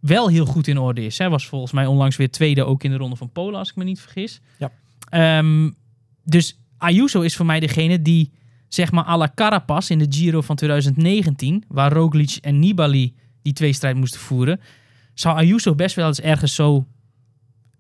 wel 0.01 0.29
heel 0.29 0.47
goed 0.47 0.67
in 0.67 0.79
orde 0.79 1.05
is. 1.05 1.19
Hij 1.19 1.31
was 1.31 1.47
volgens 1.47 1.73
mij 1.73 1.87
onlangs 1.87 2.17
weer 2.17 2.31
tweede 2.31 2.65
ook 2.65 2.83
in 2.83 2.91
de 2.91 2.97
ronde 2.97 3.17
van 3.17 3.31
Polen, 3.31 3.59
als 3.59 3.71
ik 3.71 3.77
me 3.77 3.85
niet 3.85 4.01
vergis. 4.01 4.41
Ja. 4.59 4.71
Ehm, 5.09 5.71
dus 6.25 6.59
Ayuso 6.79 7.21
is 7.21 7.37
voor 7.37 7.47
mij 7.47 7.61
degene 7.61 8.03
die, 8.03 8.33
zeg 8.69 8.93
maar, 8.93 9.05
à 9.05 9.17
la 9.17 9.33
Carapaz 9.35 9.91
in 9.91 9.99
de 9.99 10.07
Giro 10.09 10.41
van 10.41 10.57
2019, 10.57 11.65
waar 11.69 11.93
Roglic 11.93 12.39
en 12.41 12.59
Nibali 12.59 13.15
die 13.43 13.53
twee 13.53 13.73
strijd 13.73 13.97
moesten 13.97 14.21
voeren, 14.21 14.61
zou 15.15 15.37
Ayuso 15.37 15.75
best 15.75 15.97
wel 15.97 16.07
eens 16.07 16.21
ergens 16.21 16.55
zo 16.55 16.87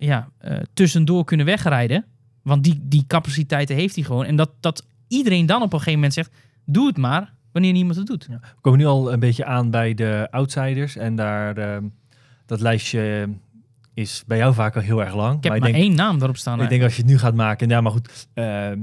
ja, 0.05 0.29
eh, 0.39 0.57
tussendoor 0.75 1.25
kunnen 1.25 1.47
wegrijden. 1.47 2.05
Want 2.43 2.65
die, 2.65 2.81
die 2.83 3.05
capaciteiten 3.07 3.77
heeft 3.77 3.95
hij 3.95 4.05
gewoon. 4.05 4.25
En 4.25 4.37
dat, 4.37 4.51
dat 4.61 4.87
iedereen 5.09 5.47
dan 5.47 5.63
op 5.63 5.73
een 5.73 5.79
gegeven 5.79 5.95
moment 5.95 6.13
zegt, 6.13 6.31
doe 6.65 6.87
het 6.87 6.97
maar, 6.97 7.33
wanneer 7.53 7.73
niemand 7.73 7.97
het 7.97 8.07
doet. 8.07 8.27
We 8.27 8.39
komen 8.61 8.79
nu 8.79 8.87
al 8.87 9.13
een 9.13 9.21
beetje 9.21 9.45
aan 9.45 9.71
bij 9.71 9.95
de 9.95 10.29
outsiders. 10.31 10.97
En 10.97 11.17
daar, 11.17 11.57
eh, 11.57 11.77
dat 12.47 12.61
lijstje 12.61 13.29
is 13.95 14.23
bij 14.27 14.39
jou 14.39 14.55
vaak 14.55 14.77
al 14.77 14.83
heel 14.83 15.03
erg 15.03 15.15
lang. 15.15 15.37
Ik 15.37 15.43
heb 15.43 15.53
maar 15.53 15.61
maar, 15.61 15.69
ik 15.69 15.75
denk, 15.75 15.87
één 15.87 15.97
naam 15.97 16.23
erop 16.23 16.37
staan. 16.37 16.63
ik 16.63 16.69
denk 16.69 16.83
als 16.83 16.97
je 16.97 17.03
het 17.03 17.11
nu 17.11 17.19
gaat 17.19 17.35
maken, 17.35 17.69
ja 17.69 17.81
maar 17.81 17.93
goed. 17.93 18.29
ehm, 18.35 18.81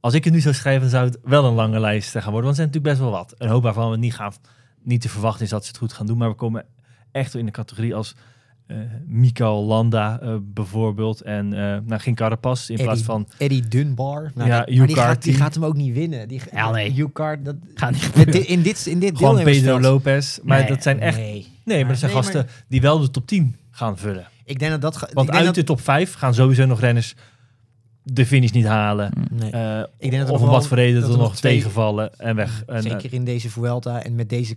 als 0.00 0.14
ik 0.14 0.24
het 0.24 0.32
nu 0.32 0.40
zou 0.40 0.54
schrijven, 0.54 0.80
dan 0.80 0.90
zou 0.90 1.04
het 1.04 1.18
wel 1.22 1.44
een 1.44 1.54
lange 1.54 1.80
lijst 1.80 2.10
gaan 2.10 2.32
worden. 2.32 2.32
Want 2.32 2.48
er 2.48 2.54
zijn 2.54 2.66
natuurlijk 2.66 2.94
best 2.94 3.10
wel 3.10 3.10
wat. 3.10 3.34
Een 3.38 3.48
hoop 3.48 3.62
waarvan 3.62 3.90
we 3.90 3.96
niet, 3.96 4.14
gaan, 4.14 4.32
niet 4.82 5.00
te 5.00 5.08
verwachten 5.08 5.44
is 5.44 5.50
dat 5.50 5.62
ze 5.62 5.68
het 5.68 5.78
goed 5.78 5.92
gaan 5.92 6.06
doen. 6.06 6.18
Maar 6.18 6.28
we 6.28 6.34
komen 6.34 6.64
echt 7.12 7.34
in 7.34 7.44
de 7.44 7.50
categorie 7.50 7.94
als 7.94 8.14
Mikael 9.06 9.64
Landa 9.64 10.20
eh, 10.20 10.34
bijvoorbeeld. 10.42 11.20
En 11.20 11.52
eh 11.52 11.78
nou, 11.86 12.00
geen 12.00 12.14
Carapaz 12.14 12.68
in 12.68 12.76
plaats 12.76 13.02
van... 13.02 13.28
Eddie 13.38 13.68
Dunbar. 13.68 14.30
Nou, 14.34 14.48
Ja, 14.48 14.64
die, 14.64 14.86
die, 14.86 14.96
gaat, 14.96 15.22
die 15.22 15.32
Carty. 15.32 15.32
gaat 15.32 15.54
hem 15.54 15.64
ook 15.64 15.76
niet 15.76 15.94
winnen. 15.94 16.28
Die, 16.28 16.40
Ja, 16.52 16.70
nee. 16.70 16.94
Dat, 17.42 17.54
Gaat 17.74 17.90
niet 17.90 18.02
gebeuren. 18.02 18.46
in 18.46 18.62
dit, 18.62 18.86
in 18.86 18.98
dit 18.98 19.16
Gewoon 19.16 19.42
Pedro. 19.42 19.80
Lopez. 19.80 20.38
Maar 20.42 20.58
Nee, 20.58 20.68
dat 20.68 20.82
zijn 20.82 21.00
echt... 21.00 21.16
Nee. 21.16 21.46
Nee, 21.64 21.78
maar 21.80 21.88
dat 21.88 21.98
zijn 21.98 22.12
Nee, 22.12 22.22
gasten 22.22 22.46
die 22.68 22.80
wel 22.80 22.98
de 23.00 23.10
top 23.10 23.26
10 23.26 23.56
gaan 23.70 23.98
vullen. 23.98 24.28
Ik 24.44 24.58
denk 24.58 24.70
dat 24.70 24.80
dat... 24.80 24.96
ga- 24.96 25.08
Want 25.12 25.26
ik 25.26 25.32
denk 25.34 25.36
uit 25.36 25.44
dat, 25.46 25.54
de 25.54 25.72
top 25.72 25.80
5 25.80 26.14
gaan 26.14 26.34
sowieso 26.34 26.66
nog 26.66 26.80
renners 26.80 27.14
de 28.02 28.26
finish 28.26 28.50
niet 28.50 28.66
halen. 28.66 29.12
nee. 29.30 29.50
Eh, 29.50 29.78
Ik 29.98 30.10
denk 30.10 30.22
dat 30.22 30.28
er 30.28 30.34
of 30.34 30.40
nog 30.40 30.48
om 30.48 30.54
wat 30.54 30.66
voor 30.66 30.76
reden 30.76 31.00
dat 31.00 31.10
er 31.12 31.18
nog 31.18 31.36
twee- 31.36 31.54
tegenvallen 31.56 32.18
en 32.18 32.36
weg. 32.36 32.62
En, 32.66 32.74
eh, 32.76 32.82
Zeker 32.82 33.12
in 33.12 33.24
deze 33.24 33.50
Vuelta 33.50 34.02
en 34.02 34.14
met 34.14 34.28
deze 34.28 34.56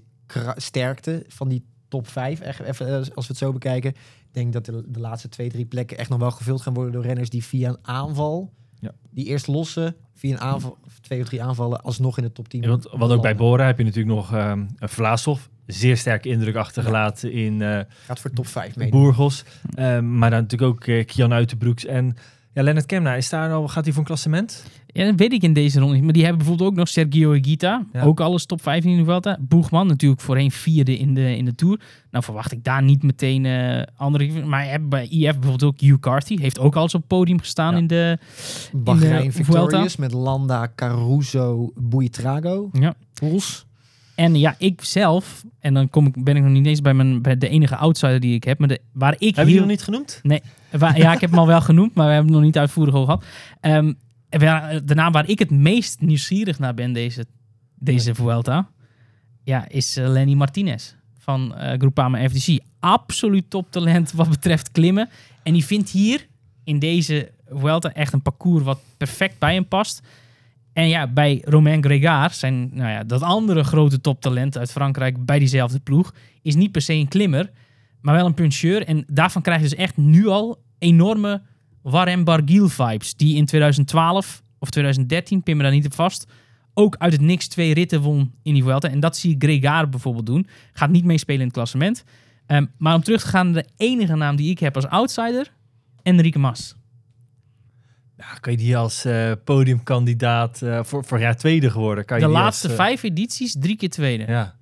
sterkte 0.55 1.23
van 1.27 1.49
die 1.49 1.63
top 1.93 2.07
5, 2.07 2.39
echt, 2.39 2.59
even, 2.59 2.87
eh, 2.87 2.93
als 2.95 3.09
we 3.09 3.21
het 3.27 3.37
zo 3.37 3.51
bekijken. 3.51 3.89
Ik 3.91 3.97
denk 4.31 4.53
dat 4.53 4.65
de, 4.65 4.83
de 4.87 4.99
laatste 4.99 5.29
twee, 5.29 5.49
drie 5.49 5.65
plekken 5.65 5.97
echt 5.97 6.09
nog 6.09 6.19
wel 6.19 6.31
gevuld 6.31 6.61
gaan 6.61 6.73
worden 6.73 6.93
door 6.93 7.03
renners 7.03 7.29
die 7.29 7.43
via 7.43 7.69
een 7.69 7.77
aanval, 7.81 8.51
Ja. 8.79 8.91
die 9.11 9.25
eerst 9.25 9.47
lossen, 9.47 9.95
via 10.13 10.31
een 10.33 10.39
aanval, 10.41 10.77
of 10.85 10.99
twee 10.99 11.21
of 11.21 11.27
drie 11.27 11.43
aanvallen, 11.43 11.81
alsnog 11.83 12.17
in 12.17 12.23
de 12.23 12.31
top 12.31 12.47
10. 12.49 12.61
Ja, 12.61 12.67
want, 12.67 12.87
wat 12.91 13.11
ook 13.11 13.21
bij 13.21 13.35
Bora 13.35 13.65
heb 13.65 13.77
je 13.77 13.83
natuurlijk 13.83 14.15
nog 14.15 14.33
ehm 14.33 14.65
een 14.77 14.89
Vlaashoff. 14.89 15.49
Zeer 15.65 15.97
sterke 15.97 16.29
indruk 16.29 16.55
achtergelaten 16.55 17.31
in 17.31 17.61
eh 17.61 17.79
Gaat 18.05 18.19
voor 18.19 18.31
top 18.31 18.47
5 18.47 18.75
mee. 18.75 18.89
Burgos. 18.89 19.43
Ehm, 19.75 20.17
maar 20.17 20.29
dan 20.29 20.41
natuurlijk 20.41 20.71
ook 20.71 20.85
eh, 20.87 21.05
Kian 21.05 21.33
Uitenbroeks. 21.33 21.85
En 21.85 22.15
ja, 22.53 22.63
Lennart 22.63 22.85
Kemna, 22.85 23.15
is 23.15 23.29
daar 23.29 23.51
al, 23.53 23.67
gaat 23.67 23.83
hij 23.83 23.91
voor 23.93 24.01
een 24.01 24.07
klassement? 24.07 24.63
Ja, 24.93 25.05
dat 25.05 25.15
weet 25.15 25.33
ik 25.33 25.41
in 25.41 25.53
deze 25.53 25.79
ronde 25.79 25.93
niet. 25.95 26.03
Maar 26.03 26.13
die 26.13 26.21
hebben 26.21 26.39
bijvoorbeeld 26.39 26.69
ook 26.69 26.75
nog 26.75 26.87
Sergio 26.87 27.31
Higuita. 27.31 27.85
Ja. 27.93 28.01
Ook 28.01 28.19
alles 28.19 28.45
top 28.45 28.61
5 28.61 28.83
in 28.83 28.97
de 28.97 29.03
Vuelta. 29.03 29.37
Boegman 29.39 29.87
natuurlijk 29.87 30.21
voorheen 30.21 30.51
vierde 30.51 30.97
in 30.97 31.13
de, 31.13 31.37
in 31.37 31.45
de 31.45 31.55
Tour. 31.55 31.79
Nou 32.11 32.23
verwacht 32.23 32.51
ik 32.51 32.63
daar 32.63 32.83
niet 32.83 33.03
meteen 33.03 33.45
eh, 33.45 33.81
andere... 33.95 34.45
Maar 34.45 34.65
hebt 34.69 34.89
bij 34.89 35.07
IF 35.07 35.39
bijvoorbeeld 35.39 35.63
ook 35.63 35.79
Hugh 35.79 35.99
Carty. 35.99 36.37
Heeft 36.39 36.59
ook 36.59 36.75
al 36.75 36.81
eens 36.83 36.93
op 36.93 36.99
het 36.99 37.09
podium 37.09 37.39
gestaan 37.39 37.71
Ja. 37.73 37.77
in 37.77 37.87
de... 37.87 38.17
Bahrein 38.73 39.31
Victorious 39.33 39.95
met 39.95 40.13
Landa, 40.13 40.71
Caruso, 40.75 41.71
Buitrago, 41.75 42.69
Ja. 42.73 42.93
Poels. 43.13 43.65
En 44.15 44.35
ja, 44.39 44.55
ik 44.57 44.83
zelf... 44.83 45.43
En 45.59 45.73
dan 45.73 45.89
kom 45.89 46.05
ik, 46.05 46.23
ben 46.23 46.35
ik 46.35 46.43
nog 46.43 46.51
niet 46.51 46.65
eens 46.65 46.81
bij, 46.81 46.93
mijn, 46.93 47.21
bij 47.21 47.37
de 47.37 47.49
enige 47.49 47.75
outsider 47.75 48.19
die 48.19 48.35
ik 48.35 48.43
heb. 48.43 48.59
Maar 48.59 48.67
de, 48.67 48.79
waar 48.91 49.15
ik 49.17 49.35
Heb 49.35 49.47
je 49.47 49.59
nog 49.59 49.67
niet 49.67 49.83
genoemd? 49.83 50.21
Waar- 50.71 50.97
ja, 50.97 51.13
ik 51.13 51.21
heb 51.21 51.29
hem 51.29 51.39
al 51.39 51.47
wel 51.47 51.61
genoemd, 51.61 51.93
maar 51.95 52.05
we 52.07 52.11
hebben 52.13 52.31
het 52.31 52.39
nog 52.39 52.45
niet 52.49 52.57
uitvoerig 52.57 52.93
over 52.93 53.05
gehad. 53.05 53.25
Ehm, 53.59 53.93
de 54.39 54.95
naam 54.95 55.11
waar 55.11 55.29
ik 55.29 55.39
het 55.39 55.51
meest 55.51 56.01
nieuwsgierig 56.01 56.59
naar 56.59 56.73
ben 56.73 56.93
deze, 56.93 57.25
deze 57.75 58.15
Vuelta, 58.15 58.69
ja, 59.43 59.69
is 59.69 59.97
eh, 59.97 60.07
Lenny 60.07 60.33
Martinez 60.33 60.93
van 61.19 61.55
eh 61.55 61.79
Groupama 61.79 62.29
FDC. 62.29 62.59
Absoluut 62.79 63.49
toptalent 63.49 64.11
wat 64.11 64.29
betreft 64.29 64.71
klimmen. 64.71 65.09
En 65.43 65.53
die 65.53 65.65
vindt 65.65 65.89
hier 65.89 66.27
in 66.63 66.79
deze 66.79 67.31
Vuelta 67.47 67.93
echt 67.93 68.13
een 68.13 68.21
parcours 68.21 68.63
wat 68.63 68.79
perfect 68.97 69.39
bij 69.39 69.53
hem 69.53 69.67
past. 69.67 70.01
En 70.73 70.87
ja, 70.87 71.07
bij 71.07 71.41
Romain 71.45 71.83
Gregard, 71.83 72.35
zijn, 72.35 72.69
nou 72.73 72.89
ja, 72.89 73.03
dat 73.03 73.21
andere 73.21 73.63
grote 73.63 74.01
toptalent 74.01 74.57
uit 74.57 74.71
Frankrijk 74.71 75.25
bij 75.25 75.39
diezelfde 75.39 75.79
ploeg, 75.79 76.13
is 76.41 76.55
niet 76.55 76.71
per 76.71 76.81
se 76.81 76.93
een 76.93 77.07
klimmer. 77.07 77.51
maar 78.01 78.15
wel 78.15 78.25
een 78.25 78.33
puncheur. 78.33 78.85
En 78.85 79.03
daarvan 79.07 79.41
krijg 79.41 79.61
je 79.61 79.69
dus 79.69 79.77
echt 79.77 79.97
nu 79.97 80.27
al 80.27 80.63
enorme 80.79 81.41
Warren 81.83 82.23
Barguil 82.23 82.69
vibes. 82.69 83.15
Die 83.15 83.35
in 83.35 83.45
2012 83.45 84.43
of 84.59 84.69
2013, 84.69 85.43
pin 85.43 85.57
me 85.57 85.63
daar 85.63 85.71
niet 85.71 85.85
op 85.85 85.93
vast, 85.93 86.27
ook 86.73 86.95
uit 86.97 87.11
het 87.11 87.21
niks 87.21 87.47
twee 87.47 87.73
ritten 87.73 88.01
won 88.01 88.33
in 88.43 88.53
die 88.53 88.63
Vuelta. 88.63 88.89
En 88.89 88.99
dat 88.99 89.17
zie 89.17 89.35
ik 89.35 89.43
Gregaar 89.43 89.89
bijvoorbeeld 89.89 90.25
doen. 90.25 90.47
Gaat 90.73 90.89
niet 90.89 91.05
meespelen 91.05 91.39
in 91.39 91.47
het 91.47 91.55
klassement. 91.55 92.03
Ehm, 92.45 92.65
maar 92.77 92.95
om 92.95 93.03
terug 93.03 93.21
te 93.21 93.27
gaan 93.27 93.51
naar 93.51 93.63
de 93.63 93.69
enige 93.77 94.15
naam 94.15 94.35
die 94.35 94.49
ik 94.49 94.59
heb 94.59 94.75
als 94.75 94.87
outsider, 94.87 95.53
Enrique 96.01 96.39
Mas. 96.39 96.75
Ja, 98.17 98.33
kan 98.39 98.51
je 98.51 98.57
die 98.57 98.77
als 98.77 99.05
eh, 99.05 99.31
podiumkandidaat 99.43 100.61
eh, 100.61 100.83
voor, 100.83 101.05
voor 101.05 101.19
jaar 101.19 101.37
tweede 101.37 101.69
geworden? 101.69 102.05
Kan 102.05 102.19
je 102.19 102.25
De 102.25 102.31
laatste 102.31 102.67
als, 102.67 102.77
eh, 102.77 102.83
vijf 102.85 103.03
edities, 103.03 103.55
drie 103.59 103.75
keer 103.75 103.89
tweede. 103.89 104.25
Ja, 104.27 104.55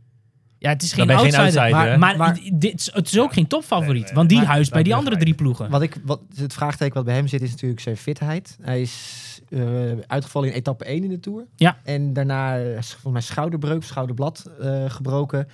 Ja, 0.62 0.70
het 0.70 0.82
is 0.82 0.94
geen 0.94 1.10
outsider, 1.10 1.70
maar, 1.72 2.00
maar, 2.00 2.18
Maar- 2.18 2.40
dit, 2.54 2.80
is- 2.80 2.94
het 2.94 3.08
is 3.08 3.20
ook 3.20 3.34
geen 3.34 3.48
topfavoriet. 3.48 4.12
want 4.12 4.30
die 4.30 4.38
maar- 4.38 4.48
huist 4.48 4.72
bij 4.72 4.84
die 4.84 4.96
andere 4.96 5.18
drie 5.18 5.34
ploegen. 5.34 5.70
Wat 5.70 5.82
ik, 5.82 5.98
wat, 6.04 6.22
het 6.36 6.54
vraagteken 6.54 6.94
wat 6.94 7.06
bij 7.06 7.14
hem 7.14 7.28
zit 7.28 7.42
is 7.42 7.52
natuurlijk 7.52 7.82
zijn 7.82 7.98
fitheid. 7.98 8.58
Hij 8.62 8.82
is 8.82 9.42
eh, 9.50 9.62
uitgevallen 10.08 10.50
in 10.50 10.56
etappe 10.56 10.86
1 10.86 11.04
in 11.04 11.10
de 11.10 11.20
Tour. 11.20 11.46
Ja. 11.56 11.78
En 11.84 12.14
daarna 12.14 12.58
volgens 12.82 13.12
mij 13.12 13.22
schouderbreuk, 13.22 13.84
schouderblad 13.84 14.50
eh, 14.60 14.90
gebroken. 14.90 15.48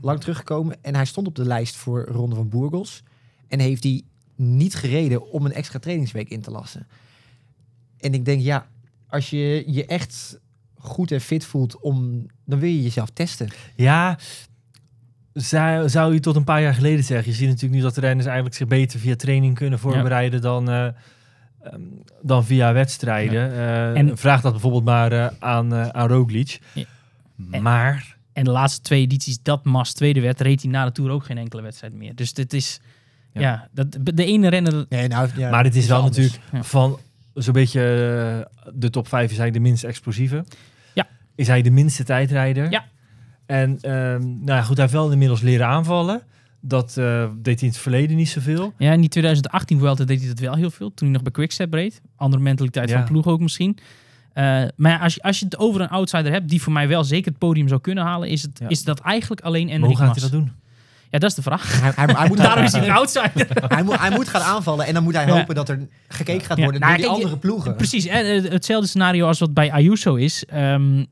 Lang 0.00 0.20
teruggekomen. 0.20 0.76
En 0.82 0.94
hij 0.94 1.04
stond 1.04 1.26
op 1.26 1.34
de 1.34 1.44
lijst 1.44 1.76
voor 1.76 2.04
Ronde 2.04 2.34
van 2.36 2.48
Burgos. 2.48 3.02
En 3.48 3.60
heeft 3.60 3.82
die 3.82 4.04
niet 4.36 4.74
gereden 4.74 5.30
om 5.30 5.44
een 5.44 5.52
extra 5.52 5.78
trainingsweek 5.78 6.28
in 6.28 6.40
te 6.40 6.50
lassen. 6.50 6.86
En 7.98 8.14
ik 8.14 8.24
denk, 8.24 8.42
ja, 8.42 8.66
als 9.08 9.30
je 9.30 9.64
je 9.66 9.86
echt 9.86 10.38
goed 10.78 11.12
en 11.12 11.20
fit 11.20 11.44
voelt, 11.44 11.80
om, 11.80 12.26
dan 12.44 12.58
wil 12.58 12.68
je 12.68 12.82
jezelf 12.82 13.10
testen. 13.10 13.48
Ja, 13.74 14.18
zou, 15.34 15.88
zou 15.88 16.12
je 16.14 16.20
tot 16.20 16.36
een 16.36 16.44
paar 16.44 16.62
jaar 16.62 16.74
geleden 16.74 17.04
zeggen. 17.04 17.30
Je 17.30 17.36
ziet 17.36 17.48
natuurlijk 17.48 17.74
nu 17.74 17.80
dat 17.80 17.94
de 17.94 18.00
renners 18.00 18.26
eigenlijk 18.26 18.56
zich 18.56 18.66
beter 18.66 19.00
via 19.00 19.16
training 19.16 19.54
kunnen 19.54 19.78
voorbereiden 19.78 20.40
dan, 20.40 20.68
eh, 20.70 20.84
ehm, 21.62 21.80
dan 22.22 22.44
via 22.44 22.72
wedstrijden. 22.72 23.52
Eh, 23.52 23.96
En- 23.98 24.18
vraag 24.18 24.40
dat 24.40 24.52
bijvoorbeeld 24.52 24.84
maar 24.84 25.12
eh, 25.12 25.26
aan, 25.38 25.74
eh, 25.74 25.88
aan 25.88 26.08
Roglic. 26.08 26.58
Ja. 26.72 26.84
Maar, 27.60 28.16
En 28.32 28.44
de 28.44 28.50
laatste 28.50 28.80
twee 28.80 29.00
edities 29.02 29.38
dat 29.42 29.64
Mas 29.64 29.92
tweede 29.92 30.20
werd, 30.20 30.40
reed 30.40 30.62
hij 30.62 30.70
na 30.70 30.84
de 30.84 30.92
Tour 30.92 31.10
ook 31.10 31.24
geen 31.24 31.38
enkele 31.38 31.62
wedstrijd 31.62 31.92
meer. 31.94 32.14
Dus 32.14 32.32
dit 32.32 32.52
is... 32.52 32.80
Ja, 33.32 33.40
Ja. 33.40 33.68
dat, 33.72 33.96
de 34.14 34.24
ene 34.24 34.48
renner... 34.48 34.86
Nee, 34.88 35.08
nou, 35.08 35.28
ja, 35.36 35.50
maar 35.50 35.64
het 35.64 35.76
is 35.76 35.86
wel 35.86 35.96
anders. 36.02 36.16
natuurlijk 36.16 36.42
Ja. 36.52 36.62
van 36.62 36.98
zo'n 37.34 37.52
beetje 37.52 37.80
de 38.74 38.90
top 38.90 39.08
5 39.08 39.30
is 39.30 39.36
hij 39.36 39.50
de 39.50 39.60
minst 39.60 39.84
explosieve. 39.84 40.44
Ja. 40.94 41.06
Is 41.34 41.46
hij 41.46 41.62
de 41.62 41.70
minste 41.70 42.04
tijdrijder. 42.04 42.70
Ja. 42.70 42.84
En 43.46 43.78
ehm, 43.80 44.20
nou 44.20 44.44
ja, 44.58 44.62
goed, 44.62 44.76
hij 44.76 44.84
heeft 44.84 44.92
wel 44.92 45.10
inmiddels 45.12 45.40
leren 45.40 45.66
aanvallen. 45.66 46.22
Dat 46.60 46.96
eh, 46.96 47.24
deed 47.42 47.60
hij 47.60 47.68
in 47.68 47.74
het 47.74 47.82
verleden 47.82 48.16
niet 48.16 48.28
zoveel. 48.28 48.72
Ja, 48.78 48.92
in 48.92 49.00
die 49.00 49.08
2018 49.08 49.78
Vuelta 49.78 50.04
deed 50.04 50.18
hij 50.18 50.28
dat 50.28 50.38
wel 50.38 50.54
heel 50.54 50.70
veel. 50.70 50.88
Toen 50.94 51.06
hij 51.06 51.10
nog 51.10 51.22
bij 51.22 51.32
Quickstep 51.32 51.72
reed. 51.72 52.00
Andere 52.16 52.42
mentaliteit 52.42 52.88
Ja. 52.90 52.96
van 52.96 53.04
ploeg 53.04 53.26
ook 53.26 53.40
misschien. 53.40 53.78
Eh, 54.32 54.44
maar 54.76 54.90
ja, 54.92 54.98
als, 54.98 55.14
je, 55.14 55.22
als 55.22 55.38
je 55.38 55.44
het 55.44 55.58
over 55.58 55.80
een 55.80 55.88
outsider 55.88 56.32
hebt, 56.32 56.48
die 56.48 56.62
voor 56.62 56.72
mij 56.72 56.88
wel 56.88 57.04
zeker 57.04 57.30
het 57.30 57.38
podium 57.38 57.68
zou 57.68 57.80
kunnen 57.80 58.04
halen, 58.04 58.28
is, 58.28 58.42
het, 58.42 58.58
Ja. 58.58 58.68
is 58.68 58.84
dat 58.84 59.00
eigenlijk 59.00 59.40
alleen 59.40 59.66
Maar 59.66 59.78
hoe 59.88 59.96
gaat 59.96 60.06
Mas. 60.06 60.20
hij 60.20 60.30
dat 60.30 60.40
doen? 60.40 60.52
Ja, 61.10 61.18
dat 61.18 61.30
is 61.30 61.36
de 61.36 61.42
vraag. 61.42 61.80
Hij, 61.80 61.92
hij, 61.94 62.14
hij 62.16 62.28
moet 62.28 62.36
Daarom 62.36 62.64
is 62.64 62.72
hij 62.72 62.84
een 62.84 62.90
outsider. 62.94 63.46
hij, 63.74 63.82
moet, 63.82 63.98
hij 64.00 64.10
moet 64.10 64.28
gaan 64.28 64.42
aanvallen 64.42 64.86
en 64.86 64.94
dan 64.94 65.02
moet 65.02 65.14
hij 65.14 65.26
Ja. 65.26 65.32
hopen 65.38 65.54
dat 65.54 65.68
er 65.68 65.88
gekeken 66.08 66.46
gaat 66.46 66.56
Ja. 66.56 66.62
worden 66.62 66.80
Nou, 66.80 66.92
door 66.92 67.00
die 67.02 67.10
kijk, 67.12 67.22
andere 67.24 67.40
ploegen. 67.40 67.76
Precies, 67.76 68.06
eh, 68.06 68.42
hetzelfde 68.50 68.88
scenario 68.88 69.26
als 69.26 69.38
wat 69.38 69.54
bij 69.54 69.72
Ayuso 69.72 70.14
is. 70.14 70.44
Ehm, 70.44 71.04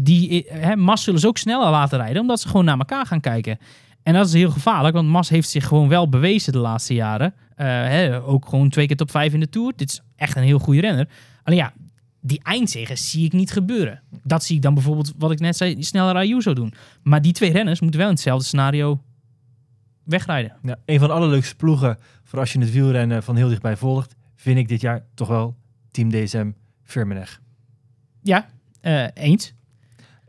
die, 0.00 0.48
eh, 0.48 0.62
hè, 0.62 0.76
Mas 0.76 1.02
zullen 1.02 1.20
ze 1.20 1.26
ook 1.26 1.38
sneller 1.38 1.70
laten 1.70 1.98
rijden, 1.98 2.20
omdat 2.20 2.40
ze 2.40 2.48
gewoon 2.48 2.64
naar 2.64 2.78
elkaar 2.78 3.06
gaan 3.06 3.20
kijken. 3.20 3.58
En 4.02 4.14
dat 4.14 4.26
is 4.26 4.32
heel 4.32 4.50
gevaarlijk, 4.50 4.94
want 4.94 5.08
Mas 5.08 5.28
heeft 5.28 5.48
zich 5.48 5.66
gewoon 5.66 5.88
wel 5.88 6.08
bewezen 6.08 6.52
de 6.52 6.58
laatste 6.58 6.94
jaren. 6.94 7.34
Eh, 7.54 7.66
hè, 7.66 8.22
ook 8.22 8.48
gewoon 8.48 8.68
twee 8.68 8.86
keer 8.86 8.96
top 8.96 9.10
5 9.10 9.32
in 9.32 9.40
de 9.40 9.48
Tour. 9.48 9.72
Dit 9.76 9.90
is 9.90 10.00
echt 10.16 10.36
een 10.36 10.42
heel 10.42 10.58
goede 10.58 10.80
renner. 10.80 11.08
Alleen 11.42 11.58
ja, 11.58 11.72
die 12.20 12.40
eindzegen 12.42 12.98
zie 12.98 13.24
ik 13.24 13.32
niet 13.32 13.52
gebeuren. 13.52 14.02
Dat 14.22 14.44
zie 14.44 14.56
ik 14.56 14.62
dan 14.62 14.74
bijvoorbeeld, 14.74 15.12
wat 15.18 15.30
ik 15.30 15.40
net 15.40 15.56
zei, 15.56 15.82
sneller 15.82 16.14
Ayuso 16.14 16.52
doen. 16.52 16.74
Maar 17.02 17.22
die 17.22 17.32
twee 17.32 17.52
renners 17.52 17.80
moeten 17.80 18.00
wel 18.00 18.08
in 18.08 18.14
hetzelfde 18.14 18.44
scenario 18.44 19.02
wegrijden. 20.04 20.56
Ja, 20.62 20.76
een 20.84 20.98
van 20.98 21.08
de 21.08 21.14
allerleukste 21.14 21.56
ploegen 21.56 21.98
voor 22.24 22.38
als 22.38 22.52
je 22.52 22.58
het 22.58 22.72
wielrennen 22.72 23.22
van 23.22 23.36
heel 23.36 23.48
dichtbij 23.48 23.76
volgt, 23.76 24.16
vind 24.34 24.58
ik 24.58 24.68
dit 24.68 24.80
jaar 24.80 25.04
toch 25.14 25.28
wel 25.28 25.56
Team 25.90 26.10
DSM 26.10 26.50
Firmenech. 26.82 27.40
Ja, 28.22 28.46
eh, 28.80 29.06
eens. 29.14 29.54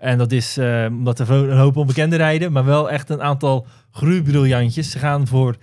En 0.01 0.17
dat 0.17 0.31
is 0.31 0.57
eh, 0.57 0.85
omdat 0.89 1.19
er 1.19 1.31
een 1.31 1.57
hoop 1.57 1.75
onbekenden 1.75 2.17
rijden, 2.17 2.51
maar 2.51 2.65
wel 2.65 2.91
echt 2.91 3.09
een 3.09 3.21
aantal 3.21 3.67
groeibriljantjes. 3.91 4.91
Ze 4.91 4.99
gaan 4.99 5.27
voor 5.27 5.55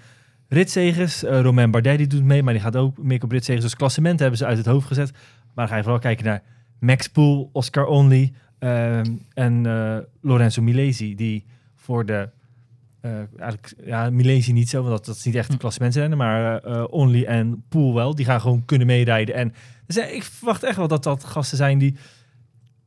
ritzegers. 0.48 1.24
Eh 1.24 1.40
Romain 1.40 1.70
Bardet 1.70 1.98
die 1.98 2.06
doet 2.06 2.24
mee, 2.24 2.42
maar 2.42 2.52
die 2.52 2.62
gaat 2.62 2.76
ook 2.76 3.02
mee 3.02 3.22
op 3.22 3.30
ritzegers. 3.30 3.64
Dus 3.64 3.76
klassement 3.76 4.20
hebben 4.20 4.38
ze 4.38 4.46
uit 4.46 4.56
het 4.56 4.66
hoofd 4.66 4.86
gezet. 4.86 5.10
Maar 5.12 5.20
dan 5.54 5.68
ga 5.68 5.76
je 5.76 5.82
vooral 5.82 6.00
kijken 6.00 6.24
naar 6.24 6.42
Max 6.80 7.08
Poel, 7.08 7.50
Oscar 7.52 7.86
Only 7.86 8.32
ehm, 8.58 9.04
en 9.34 9.66
eh, 9.66 9.96
Lorenzo 10.20 10.62
Milesi, 10.62 11.14
die 11.14 11.44
voor 11.74 12.06
de... 12.06 12.28
eigenlijk, 13.00 13.74
ja, 13.84 14.10
Milesi 14.10 14.52
niet 14.52 14.68
zo, 14.68 14.78
want 14.82 14.96
dat, 14.96 15.04
dat 15.04 15.16
is 15.16 15.24
niet 15.24 15.34
echt 15.34 15.48
een 15.48 15.54
Hm. 15.54 15.60
klassementsrennen, 15.60 16.18
maar 16.18 16.62
Only 16.84 17.24
en 17.24 17.64
Poel 17.68 17.94
wel. 17.94 18.14
Die 18.14 18.24
gaan 18.24 18.40
gewoon 18.40 18.64
kunnen 18.64 18.86
meerijden. 18.86 19.34
En 19.34 19.54
dus, 19.86 19.96
ik 19.96 20.22
verwacht 20.22 20.62
echt 20.62 20.76
wel 20.76 20.88
dat 20.88 21.02
dat 21.02 21.24
gasten 21.24 21.56
zijn 21.56 21.78
die 21.78 21.96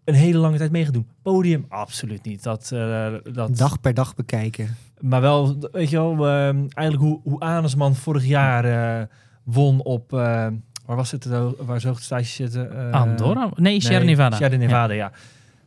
een 0.03 0.13
hele 0.13 0.37
lange 0.37 0.57
tijd 0.57 0.71
meegedoen. 0.71 1.07
Podium, 1.21 1.65
absoluut 1.69 2.23
niet. 2.23 2.43
Dat, 2.43 2.71
eh, 2.73 3.13
dat, 3.33 3.57
Dag 3.57 3.81
per 3.81 3.93
dag 3.93 4.15
bekijken. 4.15 4.75
Maar 4.99 5.21
wel, 5.21 5.69
weet 5.71 5.89
je 5.89 5.97
wel, 5.97 6.11
ehm, 6.27 6.57
eigenlijk 6.57 6.97
hoe, 7.09 7.19
hoe 7.23 7.39
Anesman 7.39 7.95
vorig 7.95 8.25
jaar 8.25 8.65
eh, 8.99 9.05
won 9.43 9.83
op, 9.83 10.13
eh, 10.13 10.47
waar 10.85 10.95
was 10.95 11.11
het, 11.11 11.25
waar 11.25 11.79
zijn 11.79 11.93
hoogtestages 11.93 12.35
zitten? 12.35 12.91
Eh, 12.91 13.01
Andorra? 13.01 13.49
Nee, 13.55 13.81
Sierra 13.81 13.97
nee, 13.97 14.07
Nevada. 14.07 14.35
Sierra 14.35 14.53
Ja. 14.53 14.59
Nevada, 14.59 14.93
ja. 14.93 15.11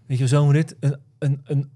Weet 0.07 0.19
je, 0.19 0.27
zo'n 0.27 0.53
rit, 0.53 0.77
een, 0.81 0.97
een, 1.19 1.41
een, 1.45 1.71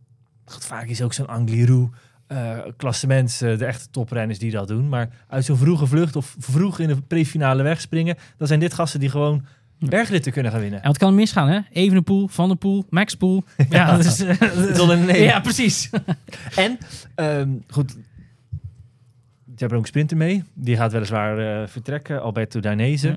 God, 0.44 0.64
vaak 0.64 0.86
is 0.86 1.02
ook 1.02 1.12
zo'n 1.12 1.26
Angliru, 1.26 1.88
eh 2.26 2.58
klassement, 2.76 3.40
eh, 3.42 3.58
de 3.58 3.64
echte 3.64 3.90
toprenners 3.90 4.38
die 4.38 4.50
dat 4.50 4.68
doen. 4.68 4.88
Maar 4.88 5.08
uit 5.28 5.44
zo'n 5.44 5.56
vroege 5.56 5.86
vlucht 5.86 6.16
of 6.16 6.36
vroeg 6.38 6.78
in 6.78 6.88
de 6.88 7.00
prefinale 7.00 7.62
wegspringen, 7.62 8.16
dan 8.36 8.46
zijn 8.46 8.60
dit 8.60 8.74
gasten 8.74 9.00
die 9.00 9.10
gewoon 9.10 9.44
Ja. 9.78 9.88
bergritten 9.88 10.32
kunnen 10.32 10.52
gaan 10.52 10.60
winnen. 10.60 10.80
En 10.82 10.86
wat 10.86 10.98
kan 10.98 11.14
misgaan, 11.14 11.48
hè? 11.48 11.60
Evenepoel, 11.72 12.28
Van 12.28 12.48
der 12.48 12.56
Poel, 12.56 12.86
Max 12.90 13.14
Poel. 13.14 13.44
Ja, 13.70 13.96
dat 13.96 14.04
is... 14.04 14.20
eh, 14.20 14.38
Het 14.40 15.16
ja, 15.18 15.40
precies. 15.40 15.90
En, 16.56 16.78
ehm, 17.14 17.48
goed, 17.68 17.90
ze 17.90 17.96
hebben 19.64 19.76
ook 19.78 19.82
een 19.84 19.88
sprinter 19.88 20.16
mee. 20.16 20.44
Die 20.54 20.76
gaat 20.76 20.92
weliswaar 20.92 21.62
eh, 21.62 21.68
vertrekken, 21.68 22.22
Alberto 22.22 22.60
Dainese. 22.60 23.08
Ja. 23.08 23.16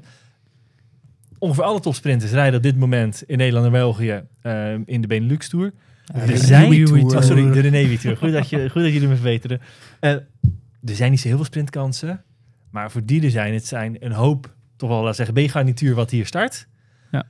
Ongeveer 1.39 1.63
alle 1.63 1.79
topsprinters 1.79 2.31
rijden 2.31 2.55
op 2.57 2.63
dit 2.63 2.77
moment 2.77 3.23
in 3.27 3.37
Nederland 3.37 3.65
en 3.65 3.71
België 3.71 4.23
ehm, 4.41 4.81
in 4.85 5.01
de 5.01 5.07
Benelux 5.07 5.49
Tour. 5.49 5.71
Er 6.13 6.27
de 6.27 6.37
zijn, 6.37 6.85
Tour. 6.85 7.15
Oh, 7.15 7.21
sorry, 7.21 7.51
de 7.51 7.59
René 7.59 7.97
Tour. 7.97 8.17
Goed 8.17 8.31
dat, 8.31 8.49
je, 8.49 8.69
goed 8.69 8.81
dat 8.81 8.93
jullie 8.93 9.07
me 9.07 9.15
verbeteren. 9.15 9.61
Eh, 9.99 10.11
er 10.11 10.95
zijn 10.95 11.11
niet 11.11 11.19
zo 11.19 11.27
heel 11.27 11.35
veel 11.37 11.45
sprintkansen. 11.45 12.23
Maar 12.69 12.91
voor 12.91 13.05
die 13.05 13.23
er 13.23 13.29
zijn, 13.31 13.53
het 13.53 13.65
zijn 13.67 13.95
een 13.99 14.11
hoop, 14.11 14.53
toch 14.81 14.89
wel 14.89 15.01
laten 15.03 15.25
zeggen, 15.25 15.45
B-garnituur 15.45 15.95
wat 15.95 16.09
hier 16.11 16.25
start. 16.25 16.67
Ja. 17.11 17.25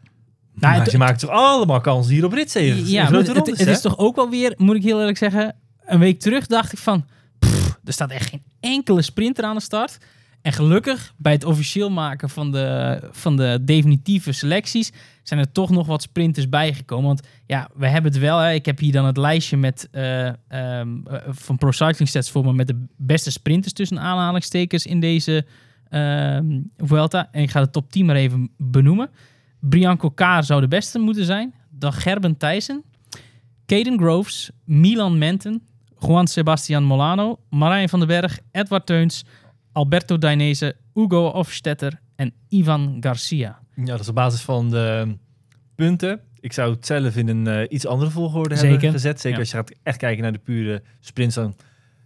Maar 0.54 0.70
Nou, 0.72 0.82
het- 0.82 0.92
ze 0.92 0.98
maken 0.98 1.18
toch 1.18 1.30
allemaal 1.30 1.82
kansen 1.82 2.14
hier 2.14 2.26
op 2.26 2.34
ritzegers. 2.34 2.90
Ja, 2.90 3.04
maar 3.04 3.14
het, 3.14 3.28
rondes, 3.30 3.60
het 3.60 3.68
is 3.68 3.82
toch 3.82 3.98
ook 3.98 4.16
wel 4.16 4.30
weer, 4.30 4.54
moet 4.58 4.76
ik 4.76 4.84
heel 4.84 5.00
eerlijk 5.00 5.18
zeggen, 5.18 5.56
een 5.86 6.00
week 6.00 6.20
terug 6.20 6.46
dacht 6.48 6.72
ik 6.72 6.78
van, 6.80 7.06
pff, 7.40 7.80
er 7.86 7.94
staat 7.94 8.12
echt 8.12 8.30
geen 8.30 8.44
enkele 8.60 9.02
sprinter 9.02 9.44
aan 9.44 9.56
de 9.56 9.62
start. 9.62 9.98
En 10.42 10.54
gelukkig, 10.54 11.14
bij 11.18 11.32
het 11.32 11.44
officieel 11.44 11.90
maken 11.90 12.30
van 12.30 12.52
de, 12.52 13.00
van 13.12 13.36
de 13.38 13.60
definitieve 13.62 14.32
selecties, 14.32 14.92
zijn 15.24 15.40
er 15.40 15.52
toch 15.52 15.70
nog 15.70 15.88
wat 15.88 16.02
sprinters 16.02 16.50
bijgekomen. 16.50 17.06
Want 17.06 17.22
ja, 17.46 17.70
we 17.76 17.88
hebben 17.88 18.12
het 18.12 18.22
wel. 18.22 18.38
Hè. 18.38 18.52
Ik 18.52 18.66
heb 18.66 18.80
hier 18.80 18.92
dan 18.92 19.06
het 19.06 19.18
lijstje 19.18 19.58
met, 19.58 19.88
eh, 19.92 20.28
ehm, 20.28 20.38
eh, 21.08 21.18
van 21.28 21.58
Pro 21.58 21.72
Cycling 21.72 22.10
Stats 22.10 22.30
voor 22.32 22.46
me 22.46 22.54
met 22.54 22.68
de 22.68 22.86
beste 22.98 23.32
sprinters 23.32 23.74
tussen 23.74 24.00
aanhalingstekens 24.00 24.86
in 24.86 25.00
deze 25.00 25.46
ehm 25.92 26.60
Vuelta. 26.78 27.28
En 27.32 27.42
ik 27.42 27.50
ga 27.52 27.60
de 27.60 27.70
top 27.70 27.92
10 27.92 28.06
maar 28.06 28.16
even 28.16 28.50
benoemen. 28.58 29.10
Brianco 29.60 30.10
Kaar 30.10 30.44
zou 30.44 30.62
de 30.62 30.68
beste 30.68 31.00
moeten 31.00 31.26
zijn. 31.26 31.54
Dan 31.70 31.94
Gerben 31.94 32.38
Thijssen. 32.38 32.84
Caden 33.66 33.98
Groves. 34.00 34.52
Milan 34.66 35.18
Menten. 35.18 35.62
Juan 36.00 36.28
Sebastian 36.28 36.84
Molano. 36.84 37.40
Marijn 37.50 37.90
van 37.90 38.00
den 38.00 38.08
Berg. 38.08 38.40
Edward 38.52 38.86
Teuns. 38.86 39.26
Alberto 39.72 40.18
Dainese. 40.18 40.76
Hugo 40.94 41.32
Hofstetter. 41.32 42.00
En 42.16 42.34
Ivan 42.50 42.98
Garcia. 43.00 43.60
Ja, 43.76 43.86
dat 43.86 44.00
is 44.00 44.08
op 44.10 44.16
basis 44.16 44.42
van 44.42 44.70
de 44.70 45.18
punten. 45.76 46.20
Ik 46.40 46.54
zou 46.54 46.74
het 46.74 46.86
zelf 46.86 47.16
in 47.16 47.28
een 47.28 47.48
eh, 47.48 47.66
iets 47.70 47.86
andere 47.86 48.12
volgorde 48.12 48.56
Zeker. 48.56 48.72
hebben 48.72 48.92
gezet. 48.92 49.20
Zeker 49.22 49.38
Ja. 49.38 49.44
als 49.44 49.52
je 49.52 49.58
gaat 49.58 49.74
echt 49.84 49.98
kijken 49.98 50.24
naar 50.24 50.32
de 50.32 50.40
pure 50.40 50.82
sprints. 51.00 51.36
Dan 51.36 51.56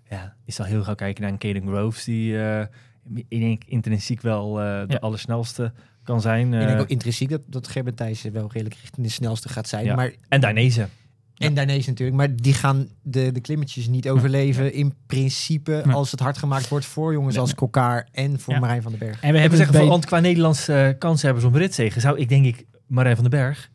ja, 0.09 0.35
is 0.45 0.55
dan 0.55 0.65
heel 0.65 0.83
gauw 0.83 0.95
kijken 0.95 1.21
naar 1.23 1.31
een 1.31 1.37
Caden 1.37 1.67
Groves. 1.67 2.03
Die 2.03 2.39
eh, 2.43 2.65
ik 3.13 3.39
denk 3.39 3.63
intrinsiek 3.65 4.21
wel 4.21 4.61
eh, 4.61 4.65
de 4.87 4.93
Ja. 4.93 4.97
allersnelste 4.97 5.71
kan 6.03 6.21
zijn. 6.21 6.53
ik 6.53 6.61
eh, 6.61 6.67
denk 6.67 6.79
ook 6.79 6.89
intrinsiek 6.89 7.29
dat, 7.29 7.41
dat 7.47 7.67
Gerben 7.67 7.95
Thijssen 7.95 8.31
wel 8.31 8.49
redelijk 8.51 8.75
richting 8.81 9.05
de 9.05 9.11
snelste 9.13 9.49
gaat 9.49 9.67
zijn. 9.67 9.85
Ja. 9.85 9.95
Maar 9.95 10.11
en 10.29 10.41
Dainese. 10.41 10.87
En 11.35 11.53
Dainese 11.53 11.89
natuurlijk, 11.89 12.17
maar 12.17 12.35
die 12.35 12.53
gaan 12.53 12.87
de, 13.01 13.31
de 13.31 13.39
klimmetjes 13.41 13.87
niet 13.87 14.09
overleven. 14.09 14.73
In 14.73 14.93
principe, 15.07 15.81
Ja. 15.85 15.91
als 15.91 16.11
het 16.11 16.19
hard 16.19 16.37
gemaakt 16.37 16.67
wordt 16.67 16.85
voor 16.85 17.13
jongens 17.13 17.37
als 17.37 17.55
Kokkaar 17.55 18.07
en 18.11 18.39
voor 18.39 18.53
Ja. 18.53 18.59
Marijn 18.59 18.81
van 18.81 18.91
den 18.91 18.99
Berg. 18.99 19.21
En 19.21 19.33
we 19.33 19.39
hebben 19.39 19.57
zeggen, 19.57 19.77
bij, 19.77 19.85
want 19.87 20.05
qua 20.05 20.19
Nederlandse 20.19 20.73
eh, 20.73 20.97
kanshebbers 20.99 21.45
om 21.45 21.55
ritzegen 21.55 22.01
zou 22.01 22.17
ik 22.19 22.29
denk 22.29 22.45
ik 22.45 22.65
Marijn 22.87 23.15
van 23.15 23.29
den 23.29 23.39
Berg 23.39 23.69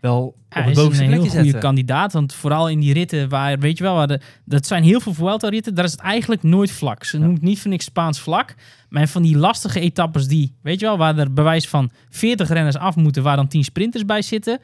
wel 0.00 0.22
op 0.22 0.34
het 0.48 0.58
is 0.58 0.68
een 0.68 0.74
bovenste 0.74 1.02
heel 1.04 1.12
plekje 1.12 1.28
goede 1.30 1.44
zetten. 1.44 1.60
kandidaat. 1.60 2.12
Want 2.12 2.34
vooral 2.34 2.68
in 2.68 2.80
die 2.80 2.92
ritten 2.92 3.28
waar, 3.28 3.58
weet 3.58 3.78
je 3.78 3.84
wel, 3.84 3.94
waar 3.94 4.06
de, 4.06 4.20
dat 4.44 4.66
zijn 4.66 4.82
heel 4.82 5.00
veel 5.00 5.14
Vuelta-ritten. 5.14 5.74
Daar 5.74 5.84
is 5.84 5.90
het 5.90 6.00
eigenlijk 6.00 6.42
nooit 6.42 6.70
vlak. 6.70 7.04
Ze 7.04 7.18
Ja. 7.18 7.24
noemt 7.24 7.42
niet 7.42 7.60
voor 7.60 7.70
niks 7.70 7.84
Spaans 7.84 8.20
vlak. 8.20 8.54
Maar 8.88 9.08
van 9.08 9.22
die 9.22 9.36
lastige 9.36 9.80
etappes 9.80 10.26
die, 10.26 10.54
weet 10.62 10.80
je 10.80 10.86
wel, 10.86 10.98
waar 10.98 11.18
er 11.18 11.32
bewijs 11.32 11.68
van 11.68 11.90
40 12.08 12.48
renners 12.48 12.76
af 12.76 12.96
moeten, 12.96 13.22
waar 13.22 13.36
dan 13.36 13.48
10 13.48 13.64
sprinters 13.64 14.04
bij 14.04 14.22
zitten. 14.22 14.58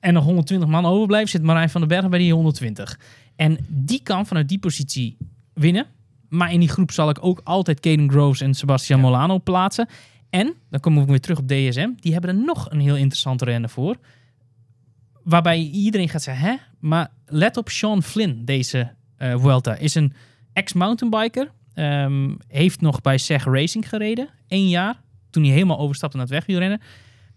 En 0.00 0.12
nog 0.14 0.24
120 0.24 0.68
man 0.68 0.86
overblijven, 0.86 1.28
zit 1.30 1.42
Marijn 1.42 1.70
van 1.70 1.80
den 1.80 1.88
Berg 1.90 2.08
bij 2.08 2.18
die 2.18 2.32
120. 2.32 2.98
En 3.36 3.58
die 3.68 4.00
kan 4.02 4.26
vanuit 4.26 4.48
die 4.48 4.58
positie 4.58 5.16
winnen. 5.54 5.86
Maar 6.28 6.52
in 6.52 6.60
die 6.60 6.68
groep 6.68 6.90
zal 6.92 7.08
ik 7.10 7.18
ook 7.20 7.40
altijd 7.44 7.80
Caden 7.80 8.10
Groves 8.10 8.40
en 8.40 8.54
Sebastian 8.54 9.00
Molano 9.00 9.38
plaatsen. 9.38 9.88
En, 10.30 10.54
dan 10.70 10.80
komen 10.80 11.02
we 11.04 11.10
weer 11.10 11.20
terug 11.20 11.38
op 11.38 11.48
DSM, 11.48 11.88
die 12.00 12.12
hebben 12.12 12.30
er 12.30 12.44
nog 12.44 12.70
een 12.70 12.80
heel 12.80 12.96
interessante 12.96 13.44
renner 13.44 13.70
voor. 13.70 13.96
Waarbij 15.26 15.58
iedereen 15.60 16.08
gaat 16.08 16.22
zeggen, 16.22 16.46
hè? 16.48 16.56
Maar 16.80 17.08
let 17.26 17.56
op 17.56 17.68
Sean 17.68 18.02
Flynn, 18.02 18.44
deze 18.44 18.92
eh 19.16 19.40
Vuelta. 19.40 19.74
Is 19.76 19.94
een 19.94 20.12
ex-mountainbiker. 20.52 21.50
Ehm, 21.74 22.34
heeft 22.48 22.80
nog 22.80 23.00
bij 23.00 23.18
Seg 23.18 23.44
Racing 23.44 23.88
gereden. 23.88 24.28
één 24.48 24.68
jaar. 24.68 25.00
Toen 25.30 25.42
hij 25.44 25.52
helemaal 25.52 25.78
overstapte 25.78 26.16
naar 26.16 26.26
het 26.26 26.34
wegwielrennen. 26.34 26.80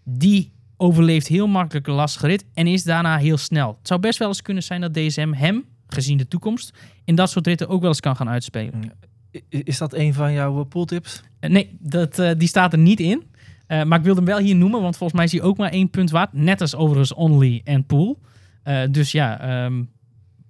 Die 0.04 0.52
overleeft 0.76 1.26
heel 1.26 1.46
makkelijk 1.46 1.86
een 1.86 1.94
lastige 1.94 2.26
rit. 2.26 2.44
En 2.54 2.66
is 2.66 2.82
daarna 2.82 3.16
heel 3.18 3.36
snel. 3.36 3.68
Het 3.78 3.88
zou 3.88 4.00
best 4.00 4.18
wel 4.18 4.28
eens 4.28 4.42
kunnen 4.42 4.62
zijn 4.62 4.80
dat 4.80 4.94
DSM 4.94 5.32
hem, 5.32 5.64
gezien 5.86 6.16
de 6.18 6.28
toekomst... 6.28 6.78
in 7.04 7.14
dat 7.14 7.30
soort 7.30 7.46
ritten 7.46 7.68
ook 7.68 7.80
wel 7.80 7.88
eens 7.88 8.00
kan 8.00 8.16
gaan 8.16 8.28
uitspelen. 8.28 8.92
I- 9.32 9.42
Is 9.64 9.78
dat 9.78 9.94
een 9.94 10.14
van 10.14 10.32
jouw 10.32 10.60
eh, 10.60 10.68
pooltips? 10.68 11.22
Eh, 11.40 11.50
nee, 11.50 11.76
dat, 11.80 12.14
die 12.38 12.48
staat 12.48 12.72
er 12.72 12.78
niet 12.78 13.00
in. 13.00 13.22
Eh, 13.70 13.82
maar 13.82 13.98
ik 13.98 14.04
wilde 14.04 14.20
hem 14.20 14.28
wel 14.28 14.38
hier 14.38 14.54
noemen, 14.56 14.80
want 14.82 14.96
volgens 14.96 15.18
mij 15.18 15.24
is 15.28 15.32
hij 15.32 15.42
ook 15.42 15.56
maar 15.56 15.70
één 15.70 15.90
punt 15.90 16.10
waard. 16.10 16.32
Net 16.32 16.60
als 16.60 16.74
overigens 16.74 17.14
Only 17.14 17.60
en 17.64 17.84
Pool. 17.84 18.18
Eh, 18.62 18.80
dus 18.90 19.12
ja, 19.12 19.40
ehm, 19.40 19.82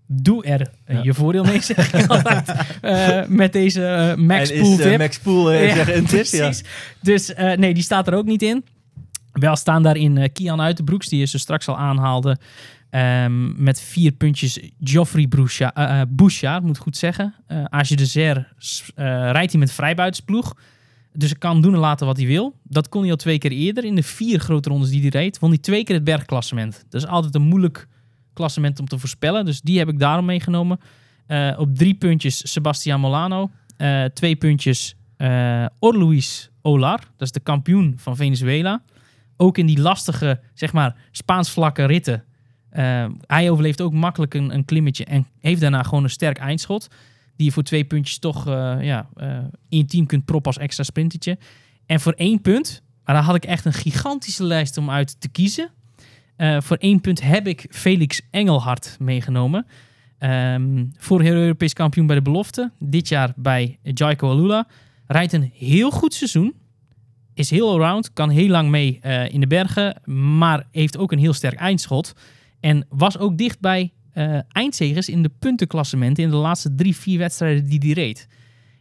doe 0.06 0.44
er 0.44 0.60
eh, 0.84 0.96
Ja. 0.96 1.02
je 1.02 1.14
voordeel 1.14 1.44
mee, 1.44 1.60
zeg 1.60 1.92
ik 1.92 2.06
altijd. 2.10 2.52
Met 3.28 3.52
deze 3.52 4.14
Max 4.18 4.50
Pool 4.52 4.70
is 4.70 4.76
tip. 4.76 4.98
Max 4.98 5.18
Pool 5.18 5.52
Ja, 5.52 5.74
zeggen 5.74 5.96
een 5.96 6.06
tip? 6.06 6.24
Ja. 6.24 6.52
Dus 7.02 7.32
nee, 7.56 7.74
die 7.74 7.82
staat 7.82 8.06
er 8.06 8.14
ook 8.14 8.26
niet 8.26 8.42
in. 8.42 8.64
Wel 9.32 9.56
staan 9.56 9.82
daarin 9.82 10.32
Kian 10.32 10.60
Uitenbroeks, 10.60 11.08
die 11.08 11.18
je 11.18 11.26
zo 11.26 11.38
straks 11.38 11.68
al 11.68 11.78
aanhaalde. 11.78 12.36
ehm, 12.90 13.62
met 13.62 13.80
vier 13.80 14.12
puntjes 14.12 14.60
Geoffrey 14.80 15.28
Bouchard, 16.08 16.62
moet 16.62 16.76
ik 16.76 16.82
goed 16.82 16.96
zeggen. 16.96 17.34
Eh 17.46 17.64
Age 17.64 17.96
de 17.96 18.06
Zer 18.06 18.52
rijdt 19.32 19.50
hij 19.52 19.60
met 19.60 19.72
vrijbuitensploeg. 19.72 20.54
Dus 21.12 21.30
hij 21.30 21.38
kan 21.38 21.60
doen 21.60 21.74
en 21.74 21.80
laten 21.80 22.06
wat 22.06 22.16
hij 22.16 22.26
wil. 22.26 22.54
Dat 22.62 22.88
kon 22.88 23.02
hij 23.02 23.10
al 23.10 23.16
twee 23.16 23.38
keer 23.38 23.50
eerder. 23.50 23.84
In 23.84 23.94
de 23.94 24.02
vier 24.02 24.40
grote 24.40 24.68
rondes 24.68 24.90
die 24.90 25.00
hij 25.00 25.08
reed, 25.08 25.38
won 25.38 25.50
hij 25.50 25.58
twee 25.58 25.84
keer 25.84 25.94
het 25.94 26.04
bergklassement. 26.04 26.84
Dat 26.88 27.02
is 27.02 27.08
altijd 27.08 27.34
een 27.34 27.42
moeilijk 27.42 27.88
klassement 28.32 28.80
om 28.80 28.86
te 28.86 28.98
voorspellen. 28.98 29.44
Dus 29.44 29.60
die 29.60 29.78
heb 29.78 29.88
ik 29.88 29.98
daarom 29.98 30.24
meegenomen. 30.24 30.80
Eh, 31.26 31.54
op 31.58 31.76
drie 31.76 31.94
puntjes 31.94 32.52
Sebastian 32.52 33.00
Molano. 33.00 33.50
Eh, 33.76 34.04
twee 34.04 34.36
puntjes 34.36 34.94
eh 35.16 35.66
Orluis 35.78 36.50
Olar. 36.62 36.98
Dat 36.98 37.26
is 37.26 37.32
de 37.32 37.40
kampioen 37.40 37.94
van 37.96 38.16
Venezuela. 38.16 38.82
Ook 39.36 39.58
in 39.58 39.66
die 39.66 39.80
lastige, 39.80 40.40
zeg 40.54 40.72
maar, 40.72 40.96
Spaans 41.10 41.50
vlakke 41.50 41.84
ritten. 41.84 42.24
Hij 43.26 43.50
overleeft 43.50 43.80
ook 43.80 43.92
makkelijk 43.92 44.34
een, 44.34 44.54
een 44.54 44.64
klimmetje. 44.64 45.04
En 45.04 45.26
heeft 45.38 45.60
daarna 45.60 45.82
gewoon 45.82 46.04
een 46.04 46.10
sterk 46.10 46.38
eindschot. 46.38 46.88
Die 47.40 47.48
je 47.48 47.54
voor 47.54 47.64
twee 47.64 47.84
puntjes 47.84 48.18
toch 48.18 48.46
eh, 48.46 48.76
ja, 48.80 49.08
eh, 49.16 49.38
in 49.68 49.78
je 49.78 49.84
team 49.84 50.06
kunt 50.06 50.24
proppen 50.24 50.52
als 50.52 50.62
extra 50.62 50.84
sprintetje. 50.84 51.38
En 51.86 52.00
voor 52.00 52.12
één 52.12 52.40
punt, 52.40 52.82
maar 53.04 53.14
daar 53.14 53.24
had 53.24 53.34
ik 53.34 53.44
echt 53.44 53.64
een 53.64 53.72
gigantische 53.72 54.44
lijst 54.44 54.76
om 54.76 54.90
uit 54.90 55.20
te 55.20 55.28
kiezen. 55.28 55.70
Eh, 56.36 56.60
voor 56.60 56.76
één 56.76 57.00
punt 57.00 57.22
heb 57.22 57.46
ik 57.46 57.66
Felix 57.70 58.20
Engelhard 58.30 58.96
meegenomen. 58.98 59.66
Ehm 60.18 60.84
vorig 60.96 61.28
Europees 61.28 61.72
kampioen 61.72 62.06
bij 62.06 62.16
de 62.16 62.22
belofte. 62.22 62.70
Dit 62.78 63.08
jaar 63.08 63.32
bij 63.36 63.78
Jaiko 63.82 64.30
Alula. 64.30 64.66
Rijdt 65.06 65.32
een 65.32 65.50
heel 65.54 65.90
goed 65.90 66.14
seizoen. 66.14 66.54
Is 67.34 67.50
heel 67.50 67.70
allround. 67.70 68.12
Kan 68.12 68.30
heel 68.30 68.48
lang 68.48 68.68
mee 68.68 69.00
in 69.28 69.40
de 69.40 69.46
bergen. 69.46 70.00
Maar 70.36 70.66
heeft 70.70 70.96
ook 70.96 71.12
een 71.12 71.18
heel 71.18 71.32
sterk 71.32 71.58
eindschot. 71.58 72.14
En 72.60 72.86
was 72.88 73.18
ook 73.18 73.38
dicht 73.38 73.60
bij 73.60 73.92
eh 74.12 74.38
eindzegers 74.48 75.08
in 75.08 75.22
de 75.22 75.30
puntenklassementen. 75.38 76.24
In 76.24 76.30
de 76.30 76.36
laatste 76.36 76.74
drie, 76.74 76.96
vier 76.96 77.18
wedstrijden 77.18 77.68
die 77.68 77.78
hij 77.78 77.92
reed. 77.92 78.28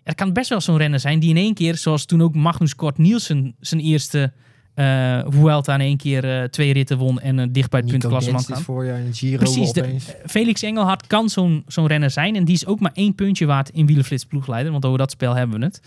Er 0.04 0.16
kan 0.16 0.34
best 0.34 0.50
wel 0.50 0.62
zo'n 0.62 0.78
renner 0.78 1.00
zijn 1.00 1.20
die 1.20 1.30
in 1.30 1.38
één 1.38 1.54
keer, 1.54 1.78
zoals 1.78 2.06
toen 2.06 2.22
ook 2.22 2.36
Magnus 2.36 2.76
Kort 2.76 2.98
Nielsen 2.98 3.56
zijn 3.60 3.82
eerste 3.82 4.34
eh 4.80 5.22
Vuelta 5.28 5.74
in 5.74 5.80
één 5.80 5.98
keer 5.98 6.42
eh, 6.42 6.44
twee 6.44 6.74
ritten 6.74 6.98
won 6.98 7.20
en 7.20 7.40
eh, 7.40 7.48
dicht 7.52 7.70
bij 7.70 7.80
het 7.80 7.90
dit 7.90 8.06
gaan. 8.06 8.62
voorjaar 8.62 9.00
in 9.00 9.14
Giro 9.14 9.38
Precies, 9.38 9.72
de-. 9.72 9.96
Felix 10.26 10.62
Engelhard 10.62 11.08
kan 11.08 11.30
zo'n 11.30 11.64
zo'n 11.68 11.88
renner 11.88 12.10
zijn. 12.10 12.36
En 12.36 12.46
die 12.46 12.56
is 12.56 12.66
ook 12.66 12.80
maar 12.80 12.92
één 12.94 13.16
puntje 13.16 13.46
waard 13.46 13.70
in 13.70 13.86
Wielenflits 13.86 14.26
ploegleider. 14.26 14.72
Want 14.72 14.86
over 14.86 14.98
dat 14.98 15.12
spel 15.12 15.36
hebben 15.36 15.60
we 15.60 15.66
het. 15.66 15.82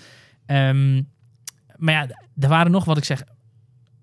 Ehm, 0.47 1.03
maar 1.77 1.95
ja, 1.95 2.07
er 2.39 2.49
waren 2.49 2.73
nog 2.73 2.85
wat 2.85 2.97
ik 2.97 3.05
zeg. 3.05 3.25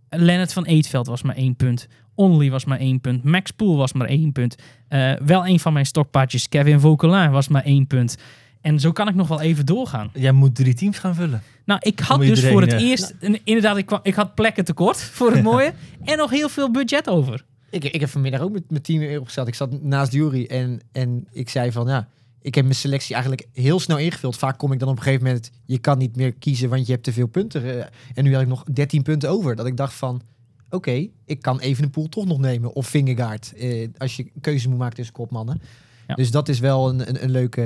Lennart 0.09 0.53
van 0.53 0.65
Eetveld 0.65 1.07
was 1.07 1.21
maar 1.21 1.35
één 1.35 1.55
punt. 1.55 1.87
Only 2.15 2.49
was 2.49 2.65
maar 2.65 2.79
één 2.79 3.01
punt. 3.01 3.23
Max 3.23 3.51
Poel 3.51 3.77
was 3.77 3.93
maar 3.93 4.07
één 4.07 4.31
punt. 4.31 4.55
Eh, 4.87 5.13
wel 5.25 5.47
een 5.47 5.59
van 5.59 5.73
mijn 5.73 5.85
stokpaardjes, 5.85 6.49
Kevin 6.49 6.79
Vauquelin, 6.79 7.31
was 7.31 7.47
maar 7.47 7.63
één 7.63 7.87
punt. 7.87 8.17
En 8.61 8.79
zo 8.79 8.91
kan 8.91 9.07
ik 9.07 9.15
nog 9.15 9.27
wel 9.27 9.41
even 9.41 9.65
doorgaan. 9.65 10.09
Jij 10.13 10.31
moet 10.31 10.55
drie 10.55 10.73
teams 10.73 10.97
gaan 10.97 11.15
vullen. 11.15 11.41
Nou, 11.65 11.79
ik 11.83 11.99
had 11.99 12.19
dus 12.19 12.45
voor 12.45 12.61
het 12.61 12.73
eh, 12.73 12.81
eerst... 12.81 13.15
inderdaad, 13.43 13.77
ik, 13.77 13.85
kwam, 13.85 13.99
ik 14.03 14.13
had 14.13 14.35
plekken 14.35 14.65
tekort 14.65 15.01
voor 15.01 15.31
het 15.31 15.43
mooie. 15.51 15.73
en 16.03 16.17
nog 16.17 16.29
heel 16.29 16.49
veel 16.49 16.71
budget 16.71 17.09
over. 17.09 17.45
Ik, 17.69 17.83
ik 17.83 17.99
heb 17.99 18.09
vanmiddag 18.09 18.41
ook 18.41 18.51
met 18.51 18.69
mijn 18.69 18.81
team 18.81 19.17
opgesteld. 19.17 19.47
Ik 19.47 19.55
zat 19.55 19.81
naast 19.81 20.13
Jury 20.13 20.45
en, 20.45 20.81
en 20.91 21.27
ik 21.31 21.49
zei 21.49 21.71
van 21.71 21.87
ja, 21.87 22.07
ik 22.41 22.55
heb 22.55 22.63
mijn 22.63 22.75
selectie 22.75 23.13
eigenlijk 23.15 23.47
heel 23.53 23.79
snel 23.79 23.97
ingevuld. 23.97 24.37
Vaak 24.37 24.57
kom 24.57 24.71
ik 24.71 24.79
dan 24.79 24.89
op 24.89 24.97
een 24.97 25.03
gegeven 25.03 25.25
moment, 25.25 25.51
je 25.65 25.77
kan 25.77 25.97
niet 25.97 26.15
meer 26.15 26.33
kiezen, 26.33 26.69
want 26.69 26.85
je 26.85 26.91
hebt 26.91 27.03
te 27.03 27.13
veel 27.13 27.27
punten. 27.27 27.63
eh, 27.63 27.85
en 28.13 28.23
nu 28.23 28.33
had 28.33 28.41
ik 28.41 28.47
nog 28.47 28.63
13 28.63 29.01
punten 29.03 29.29
over. 29.29 29.55
Dat 29.55 29.65
ik 29.65 29.77
dacht 29.77 29.93
van, 29.93 30.21
oké, 30.69 31.07
ik 31.25 31.41
kan 31.41 31.59
even 31.59 31.83
een 31.83 31.89
pool 31.89 32.09
toch 32.09 32.25
nog 32.25 32.39
nemen. 32.39 32.73
Of 32.73 32.87
Vingegaard, 32.87 33.53
eh, 33.57 33.87
als 33.97 34.15
je 34.15 34.31
keuze 34.41 34.69
moet 34.69 34.77
maken 34.77 34.95
tussen 34.95 35.13
kopmannen. 35.15 35.61
Ja. 36.07 36.15
Dus 36.15 36.31
dat 36.31 36.49
is 36.49 36.59
wel 36.59 36.89
een, 36.89 37.09
een, 37.09 37.23
een, 37.23 37.31
leuke, 37.31 37.61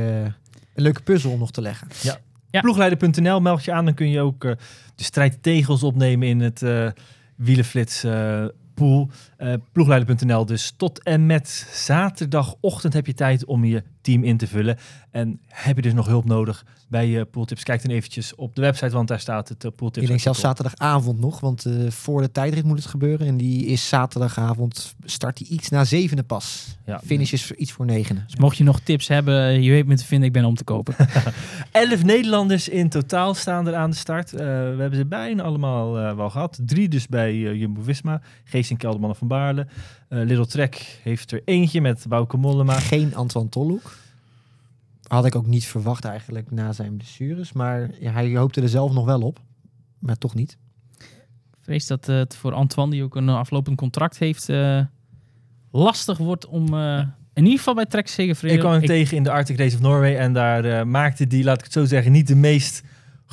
een 0.73 0.83
leuke 0.83 1.01
puzzel 1.01 1.31
om 1.31 1.39
nog 1.39 1.51
te 1.51 1.61
leggen. 1.61 1.87
Ja. 2.01 2.61
Ploegleider.nl 2.61 3.41
meld 3.41 3.63
je 3.63 3.71
aan. 3.71 3.85
Dan 3.85 3.93
kun 3.93 4.09
je 4.09 4.19
ook 4.19 4.43
eh, 4.43 4.51
de 4.95 5.03
strijdtegels 5.03 5.83
opnemen 5.83 6.27
in 6.27 6.39
het 6.39 6.61
eh 6.61 6.87
wielenflits 7.35 8.03
eh, 8.03 8.45
pool. 8.73 9.09
Eh 9.37 9.53
ploegleider.nl 9.71 10.45
dus 10.45 10.73
tot 10.77 11.03
en 11.03 11.25
met 11.25 11.67
zaterdagochtend 11.73 12.93
heb 12.93 13.05
je 13.05 13.13
tijd 13.13 13.45
om 13.45 13.63
je 13.65 13.83
team 14.03 14.23
in 14.23 14.37
te 14.37 14.47
vullen. 14.47 14.77
En 15.11 15.39
heb 15.47 15.75
je 15.75 15.81
dus 15.81 15.93
nog 15.93 16.07
hulp 16.07 16.25
nodig 16.25 16.65
bij 16.87 17.07
je 17.07 17.25
pooltips? 17.25 17.63
Kijk 17.63 17.81
dan 17.81 17.95
eventjes 17.95 18.35
op 18.35 18.55
de 18.55 18.61
website, 18.61 18.91
want 18.91 19.07
daar 19.07 19.19
staat 19.19 19.49
het 19.49 19.63
uh, 19.63 19.71
pooltips. 19.75 20.01
Ik 20.01 20.07
denk 20.07 20.21
zelfs 20.21 20.39
zaterdagavond 20.39 21.19
nog, 21.19 21.39
want 21.39 21.65
eh, 21.65 21.73
voor 21.89 22.21
de 22.21 22.31
tijdrit 22.31 22.63
moet 22.63 22.77
het 22.77 22.87
gebeuren. 22.87 23.27
En 23.27 23.37
die 23.37 23.65
is 23.65 23.87
zaterdagavond, 23.87 24.95
start 25.03 25.37
die 25.37 25.47
iets 25.47 25.69
na 25.69 25.83
zevende 25.83 26.23
pas. 26.23 26.77
Ja. 26.85 27.01
Finish 27.05 27.33
is 27.33 27.51
iets 27.51 27.71
voor 27.71 27.85
negenen. 27.85 28.23
Dus 28.27 28.35
mocht 28.35 28.57
je 28.57 28.63
nog 28.63 28.79
tips 28.79 29.07
hebben, 29.07 29.61
je 29.61 29.71
weet 29.71 29.85
me 29.85 29.95
te 29.95 30.05
vinden, 30.05 30.27
ik 30.27 30.33
ben 30.33 30.45
om 30.45 30.55
te 30.55 30.63
kopen. 30.63 30.95
Elf 31.71 32.03
Nederlanders 32.03 32.69
in 32.69 32.89
totaal 32.89 33.33
staan 33.33 33.67
er 33.67 33.75
aan 33.75 33.89
de 33.89 33.95
start. 33.95 34.33
Eh, 34.33 34.39
we 34.39 34.75
hebben 34.79 34.95
ze 34.95 35.05
bijna 35.05 35.43
allemaal 35.43 35.99
eh, 35.99 36.15
wel 36.15 36.29
gehad. 36.29 36.59
Drie 36.61 36.89
dus 36.89 37.07
bij 37.07 37.29
eh, 37.29 37.59
Jumbo-Visma. 37.59 38.21
Geesink, 38.43 38.79
Kelderman 38.79 39.15
van 39.15 39.27
Baarle. 39.27 39.67
Eh 40.13 40.19
Little 40.19 40.45
Trek 40.47 40.99
heeft 41.03 41.31
er 41.31 41.41
eentje 41.45 41.81
met 41.81 42.05
Bouke 42.07 42.37
Mollema. 42.37 42.79
Geen 42.79 43.15
Antoine 43.15 43.49
Tolhoek. 43.49 43.95
Had 45.07 45.25
ik 45.25 45.35
ook 45.35 45.45
niet 45.45 45.65
verwacht 45.65 46.05
eigenlijk 46.05 46.51
na 46.51 46.73
zijn 46.73 46.97
blessures. 46.97 47.53
Maar 47.53 47.89
ja, 47.99 48.11
hij 48.11 48.35
hoopte 48.35 48.61
er 48.61 48.69
zelf 48.69 48.91
nog 48.91 49.05
wel 49.05 49.21
op. 49.21 49.39
Maar 49.99 50.17
toch 50.17 50.35
niet. 50.35 50.57
Ik 50.97 51.59
vrees 51.61 51.87
dat 51.87 52.09
eh, 52.09 52.15
het 52.15 52.35
voor 52.35 52.53
Antoine, 52.53 52.91
die 52.91 53.03
ook 53.03 53.15
een 53.15 53.29
aflopend 53.29 53.77
contract 53.77 54.17
heeft, 54.19 54.49
eh, 54.49 54.81
lastig 55.71 56.17
wordt 56.17 56.45
om... 56.45 56.73
eh, 56.73 57.03
in 57.33 57.43
ieder 57.43 57.57
geval 57.57 57.73
bij 57.75 57.85
Trek 57.85 58.07
zeker 58.07 58.51
Ik 58.51 58.59
kwam 58.59 58.71
hem 58.71 58.85
tegen 58.85 59.17
in 59.17 59.23
de 59.23 59.31
Arctic 59.31 59.57
Race 59.57 59.75
of 59.75 59.81
Norway 59.81 60.15
en 60.17 60.33
daar 60.33 60.65
eh, 60.65 60.85
maakte 60.85 61.27
die, 61.27 61.43
laat 61.43 61.57
ik 61.57 61.63
het 61.63 61.73
zo 61.73 61.85
zeggen, 61.85 62.11
niet 62.11 62.27
de 62.27 62.35
meest 62.35 62.83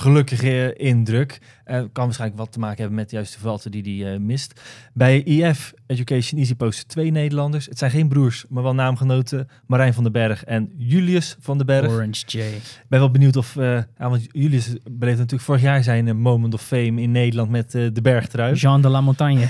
gelukkige 0.01 0.75
indruk. 0.77 1.39
Eh, 1.65 1.83
kan 1.93 2.05
waarschijnlijk 2.05 2.41
wat 2.41 2.53
te 2.53 2.59
maken 2.59 2.77
hebben 2.77 2.97
met 2.97 3.11
juist 3.11 3.33
de 3.35 3.41
valten 3.41 3.71
die 3.71 4.05
hij 4.05 4.13
eh, 4.13 4.21
mist. 4.21 4.61
Bij 4.95 5.23
IF 5.23 5.75
Education 5.87 6.41
Easy 6.41 6.55
posten 6.55 6.89
twee 6.89 7.11
Nederlanders. 7.11 7.67
Het 7.67 7.79
zijn 7.79 7.91
geen 7.91 8.09
broers, 8.09 8.45
maar 8.49 8.63
wel 8.63 8.75
naamgenoten. 8.75 9.49
Marijn 9.67 9.95
van 9.95 10.03
den 10.03 10.13
Berg 10.13 10.45
en 10.45 10.73
Julius 10.77 11.37
van 11.41 11.57
den 11.57 11.67
Berg. 11.67 11.89
Orange 11.89 12.25
J. 12.27 12.39
Ik 12.39 12.85
ben 12.89 12.99
wel 12.99 13.11
benieuwd 13.11 13.37
of... 13.37 13.57
eh, 13.57 13.65
ja, 13.75 14.09
want 14.11 14.27
Julius 14.33 14.67
beleefde 14.83 15.21
natuurlijk 15.21 15.43
vorig 15.43 15.63
jaar 15.63 15.83
zijn 15.83 16.21
moment 16.21 16.55
of 16.55 16.63
fame 16.63 17.01
in 17.01 17.11
Nederland 17.11 17.51
met 17.51 17.71
de 17.71 18.01
bergtrui. 18.03 18.55
Jean 18.55 18.83
de 18.83 18.89
la 18.89 19.01
Montagne. 19.01 19.49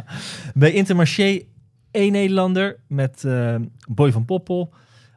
Bij 0.54 0.72
Intermarché 0.72 1.40
één 1.90 2.12
Nederlander 2.12 2.76
met 2.86 3.24
Boy 3.88 4.12
van 4.12 4.24
Poppel. 4.24 4.72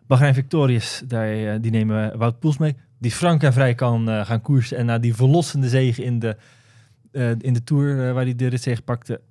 Bahrein 0.07 0.33
Victorious, 0.33 1.01
daar, 1.07 1.61
die 1.61 1.71
nemen 1.71 2.17
Wout 2.17 2.39
Poels 2.39 2.57
mee. 2.57 2.75
Die 3.05 3.13
frank 3.13 3.43
en 3.43 3.53
vrij 3.53 3.75
kan 3.75 4.09
eh, 4.09 4.25
gaan 4.25 4.41
koersen. 4.41 4.77
En 4.77 4.85
na 4.85 4.99
die 4.99 5.15
verlossende 5.15 5.69
zege 5.69 6.03
in 6.03 6.19
de, 6.19 6.37
eh, 7.11 7.29
in 7.29 7.53
de 7.53 7.63
Tour, 7.63 8.07
eh, 8.07 8.13
waar 8.13 8.23
hij 8.23 8.35
de 8.35 8.47
ritzege 8.47 8.81
pakte... 8.81 9.21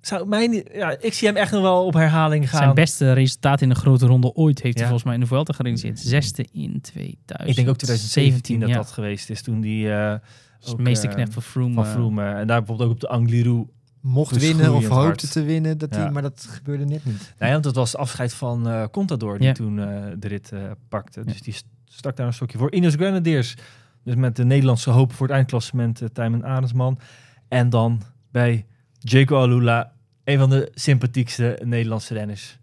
Zou 0.00 0.28
mij 0.28 0.46
niet, 0.46 0.70
ja, 0.72 0.96
ik 1.00 1.12
zie 1.12 1.28
hem 1.28 1.36
echt 1.36 1.52
nog 1.52 1.62
wel 1.62 1.84
op 1.86 1.92
herhaling 1.94 2.50
gaan. 2.50 2.62
Zijn 2.62 2.74
beste 2.74 3.12
resultaat 3.12 3.60
in 3.60 3.68
de 3.68 3.74
grote 3.74 4.06
ronde 4.06 4.34
ooit 4.34 4.62
heeft 4.62 4.74
hij 4.76 4.84
volgens 4.84 5.04
mij 5.04 5.14
in 5.14 5.20
de 5.20 5.26
Vuelta 5.26 5.52
gerealiseerd. 5.52 5.98
Zesde 5.98 6.46
in 6.52 6.80
2017. 6.80 7.46
ik 7.48 7.54
denk 7.54 7.68
ook 7.68 7.76
2017 7.76 8.60
dat 8.60 8.68
ja. 8.68 8.74
dat 8.74 8.90
geweest 8.90 9.30
is. 9.30 9.42
Toen 9.42 9.60
die 9.60 9.92
eh, 9.92 10.14
de 10.60 10.74
meeste 10.82 11.08
knecht 11.08 11.32
van 11.32 11.42
Froome. 11.42 11.74
van 11.74 11.86
Froome. 11.86 12.24
en 12.24 12.46
daar 12.46 12.58
bijvoorbeeld 12.58 12.88
ook 12.88 12.94
op 12.94 13.00
de 13.00 13.08
Angliru 13.08 13.66
Mocht 14.00 14.34
Dus 14.34 14.42
winnen 14.42 14.66
of 14.74 14.82
hoopte 14.82 14.94
hard. 14.94 15.32
te 15.32 15.42
winnen, 15.42 15.78
dat 15.78 15.90
die, 15.90 16.00
Ja. 16.00 16.10
maar 16.10 16.22
dat 16.22 16.46
gebeurde 16.48 16.84
net 16.84 17.04
niet. 17.04 17.34
Ja, 17.38 17.50
want 17.50 17.64
dat 17.64 17.74
was 17.74 17.96
afscheid 17.96 18.34
van 18.34 18.68
eh 18.68 18.84
Contador 18.90 19.38
die 19.38 19.46
Ja. 19.46 19.52
toen 19.52 19.78
eh, 19.78 20.02
de 20.18 20.28
rit 20.28 20.52
pakte. 20.88 21.24
Dus 21.24 21.42
die 21.42 21.54
stak 22.02 22.16
daar 22.16 22.26
een 22.26 22.32
stokje 22.32 22.58
voor. 22.58 22.72
Ineos 22.72 22.94
Grenadiers, 22.94 23.54
dus 24.04 24.14
met 24.14 24.36
de 24.36 24.44
Nederlandse 24.44 24.90
hoop 24.90 25.12
voor 25.12 25.26
het 25.26 25.36
eindklassement, 25.36 26.02
uh, 26.02 26.08
Tijmen 26.12 26.44
Arendsman. 26.44 26.98
En 27.48 27.70
dan 27.70 28.02
bij 28.30 28.66
Jaco 28.98 29.36
Alula, 29.40 29.92
een 30.24 30.38
van 30.38 30.50
de 30.50 30.70
sympathiekste 30.74 31.58
Nederlandse 31.64 32.14
renners, 32.14 32.58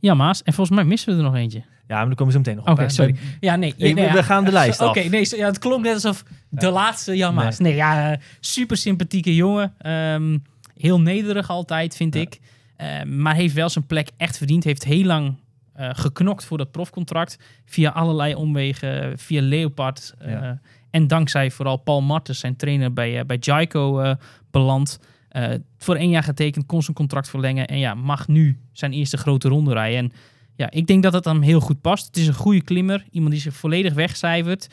Jan 0.00 0.16
Maas. 0.16 0.42
En 0.42 0.52
volgens 0.52 0.76
mij 0.76 0.86
missen 0.86 1.12
we 1.12 1.18
er 1.18 1.24
nog 1.24 1.34
eentje. 1.34 1.58
Ja, 1.86 1.96
maar 1.96 2.06
daar 2.06 2.14
komen 2.14 2.32
ze 2.32 2.38
meteen 2.38 2.56
nog 2.56 2.68
Oké, 2.68 2.88
sorry. 2.88 3.16
Ja, 3.40 3.56
nee. 3.56 3.74
We 3.76 4.22
gaan 4.22 4.44
de 4.44 4.52
lijst 4.52 4.80
Oké, 4.80 5.00
af. 5.00 5.08
nee, 5.08 5.36
ja, 5.36 5.46
het 5.46 5.58
klonk 5.58 5.84
net 5.84 5.94
alsof 5.94 6.24
de 6.48 6.70
laatste 6.70 7.16
Jan 7.16 7.34
Maas. 7.34 7.58
Nee, 7.58 7.74
ja, 7.74 8.18
super 8.40 8.76
sympathieke 8.76 9.34
jongen. 9.34 9.74
Ehm, 9.78 10.38
heel 10.76 11.00
nederig 11.00 11.50
altijd, 11.50 11.96
vind 11.96 12.14
ik. 12.14 12.40
Ehm, 12.76 13.20
maar 13.22 13.34
heeft 13.34 13.54
wel 13.54 13.68
zijn 13.68 13.86
plek 13.86 14.10
echt 14.16 14.36
verdiend. 14.36 14.64
Heeft 14.64 14.84
heel 14.84 15.04
lang 15.04 15.34
eh, 15.74 15.90
geknokt 15.92 16.44
voor 16.44 16.58
dat 16.58 16.70
profcontract. 16.70 17.38
Via 17.64 17.90
allerlei 17.90 18.34
omwegen, 18.34 19.18
via 19.18 19.42
Leopard. 19.42 20.14
eh, 20.18 20.30
Ja. 20.30 20.60
en 20.90 21.06
dankzij 21.06 21.50
vooral 21.50 21.76
Paul 21.76 22.02
Martens, 22.02 22.38
zijn 22.38 22.56
trainer 22.56 22.92
bij, 22.92 23.18
uh, 23.18 23.24
bij 23.24 23.36
Jaiko, 23.40 24.02
uh, 24.02 24.14
beland. 24.50 24.98
Uh, 25.32 25.48
voor 25.78 25.96
één 25.96 26.10
jaar 26.10 26.22
getekend, 26.22 26.66
kon 26.66 26.82
zijn 26.82 26.96
contract 26.96 27.28
verlengen. 27.28 27.66
En 27.66 27.78
ja, 27.78 27.94
mag 27.94 28.28
nu 28.28 28.58
zijn 28.72 28.92
eerste 28.92 29.16
grote 29.16 29.48
ronde 29.48 29.72
rijden. 29.72 29.98
En 29.98 30.12
ja, 30.56 30.70
ik 30.70 30.86
denk 30.86 31.02
dat 31.02 31.12
het 31.12 31.24
hem 31.24 31.42
heel 31.42 31.60
goed 31.60 31.80
past. 31.80 32.06
Het 32.06 32.16
is 32.16 32.26
een 32.26 32.34
goede 32.34 32.62
klimmer. 32.62 33.04
Iemand 33.10 33.32
die 33.32 33.40
zich 33.40 33.54
volledig 33.54 33.94
wegcijfert. 33.94 34.68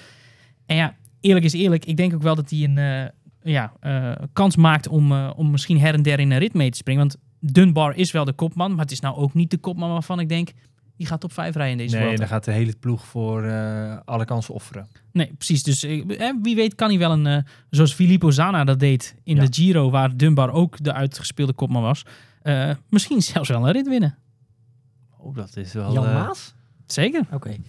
En 0.66 0.76
ja, 0.76 0.96
eerlijk 1.22 1.46
is 1.46 1.54
eerlijk. 1.54 1.86
Ik 1.86 1.98
denk 1.98 2.14
ook 2.14 2.22
wel 2.22 2.36
dat 2.36 2.50
hij 2.50 2.64
een 2.64 2.78
uh, 2.78 3.54
ja, 3.54 3.74
uh, 3.84 4.12
kans 4.34 4.56
maakt 4.56 4.88
om, 4.88 5.12
uh, 5.12 5.30
om 5.36 5.52
misschien 5.52 5.80
her 5.80 5.94
en 5.94 6.02
der 6.02 6.20
in 6.20 6.32
een 6.32 6.38
rit 6.40 6.54
mee 6.54 6.70
te 6.72 6.78
springen. 6.78 7.02
Want 7.02 7.18
Dunbar 7.54 7.96
is 7.96 8.12
wel 8.12 8.26
de 8.26 8.34
kopman. 8.34 8.72
Maar 8.72 8.84
het 8.84 8.92
is 8.92 9.00
nou 9.00 9.16
ook 9.16 9.34
niet 9.34 9.52
de 9.52 9.58
kopman 9.58 9.92
waarvan 9.92 10.20
ik 10.20 10.30
denk... 10.30 10.50
die 11.02 11.10
gaat 11.10 11.24
op 11.24 11.34
5 11.34 11.56
rijden 11.56 11.72
in 11.72 11.78
deze 11.78 11.96
Nee, 11.96 12.04
Vuelta. 12.04 12.20
dan 12.20 12.28
gaat 12.28 12.44
de 12.44 12.52
hele 12.52 12.76
ploeg 12.80 13.06
voor 13.06 13.44
uh, 13.44 13.98
alle 14.06 14.26
kansen 14.26 14.54
offeren. 14.54 14.88
Nee, 15.12 15.34
precies. 15.38 15.64
Dus 15.64 15.84
eh, 15.84 16.34
wie 16.42 16.56
weet 16.56 16.76
kan 16.76 16.90
hij 16.90 16.98
wel 16.98 17.12
een... 17.12 17.26
Uh, 17.26 17.38
zoals 17.70 17.94
Filippo 17.94 18.32
Zana 18.32 18.64
dat 18.64 18.80
deed 18.80 19.16
in 19.24 19.36
ja. 19.36 19.42
de 19.46 19.48
Giro... 19.54 19.90
waar 19.90 20.18
Dunbar 20.18 20.52
ook 20.52 20.84
de 20.84 20.94
uitgespeelde 20.94 21.54
kopman 21.54 21.82
was... 21.82 22.06
Uh, 22.44 22.72
misschien 22.90 23.22
zelfs 23.32 23.50
wel 23.50 23.68
een 23.68 23.72
rit 23.72 23.88
winnen. 23.88 24.18
Oh, 25.18 25.36
dat 25.36 25.58
is 25.58 25.74
wel... 25.74 25.94
Jan 25.94 26.04
Maas? 26.04 26.54
Zeker. 26.86 27.22
Oké. 27.22 27.36
Okay. 27.36 27.62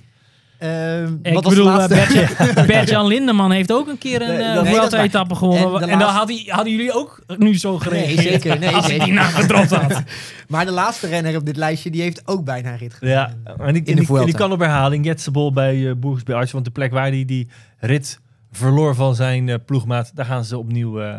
Uh, 0.62 1.02
ik 1.02 1.40
bedoel, 1.40 1.86
Bert-Jan 1.86 2.66
Bert 2.66 3.06
Lindeman 3.06 3.50
heeft 3.50 3.72
ook 3.72 3.88
een 3.88 3.98
keer 3.98 4.22
een 4.22 4.40
uh, 4.40 4.62
nee, 4.62 4.74
Vuelta-etappe 4.74 5.34
gewonnen. 5.34 5.82
En, 5.82 5.88
en 5.88 5.98
dan 5.98 6.08
hadden, 6.08 6.42
hadden 6.46 6.72
jullie 6.72 6.94
ook 6.94 7.22
nu 7.36 7.58
zo 7.58 7.78
gereageerd. 7.78 8.16
Nee, 8.16 8.30
zeker. 8.30 8.58
Nee, 8.58 8.74
als 8.74 8.86
zeker. 8.86 9.04
die 9.04 9.14
naam 9.14 9.32
gedropt 9.32 9.70
had. 9.70 10.02
maar 10.48 10.64
de 10.64 10.70
laatste 10.70 11.06
renner 11.06 11.36
op 11.36 11.46
dit 11.46 11.56
lijstje, 11.56 11.90
die 11.90 12.02
heeft 12.02 12.28
ook 12.28 12.44
bijna 12.44 12.72
een 12.72 12.78
rit 12.78 12.94
gewonnen. 12.94 13.18
Ja, 13.44 13.54
en 13.58 13.72
die, 13.72 13.82
in 13.82 13.96
de 13.96 14.04
die, 14.06 14.24
die 14.24 14.34
kan 14.34 14.52
op 14.52 14.60
herhaling. 14.60 15.04
Jetsebol 15.04 15.52
bij 15.52 15.76
uh, 15.76 15.92
Boergs 15.96 16.22
bij 16.22 16.34
Arts. 16.34 16.52
Want 16.52 16.64
de 16.64 16.70
plek 16.70 16.92
waar 16.92 17.02
hij 17.02 17.10
die, 17.10 17.24
die 17.24 17.48
rit 17.78 18.20
verloor 18.50 18.94
van 18.94 19.14
zijn 19.14 19.48
uh, 19.48 19.54
ploegmaat, 19.66 20.10
daar 20.14 20.26
gaan 20.26 20.44
ze 20.44 20.58
opnieuw... 20.58 21.02
Uh, 21.02 21.14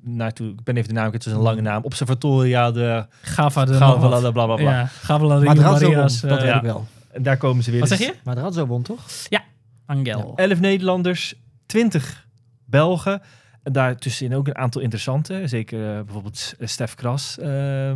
naartoe. 0.00 0.48
Ik 0.48 0.62
ben 0.64 0.76
even 0.76 0.88
de 0.88 0.94
naam, 0.94 1.12
het 1.12 1.26
is 1.26 1.32
een 1.32 1.38
lange 1.38 1.60
naam. 1.60 1.82
Observatoria 1.84 2.70
de... 2.70 3.06
Gava 3.22 3.64
de... 3.64 3.74
Gava 3.74 4.06
bla 4.06 4.18
bla 4.18 4.30
bla. 4.30 4.54
bla. 4.54 4.70
Ja, 4.70 4.86
Gava 4.86 5.38
de 5.38 5.44
Marias. 5.44 6.20
Dat 6.20 6.38
weet 6.38 6.48
ja. 6.48 6.56
ik 6.56 6.62
wel. 6.62 6.86
En 7.10 7.22
daar 7.22 7.36
komen 7.36 7.64
ze 7.64 7.70
weer. 7.70 7.80
Wat 7.80 7.88
dus, 7.88 7.98
zeg 7.98 8.06
je? 8.06 8.14
Maar 8.24 8.38
er 8.38 8.52
zo 8.52 8.66
won, 8.66 8.82
toch? 8.82 9.06
Ja, 9.28 9.44
Angel. 9.86 10.32
Ja. 10.36 10.44
11 10.44 10.60
Nederlanders, 10.60 11.34
20 11.66 12.26
Belgen. 12.64 13.22
En 13.62 13.72
daartussenin 13.72 14.36
ook 14.36 14.46
een 14.46 14.56
aantal 14.56 14.80
interessante. 14.80 15.42
Zeker 15.44 15.78
uh, 15.78 16.02
bijvoorbeeld 16.04 16.54
Stef 16.60 16.94
Kras. 16.94 17.38
Uh, 17.40 17.92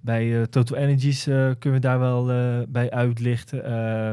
bij 0.00 0.24
uh, 0.24 0.42
Total 0.42 0.76
Energies 0.76 1.26
uh, 1.26 1.34
kunnen 1.58 1.80
we 1.80 1.86
daar 1.86 1.98
wel 1.98 2.30
uh, 2.30 2.58
bij 2.68 2.90
uitlichten. 2.90 3.70
Uh, 3.70 4.12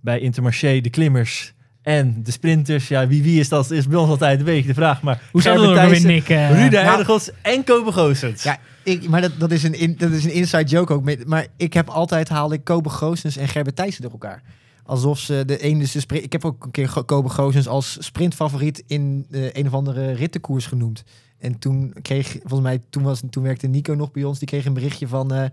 bij 0.00 0.18
Intermarché, 0.18 0.80
de 0.80 0.90
klimmers 0.90 1.52
en 1.82 2.22
de 2.22 2.30
sprinters. 2.30 2.88
Ja, 2.88 3.06
wie, 3.06 3.22
wie 3.22 3.40
is 3.40 3.48
dat? 3.48 3.70
Is 3.70 3.88
bij 3.88 3.98
ons 3.98 4.10
altijd 4.10 4.38
een 4.38 4.44
beetje 4.44 4.68
de 4.68 4.74
vraag. 4.74 5.02
Maar 5.02 5.22
Hoe 5.32 5.42
zou 5.42 5.74
dat 5.74 5.90
weer? 5.90 6.30
Uh, 6.30 6.58
nou, 6.58 6.74
Erdegos 6.74 7.30
en 7.42 7.64
Kobe 7.64 7.92
Goossens. 7.92 8.42
Ja, 8.42 8.58
ik, 8.88 9.08
maar 9.08 9.20
dat, 9.20 9.32
dat, 9.38 9.50
is 9.50 9.62
een 9.62 9.74
in, 9.74 9.96
dat 9.96 10.10
is 10.10 10.24
een 10.24 10.32
inside 10.32 10.64
joke 10.64 10.92
ook. 10.92 11.26
Maar 11.26 11.46
ik 11.56 11.72
heb 11.72 11.88
altijd 11.88 12.28
haalde 12.28 12.54
ik 12.54 12.64
Kobe 12.64 12.88
Goossens 12.88 13.36
en 13.36 13.48
Gerber 13.48 13.74
Thijssen 13.74 14.02
door 14.02 14.12
elkaar. 14.12 14.42
Alsof 14.84 15.18
ze 15.18 15.42
de 15.46 15.58
ene 15.58 15.82
is 15.82 15.92
de 15.92 16.00
sprint. 16.00 16.24
Ik 16.24 16.32
heb 16.32 16.44
ook 16.44 16.64
een 16.64 16.70
keer 16.70 17.02
Kobe 17.04 17.28
Goossens 17.28 17.68
als 17.68 17.96
sprintfavoriet 18.00 18.82
in 18.86 19.26
uh, 19.30 19.52
een 19.52 19.66
of 19.66 19.72
andere 19.72 20.12
rittenkoers 20.12 20.66
genoemd. 20.66 21.04
En 21.38 21.58
toen 21.58 21.94
kreeg, 22.02 22.30
volgens 22.30 22.60
mij, 22.60 22.80
toen, 22.90 23.02
was, 23.02 23.22
toen 23.30 23.42
werkte 23.42 23.66
Nico 23.66 23.94
nog 23.94 24.10
bij 24.10 24.24
ons. 24.24 24.38
Die 24.38 24.48
kreeg 24.48 24.64
een 24.64 24.74
berichtje 24.74 25.08
van, 25.08 25.34
uh, 25.34 25.44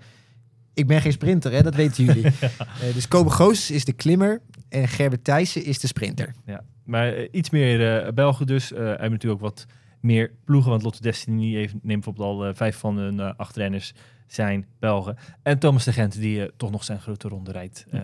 ik 0.74 0.88
ben 0.88 1.02
geen 1.02 1.12
sprinter, 1.12 1.52
hè? 1.52 1.62
dat 1.62 1.76
weten 1.76 2.04
jullie. 2.04 2.26
uh, 2.26 2.94
dus 2.94 3.08
Kobe 3.08 3.30
Goossens 3.30 3.72
is 3.72 3.86
de 3.86 3.94
klimmer 3.94 4.42
en 4.70 4.88
Gerber 4.88 5.22
Thijssen 5.22 5.66
is 5.66 5.80
de 5.80 5.88
sprinter. 5.88 6.34
Ja, 6.46 6.64
maar 6.84 7.18
uh, 7.18 7.28
iets 7.32 7.50
meer 7.50 8.14
Belgen 8.14 8.48
dus. 8.48 8.72
Uh, 8.72 8.78
hebben 8.78 9.12
natuurlijk 9.12 9.44
ook 9.44 9.50
wat 9.50 9.66
meer 10.06 10.32
ploegen. 10.44 10.70
Want 10.70 10.84
Lotte 10.84 11.02
Destiny 11.02 11.54
heeft, 11.54 11.74
neemt 11.74 12.04
bijvoorbeeld 12.04 12.28
al 12.28 12.48
uh, 12.48 12.56
vijf 12.56 12.78
van 12.78 12.98
hun 12.98 13.16
uh, 13.16 13.32
acht 13.38 13.56
renners 13.56 13.94
zijn 14.28 14.66
Belgen. 14.80 15.18
En 15.44 15.60
Thomas 15.60 15.84
de 15.84 15.94
Gent, 15.94 16.14
die 16.20 16.40
uh, 16.40 16.48
toch 16.58 16.72
nog 16.72 16.84
zijn 16.84 17.00
grote 17.00 17.28
ronde 17.28 17.52
rijdt 17.52 17.86
uh, 17.92 18.02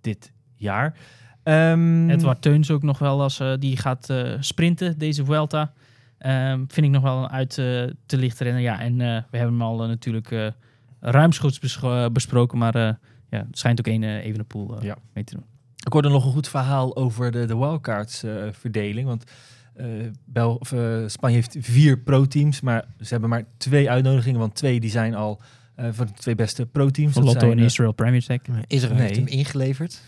dit 0.00 0.32
jaar. 0.56 0.96
Um, 1.44 2.10
Edward 2.10 2.42
Teuns 2.42 2.70
ook 2.70 2.82
nog 2.82 2.98
wel 2.98 3.22
als 3.22 3.40
uh, 3.40 3.52
die 3.58 3.76
gaat 3.76 4.10
uh, 4.10 4.36
sprinten 4.40 4.98
deze 4.98 5.24
Vuelta. 5.24 5.72
Um, 6.26 6.64
vind 6.68 6.86
ik 6.86 6.92
nog 6.92 7.02
wel 7.02 7.22
een 7.22 7.30
uit 7.30 7.56
uh, 7.56 7.90
te 8.06 8.16
lichten 8.16 8.46
renner. 8.46 8.62
Ja, 8.62 8.80
en 8.80 8.92
uh, 8.92 8.98
we 9.30 9.36
hebben 9.36 9.58
hem 9.58 9.62
al 9.62 9.86
natuurlijk 9.86 10.30
uh, 10.30 10.46
ruimschoots 11.00 11.58
besproken. 12.12 12.58
Maar 12.58 12.76
uh, 12.76 12.90
ja, 13.30 13.38
het 13.38 13.58
schijnt 13.58 13.78
ook 13.78 13.86
één 13.86 14.02
uh, 14.02 14.24
Evenepoel 14.24 14.76
uh, 14.76 14.82
ja. 14.82 14.96
mee 15.12 15.24
te 15.24 15.34
doen. 15.34 15.44
Ik 15.86 15.92
hoorde 15.92 16.08
nog 16.08 16.24
een 16.24 16.32
goed 16.32 16.48
verhaal 16.48 16.96
over 16.96 17.30
de, 17.30 17.44
de 17.44 17.56
wildcards 17.56 18.24
uh, 18.24 18.44
verdeling. 18.50 19.06
Want 19.06 19.24
uh, 19.80 19.86
Bel, 20.24 20.54
of, 20.54 20.72
uh, 20.72 21.02
Spanje 21.06 21.34
heeft 21.34 21.56
vier 21.60 21.98
pro-teams, 21.98 22.60
maar 22.60 22.84
ze 23.00 23.08
hebben 23.08 23.28
maar 23.28 23.44
twee 23.56 23.90
uitnodigingen. 23.90 24.38
Want 24.38 24.54
twee 24.54 24.80
die 24.80 24.90
zijn 24.90 25.14
al 25.14 25.40
uh, 25.80 25.86
van 25.92 26.06
de 26.06 26.12
twee 26.12 26.34
beste 26.34 26.66
pro-teams. 26.66 27.12
Van 27.12 27.24
Lotto 27.24 27.50
en 27.50 27.58
Israel 27.58 27.92
Premier 27.92 28.24
Tech. 28.24 28.40
Israël 28.66 28.94
nee. 28.94 29.02
heeft 29.02 29.16
hem 29.16 29.26
ingeleverd. 29.26 30.02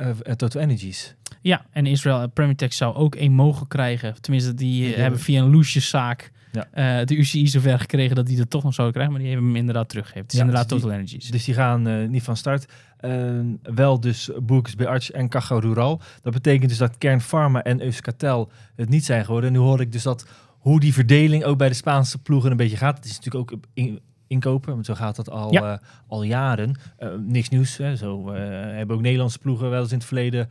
Uh, 0.00 0.10
Total 0.10 0.62
Energies. 0.62 1.14
Ja, 1.40 1.66
en 1.70 1.86
Israel 1.86 2.28
Premier 2.28 2.56
Tech 2.56 2.72
zou 2.72 2.94
ook 2.94 3.14
één 3.14 3.32
mogen 3.32 3.68
krijgen. 3.68 4.20
Tenminste, 4.20 4.54
die 4.54 4.88
ja. 4.88 4.96
hebben 4.96 5.20
via 5.20 5.42
een 5.42 5.50
loesjeszaak 5.50 6.32
ja. 6.52 7.00
uh, 7.00 7.06
de 7.06 7.16
UCI 7.16 7.48
zover 7.48 7.78
gekregen 7.78 8.16
dat 8.16 8.26
die 8.26 8.36
dat 8.36 8.50
toch 8.50 8.62
nog 8.62 8.74
zouden 8.74 8.96
krijgen. 8.96 9.14
Maar 9.14 9.22
die 9.24 9.32
hebben 9.32 9.50
hem 9.50 9.60
inderdaad 9.60 9.88
teruggegeven. 9.88 10.24
Het 10.24 10.32
is 10.32 10.38
ja, 10.38 10.44
inderdaad 10.44 10.68
dus 10.68 10.80
Total 10.80 10.96
die, 10.96 11.06
Energies. 11.06 11.30
Dus 11.30 11.44
die 11.44 11.54
gaan 11.54 11.88
uh, 11.88 12.08
niet 12.08 12.22
van 12.22 12.36
start. 12.36 12.72
Uh, 13.04 13.40
wel 13.62 14.00
dus 14.00 14.30
Boekes 14.42 14.74
bij 14.74 14.86
Arts 14.86 15.10
en 15.10 15.28
Caja 15.28 15.60
Rural. 15.60 16.00
Dat 16.22 16.32
betekent 16.32 16.68
dus 16.68 16.78
dat 16.78 16.98
Kern 16.98 17.20
Pharma 17.20 17.62
en 17.62 17.82
Euskaltel 17.82 18.50
het 18.76 18.88
niet 18.88 19.04
zijn 19.04 19.24
geworden. 19.24 19.50
En 19.50 19.56
nu 19.56 19.62
hoor 19.62 19.80
ik 19.80 19.92
dus 19.92 20.02
dat 20.02 20.26
hoe 20.58 20.80
die 20.80 20.92
verdeling 20.92 21.44
ook 21.44 21.58
bij 21.58 21.68
de 21.68 21.74
Spaanse 21.74 22.18
ploegen 22.18 22.50
een 22.50 22.56
beetje 22.56 22.76
gaat. 22.76 22.96
Het 22.96 23.04
is 23.04 23.16
natuurlijk 23.16 23.52
ook 23.52 23.60
in, 23.74 24.00
inkopen, 24.26 24.72
want 24.72 24.86
zo 24.86 24.94
gaat 24.94 25.16
dat 25.16 25.30
al, 25.30 25.52
ja. 25.52 25.72
uh, 25.72 25.78
al 26.06 26.22
jaren. 26.22 26.76
Uh, 26.98 27.08
niks 27.26 27.48
nieuws. 27.48 27.76
Hè. 27.76 27.96
Zo 27.96 28.32
uh, 28.32 28.38
hebben 28.76 28.96
ook 28.96 29.02
Nederlandse 29.02 29.38
ploegen 29.38 29.70
wel 29.70 29.80
eens 29.80 29.92
in 29.92 29.98
het 29.98 30.06
verleden 30.06 30.48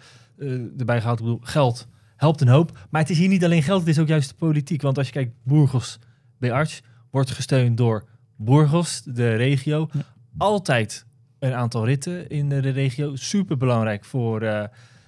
erbij 0.77 0.99
gehaald. 0.99 1.19
Ik 1.19 1.25
bedoel, 1.25 1.41
geld 1.43 1.87
helpt 2.15 2.41
een 2.41 2.47
hoop. 2.47 2.87
Maar 2.89 3.01
het 3.01 3.09
is 3.09 3.17
hier 3.17 3.27
niet 3.27 3.43
alleen 3.43 3.63
geld, 3.63 3.79
het 3.79 3.89
is 3.89 3.99
ook 3.99 4.07
juist 4.07 4.29
de 4.29 4.35
politiek. 4.35 4.81
Want 4.81 4.97
als 4.97 5.07
je 5.07 5.13
kijkt, 5.13 5.33
Burgos 5.43 5.99
bij 6.37 6.51
Arts 6.51 6.81
wordt 7.11 7.31
gesteund 7.31 7.77
door 7.77 8.07
Burgos, 8.35 9.01
de 9.03 9.35
regio. 9.35 9.87
Ja. 9.91 9.99
Altijd 10.37 11.05
een 11.39 11.53
aantal 11.53 11.85
ritten 11.85 12.29
in 12.29 12.49
de 12.49 12.59
regio. 12.59 13.15
Super 13.15 13.57
belangrijk 13.57 14.05
voor. 14.05 14.43
Uh, 14.43 14.63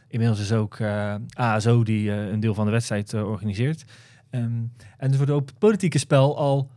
inmiddels 0.08 0.40
is 0.40 0.52
ook 0.52 0.80
uh, 0.80 1.16
ASO 1.34 1.84
die 1.84 2.10
uh, 2.10 2.28
een 2.28 2.40
deel 2.40 2.54
van 2.54 2.66
de 2.66 2.72
wedstrijd 2.72 3.14
organiseert. 3.14 3.86
Um, 4.32 4.74
en 4.98 5.08
dus 5.08 5.18
wordt 5.18 5.32
op 5.32 5.48
het 5.48 5.60
politieke 5.60 5.98
spel 5.98 6.38
al 6.38 6.70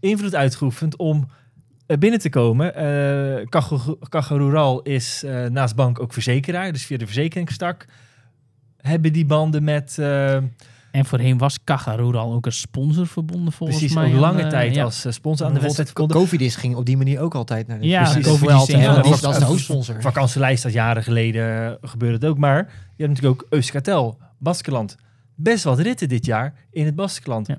invloed 0.00 0.34
uitgeoefend 0.34 0.96
om 0.96 1.28
binnen 1.86 2.20
te 2.20 2.28
komen. 2.28 2.72
Caja 4.08 4.36
Rural 4.36 4.82
is 4.82 5.24
naast 5.48 5.74
bank 5.74 6.00
ook 6.00 6.12
verzekeraar. 6.12 6.72
Dus 6.72 6.86
via 6.86 6.96
de 6.96 7.06
verzekeringstak 7.06 7.86
hebben 8.76 9.12
die 9.12 9.26
banden 9.26 9.64
met 9.64 9.98
En 10.90 11.04
voorheen 11.04 11.38
was 11.38 11.58
al 11.64 12.32
ook 12.32 12.46
een 12.46 12.52
sponsor 12.52 13.06
verbonden 13.06 13.52
volgens 13.52 13.78
Precies, 13.78 13.96
mij. 13.96 14.06
ook 14.06 14.12
aan 14.12 14.18
lange 14.18 14.46
tijd 14.46 14.74
ja. 14.74 14.84
als 14.84 15.04
eh, 15.04 15.12
sponsor 15.12 15.46
aan 15.46 15.54
de 15.54 15.60
wedstrijd. 15.60 15.88
Verbonden. 15.88 16.16
Covidis 16.16 16.56
ging 16.56 16.74
op 16.74 16.86
die 16.86 16.96
manier 16.96 17.20
ook 17.20 17.34
altijd 17.34 17.66
naar 17.66 17.78
de 17.78 17.86
Ja, 17.86 18.02
is 18.02 18.08
En 18.10 18.16
een 18.16 18.22
dat 18.22 19.04
is- 19.04 19.20
is 19.34 19.38
de 19.38 19.44
hoofdsponsor. 19.44 20.00
Vakantielijst 20.02 20.62
dat 20.62 20.72
jaren 20.72 21.02
geleden 21.02 21.78
gebeurde 21.82 22.14
het 22.14 22.24
ook. 22.24 22.38
Maar 22.38 22.56
je 22.96 23.04
hebt 23.04 23.08
natuurlijk 23.14 23.42
ook 23.42 23.46
Euskartel, 23.50 24.18
Baskeland. 24.38 24.96
Best 25.34 25.64
wat 25.64 25.78
ritten 25.78 26.08
dit 26.08 26.24
jaar 26.26 26.54
in 26.70 26.84
het 26.84 26.94
Baskeland. 26.94 27.46
Ja. 27.46 27.58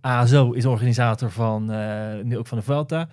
ASO 0.00 0.52
is 0.52 0.64
organisator 0.66 1.30
van, 1.30 1.72
eh, 1.72 2.22
nu 2.22 2.38
ook 2.38 2.46
van 2.46 2.58
de 2.58 2.64
Vuelta. 2.64 3.08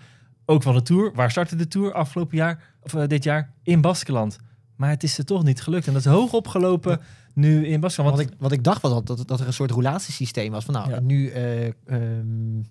Ook 0.45 0.63
van 0.63 0.73
de 0.73 0.81
Tour. 0.81 1.11
Waar 1.15 1.31
startte 1.31 1.55
de 1.55 1.67
Tour 1.67 1.93
afgelopen 1.93 2.37
jaar, 2.37 2.59
of 2.81 2.93
eh, 2.93 3.07
dit 3.07 3.23
jaar? 3.23 3.53
In 3.63 3.81
Baskeland. 3.81 4.37
Maar 4.75 4.89
het 4.89 5.03
is 5.03 5.17
er 5.17 5.25
toch 5.25 5.43
niet 5.43 5.61
gelukt. 5.61 5.87
En 5.87 5.93
dat 5.93 6.01
is 6.05 6.11
hoog 6.11 6.33
opgelopen 6.33 7.01
nu 7.33 7.67
in 7.67 7.79
Baskeland. 7.79 8.15
Wat 8.15 8.19
Want 8.19 8.33
ik, 8.33 8.41
wat 8.41 8.51
ik 8.51 8.63
dacht 8.63 8.81
was 8.81 8.91
dat, 8.91 9.07
dat, 9.07 9.27
dat 9.27 9.39
er 9.39 9.47
een 9.47 9.53
soort 9.53 9.71
roulatiesysteem 9.71 10.51
was. 10.51 10.65
Van 10.65 10.73
nou, 10.73 10.89
Ja. 10.89 10.99
nu 10.99 11.29
eh 11.29 11.65
ehm 11.85 12.61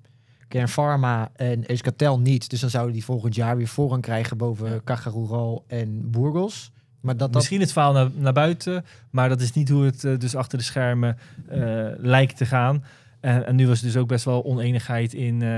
Kern 0.49 0.69
Pharma 0.69 1.31
en 1.37 1.71
Euskartel 1.71 2.19
niet. 2.21 2.51
Dus 2.51 2.61
dan 2.61 2.71
zouden 2.71 2.93
die 2.93 3.05
volgend 3.05 3.35
jaar 3.35 3.57
weer 3.57 3.69
voorrang 3.69 4.03
krijgen 4.03 4.37
boven 4.37 4.83
Ja. 4.85 5.59
En 5.67 6.11
Burgos. 6.11 6.73
Maar 7.01 7.17
dat, 7.17 7.27
dat, 7.27 7.35
Misschien 7.35 7.61
het 7.61 7.73
verhaal 7.73 7.93
naar, 7.93 8.09
naar 8.15 8.33
buiten, 8.33 8.85
maar 9.11 9.29
dat 9.29 9.41
is 9.41 9.53
niet 9.53 9.69
hoe 9.69 9.85
het 9.85 10.05
eh, 10.05 10.19
dus 10.19 10.35
achter 10.37 10.59
de 10.59 10.65
schermen 10.65 11.19
eh, 11.49 11.61
lijkt 11.97 12.37
te 12.37 12.47
gaan. 12.47 12.85
En, 13.21 13.47
en 13.47 13.57
nu 13.57 13.67
was 13.67 13.79
er 13.79 13.85
dus 13.87 13.97
ook 13.97 14.09
best 14.09 14.25
wel 14.25 14.45
oneenigheid 14.45 15.15
in, 15.15 15.43
eh, 15.43 15.49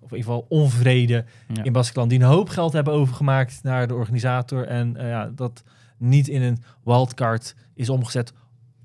of 0.00 0.10
in 0.10 0.16
ieder 0.16 0.32
geval 0.32 0.46
onvrede 0.48 1.24
Ja. 1.52 1.64
in 1.64 1.72
Baskeland, 1.72 2.10
die 2.10 2.18
een 2.18 2.26
hoop 2.26 2.48
geld 2.48 2.72
hebben 2.72 2.92
overgemaakt 2.92 3.60
naar 3.62 3.86
de 3.88 3.94
organisator. 3.94 4.66
En 4.66 4.94
ja, 4.98 5.30
dat 5.34 5.62
niet 5.98 6.28
in 6.28 6.42
een 6.42 6.58
wildcard 6.84 7.54
is 7.74 7.88
omgezet. 7.88 8.32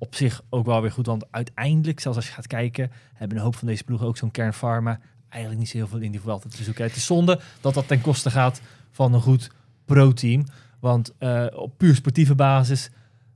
Op 0.02 0.16
zich 0.16 0.42
ook 0.50 0.66
wel 0.66 0.82
weer 0.82 0.92
goed, 0.92 1.06
want 1.06 1.26
uiteindelijk, 1.32 2.00
zelfs 2.00 2.18
als 2.18 2.28
je 2.28 2.34
gaat 2.34 2.48
kijken, 2.48 2.92
hebben 3.14 3.38
een 3.38 3.44
hoop 3.44 3.56
van 3.56 3.68
deze 3.68 3.84
ploegen 3.84 4.08
ook 4.08 4.18
zo'n 4.18 4.32
kernpharma 4.32 5.00
eigenlijk 5.30 5.62
niet 5.62 5.70
zo 5.72 5.78
heel 5.78 5.88
veel 5.88 6.00
in 6.00 6.12
die 6.12 6.22
Vuelta 6.22 6.50
te 6.50 6.64
zoeken. 6.64 6.84
Het 6.84 6.96
is 6.96 7.06
zonde 7.06 7.40
dat 7.62 7.74
dat 7.74 7.88
ten 7.88 8.02
koste 8.02 8.32
gaat 8.32 8.62
van 8.92 9.14
een 9.14 9.22
goed 9.22 9.52
pro-team. 9.86 10.44
Want 10.80 11.14
eh, 11.18 11.46
op 11.56 11.78
puur 11.78 11.96
sportieve 11.96 12.36
basis 12.36 12.90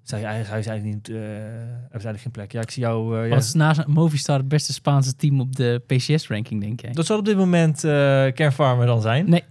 zou 0.03 0.21
je, 0.21 0.27
eigenlijk- 0.27 0.63
zou 0.63 0.75
je 0.75 0.81
eigenlijk 0.81 1.07
niet, 1.07 1.15
eh, 1.15 1.21
hebben 1.21 2.01
ze 2.01 2.07
eigenlijk 2.07 2.21
geen 2.21 2.31
plek. 2.31 2.51
Ja, 2.51 2.61
ik 2.61 2.71
zie 2.71 2.81
jou... 2.83 3.17
eh, 3.17 3.23
ja, 3.27 3.35
Wat 3.35 3.43
is 3.43 3.53
naast 3.53 3.87
Movistar 3.87 4.37
het 4.37 4.47
beste 4.47 4.73
Spaanse 4.73 5.15
team 5.15 5.39
op 5.39 5.55
de 5.55 5.81
PCS-ranking, 5.87 6.61
denk 6.61 6.81
jij? 6.81 6.91
dat 6.91 7.05
zal 7.05 7.17
op 7.17 7.25
dit 7.25 7.37
moment 7.37 7.83
eh 7.83 7.91
kernfarmer 8.33 8.85
dan 8.85 9.01
zijn. 9.01 9.29
Nee. 9.29 9.43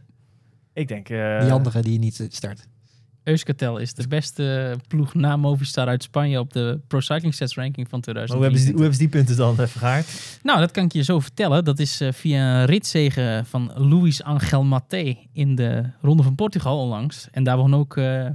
Ik 0.73 0.89
denk... 0.89 1.09
eh, 1.09 1.41
die 1.41 1.53
andere 1.53 1.83
die 1.83 1.93
je 1.93 1.99
niet 1.99 2.27
start. 2.31 2.67
Euskartel 3.25 3.79
is 3.79 3.95
de 3.95 4.09
beste 4.09 4.77
ploeg 4.89 5.15
na 5.15 5.37
Movistar 5.37 5.87
uit 5.87 6.03
Spanje 6.03 6.39
op 6.39 6.53
de 6.53 6.81
Pro 6.89 7.01
Cycling 7.01 7.35
Stats 7.35 7.55
ranking 7.55 7.89
van 7.89 8.01
maar 8.05 8.15
hoe 8.15 8.43
hebben, 8.43 8.59
ze 8.61 8.65
die, 8.67 8.75
2023. 8.75 8.75
hoe 8.75 8.83
hebben 8.83 8.95
ze 8.95 8.99
die 8.99 9.09
punten 9.09 9.37
dan 9.37 9.53
even 9.53 9.69
vergaard? 9.69 10.39
Nou, 10.43 10.59
dat 10.59 10.71
kan 10.71 10.85
ik 10.85 10.93
je 10.93 11.03
zo 11.03 11.21
vertellen. 11.21 11.65
Dat 11.65 11.79
is 11.79 12.01
eh, 12.01 12.13
via 12.13 12.61
een 12.61 12.67
ritzege 12.67 13.43
van 13.45 13.73
Luis 13.75 14.23
Angel 14.23 14.65
Maté 14.65 15.17
in 15.33 15.55
de 15.55 15.85
Ronde 16.01 16.23
van 16.23 16.35
Portugal 16.35 16.79
onlangs. 16.79 17.29
En 17.31 17.45
daar 17.45 17.57
won 17.57 17.75
ook 17.75 17.97
eh 17.97 18.27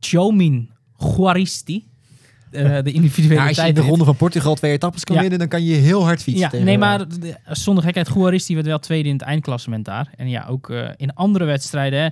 Chomin 0.00 0.70
Guaristi. 0.96 1.84
Eh, 2.54 2.82
de 2.82 2.92
individuele 2.92 3.40
Ja, 3.40 3.46
als 3.48 3.56
je 3.56 3.66
in 3.66 3.74
de 3.74 3.80
Ronde 3.80 4.04
van 4.04 4.16
Portugal 4.16 4.54
twee 4.54 4.72
etappes 4.72 5.04
kan 5.04 5.14
Ja. 5.14 5.20
winnen, 5.20 5.38
dan 5.38 5.48
kan 5.48 5.64
je 5.64 5.74
heel 5.74 6.04
hard 6.04 6.22
fietsen. 6.22 6.42
Ja, 6.44 6.48
tegen- 6.48 6.64
nee, 6.66 6.78
maar 6.78 7.08
de- 7.08 7.36
zonder 7.44 7.84
gekheid, 7.84 8.08
Guaristi 8.08 8.54
werd 8.54 8.66
wel 8.66 8.78
tweede 8.78 9.08
in 9.08 9.14
het 9.14 9.22
eindklassement 9.24 9.84
daar. 9.84 10.10
En 10.16 10.28
ja, 10.28 10.46
ook 10.48 10.70
eh, 10.70 10.88
in 10.96 11.14
andere 11.14 11.44
wedstrijden. 11.44 12.00
hè. 12.02 12.08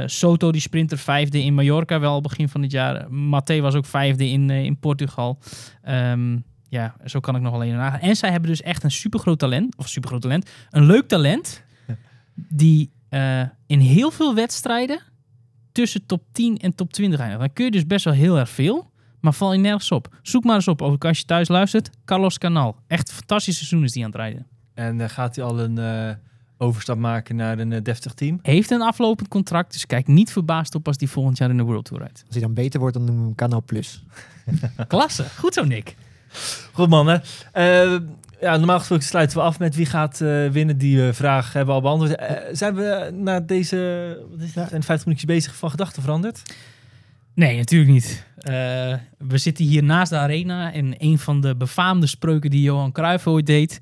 Eh, 0.00 0.02
Soto, 0.08 0.52
die 0.52 0.60
sprinter, 0.60 0.98
vijfde 0.98 1.42
in 1.42 1.54
Mallorca, 1.54 2.00
wel 2.00 2.20
begin 2.20 2.48
van 2.48 2.62
het 2.62 2.70
jaar. 2.70 3.12
Maté 3.12 3.60
was 3.60 3.74
ook 3.74 3.86
vijfde 3.86 4.28
in, 4.28 4.50
eh, 4.50 4.64
in 4.64 4.78
Portugal. 4.78 5.38
Ehm, 5.82 6.36
ja, 6.68 6.94
zo 7.04 7.20
kan 7.20 7.36
ik 7.36 7.42
nog 7.42 7.54
alleen 7.54 7.74
nagaan. 7.74 8.00
En 8.00 8.16
zij 8.16 8.30
hebben 8.30 8.50
dus 8.50 8.62
echt 8.62 8.82
een 8.84 8.90
supergroot 8.90 9.38
talent, 9.38 9.76
of 9.76 9.88
supergroot 9.88 10.22
talent, 10.22 10.50
een 10.70 10.84
leuk 10.86 11.08
talent, 11.08 11.62
die 12.34 12.90
eh, 13.08 13.40
in 13.66 13.80
heel 13.80 14.10
veel 14.10 14.34
wedstrijden 14.34 15.00
tussen 15.72 16.06
top 16.06 16.22
10 16.32 16.58
en 16.58 16.74
top 16.74 16.92
20 16.92 17.20
eindigt. 17.20 17.40
Dan 17.40 17.52
kun 17.52 17.64
je 17.64 17.70
dus 17.70 17.86
best 17.86 18.04
wel 18.04 18.14
heel 18.14 18.38
erg 18.38 18.50
veel, 18.50 18.90
maar 19.28 19.36
val 19.36 19.52
je 19.52 19.58
nergens 19.58 19.90
op. 19.92 20.08
Zoek 20.22 20.44
maar 20.44 20.54
eens 20.54 20.68
op, 20.68 20.82
ook 20.82 21.04
als 21.04 21.18
je 21.18 21.24
thuis 21.24 21.48
luistert, 21.48 21.90
Carlos 22.04 22.38
Canal. 22.38 22.76
Echt 22.86 23.08
een 23.08 23.14
fantastisch 23.14 23.56
seizoen 23.56 23.84
is 23.84 23.92
die 23.92 24.04
aan 24.04 24.10
het 24.10 24.18
rijden. 24.20 24.46
En 24.74 25.00
eh, 25.00 25.08
gaat 25.08 25.36
hij 25.36 25.44
al 25.44 25.60
een 25.60 25.78
eh, 25.78 26.14
overstap 26.58 26.98
maken 26.98 27.36
naar 27.36 27.58
een 27.58 27.72
eh, 27.72 27.82
deftig 27.82 28.14
team? 28.14 28.38
Heeft 28.42 28.70
een 28.70 28.82
aflopend 28.82 29.28
contract, 29.28 29.72
dus 29.72 29.86
kijk 29.86 30.06
niet 30.06 30.32
verbaasd 30.32 30.74
op 30.74 30.86
als 30.86 30.96
die 30.96 31.08
volgend 31.10 31.38
jaar 31.38 31.50
in 31.50 31.56
de 31.56 31.62
World 31.62 31.84
Tour 31.84 32.02
rijdt. 32.02 32.22
Als 32.26 32.34
hij 32.34 32.40
dan 32.40 32.54
beter 32.54 32.80
wordt, 32.80 32.94
dan 32.94 33.04
noemen 33.04 33.22
we 33.22 33.28
hem 33.28 33.36
Canal 33.36 33.62
Plus. 33.66 34.04
Klasse, 34.88 35.24
goed 35.38 35.54
zo 35.54 35.64
Nick. 35.64 35.96
Goed 36.72 36.88
mannen. 36.88 37.22
Eh, 37.52 37.96
ja, 38.40 38.56
normaal 38.56 38.78
gesproken 38.78 39.04
sluiten 39.04 39.36
we 39.36 39.42
af 39.42 39.58
met 39.58 39.74
wie 39.74 39.86
gaat 39.86 40.20
eh, 40.20 40.46
winnen. 40.48 40.78
Die 40.78 41.12
vraag 41.12 41.52
hebben 41.52 41.74
we 41.74 41.80
al 41.80 41.96
beantwoord. 41.96 42.56
Zijn 42.58 42.74
we 42.74 43.10
na 43.14 43.40
deze 43.40 43.76
wat 44.30 44.40
is 44.40 44.44
het, 44.46 44.54
Ja. 44.54 44.68
zijn 44.68 44.82
50 44.82 45.06
minuutjes 45.06 45.30
bezig 45.34 45.54
van 45.56 45.70
gedachten 45.70 46.02
veranderd? 46.02 46.42
Nee, 47.38 47.56
natuurlijk 47.56 47.90
niet. 47.90 48.26
Eh, 48.38 48.52
we 49.18 49.38
zitten 49.38 49.64
hier 49.64 49.82
naast 49.82 50.10
de 50.10 50.16
arena 50.16 50.72
en 50.72 50.94
een 50.98 51.18
van 51.18 51.40
de 51.40 51.56
befaamde 51.56 52.06
spreuken 52.06 52.50
die 52.50 52.62
Johan 52.62 52.92
Cruijff 52.92 53.26
ooit 53.26 53.46
deed. 53.46 53.80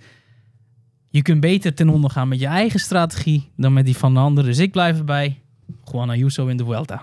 Je 1.11 1.23
kunt 1.23 1.41
beter 1.41 1.75
ten 1.75 1.89
onder 1.89 2.11
gaan 2.11 2.29
met 2.29 2.41
je 2.41 2.47
eigen 2.47 2.81
strategie 2.81 3.51
dan 3.57 3.73
met 3.73 3.85
die 3.85 3.97
van 3.97 4.15
de 4.15 4.21
anderen. 4.21 4.51
Dus 4.51 4.59
ik 4.59 4.73
blijf 4.73 4.99
erbij. 4.99 5.41
Juan 5.93 6.11
Ayuso 6.11 6.47
in 6.47 6.57
de 6.57 6.65
Vuelta. 6.65 7.03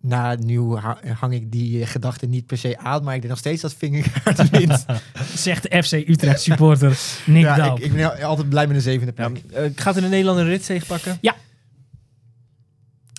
Nou, 0.00 0.44
nu 0.44 0.60
ha- 0.76 0.98
hang 1.18 1.32
ik 1.32 1.52
die 1.52 1.80
eh, 1.82 1.86
gedachte 1.88 2.26
niet 2.26 2.46
per 2.46 2.58
se 2.58 2.78
aan, 2.78 3.04
maar 3.04 3.14
ik 3.14 3.18
denk 3.20 3.32
nog 3.32 3.38
steeds 3.42 3.62
dat 3.62 3.74
Vingegaard 3.74 4.50
wint. 4.58 4.86
Zegt 5.34 5.62
de 5.70 5.82
FC 5.82 5.92
Utrecht 5.92 6.40
supporter 6.40 6.98
Nick 7.26 7.42
ja, 7.42 7.72
ik, 7.72 7.78
ik 7.78 7.92
ben 7.92 8.22
altijd 8.22 8.48
blij 8.48 8.66
met 8.66 8.76
een 8.76 8.82
zevende 8.82 9.12
Ja, 9.16 9.28
plek. 9.28 9.44
eh, 9.44 9.70
gaat 9.74 9.96
er 9.96 10.04
een 10.04 10.10
Nederlander 10.10 10.44
een 10.44 10.50
ritzege 10.50 10.86
pakken? 10.86 11.18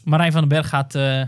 Marijn 0.03 0.31
van 0.31 0.39
den 0.41 0.49
Berg 0.49 0.69
gaat 0.69 0.95
eh, 0.95 1.23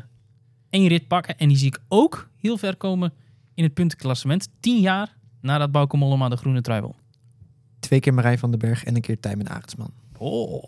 één 0.72 0.88
rit 0.88 1.08
pakken. 1.08 1.38
En 1.38 1.48
die 1.48 1.58
zie 1.58 1.68
ik 1.68 1.80
ook 1.88 2.30
heel 2.40 2.58
ver 2.58 2.76
komen 2.76 3.14
in 3.54 3.64
het 3.64 3.74
puntenklassement. 3.74 4.48
Tien 4.60 4.80
jaar 4.80 5.16
nadat 5.42 5.72
Bauke 5.72 5.98
Mollema 5.98 6.30
de 6.30 6.38
groene 6.38 6.62
trui 6.62 6.82
won. 6.82 6.94
Twee 7.80 8.00
keer 8.00 8.14
Marijn 8.14 8.40
van 8.40 8.50
den 8.50 8.60
Berg 8.60 8.84
en 8.84 8.96
een 8.96 9.02
keer 9.02 9.20
Tijmen 9.20 9.50
Arendsman. 9.50 9.92
Oh. 10.18 10.64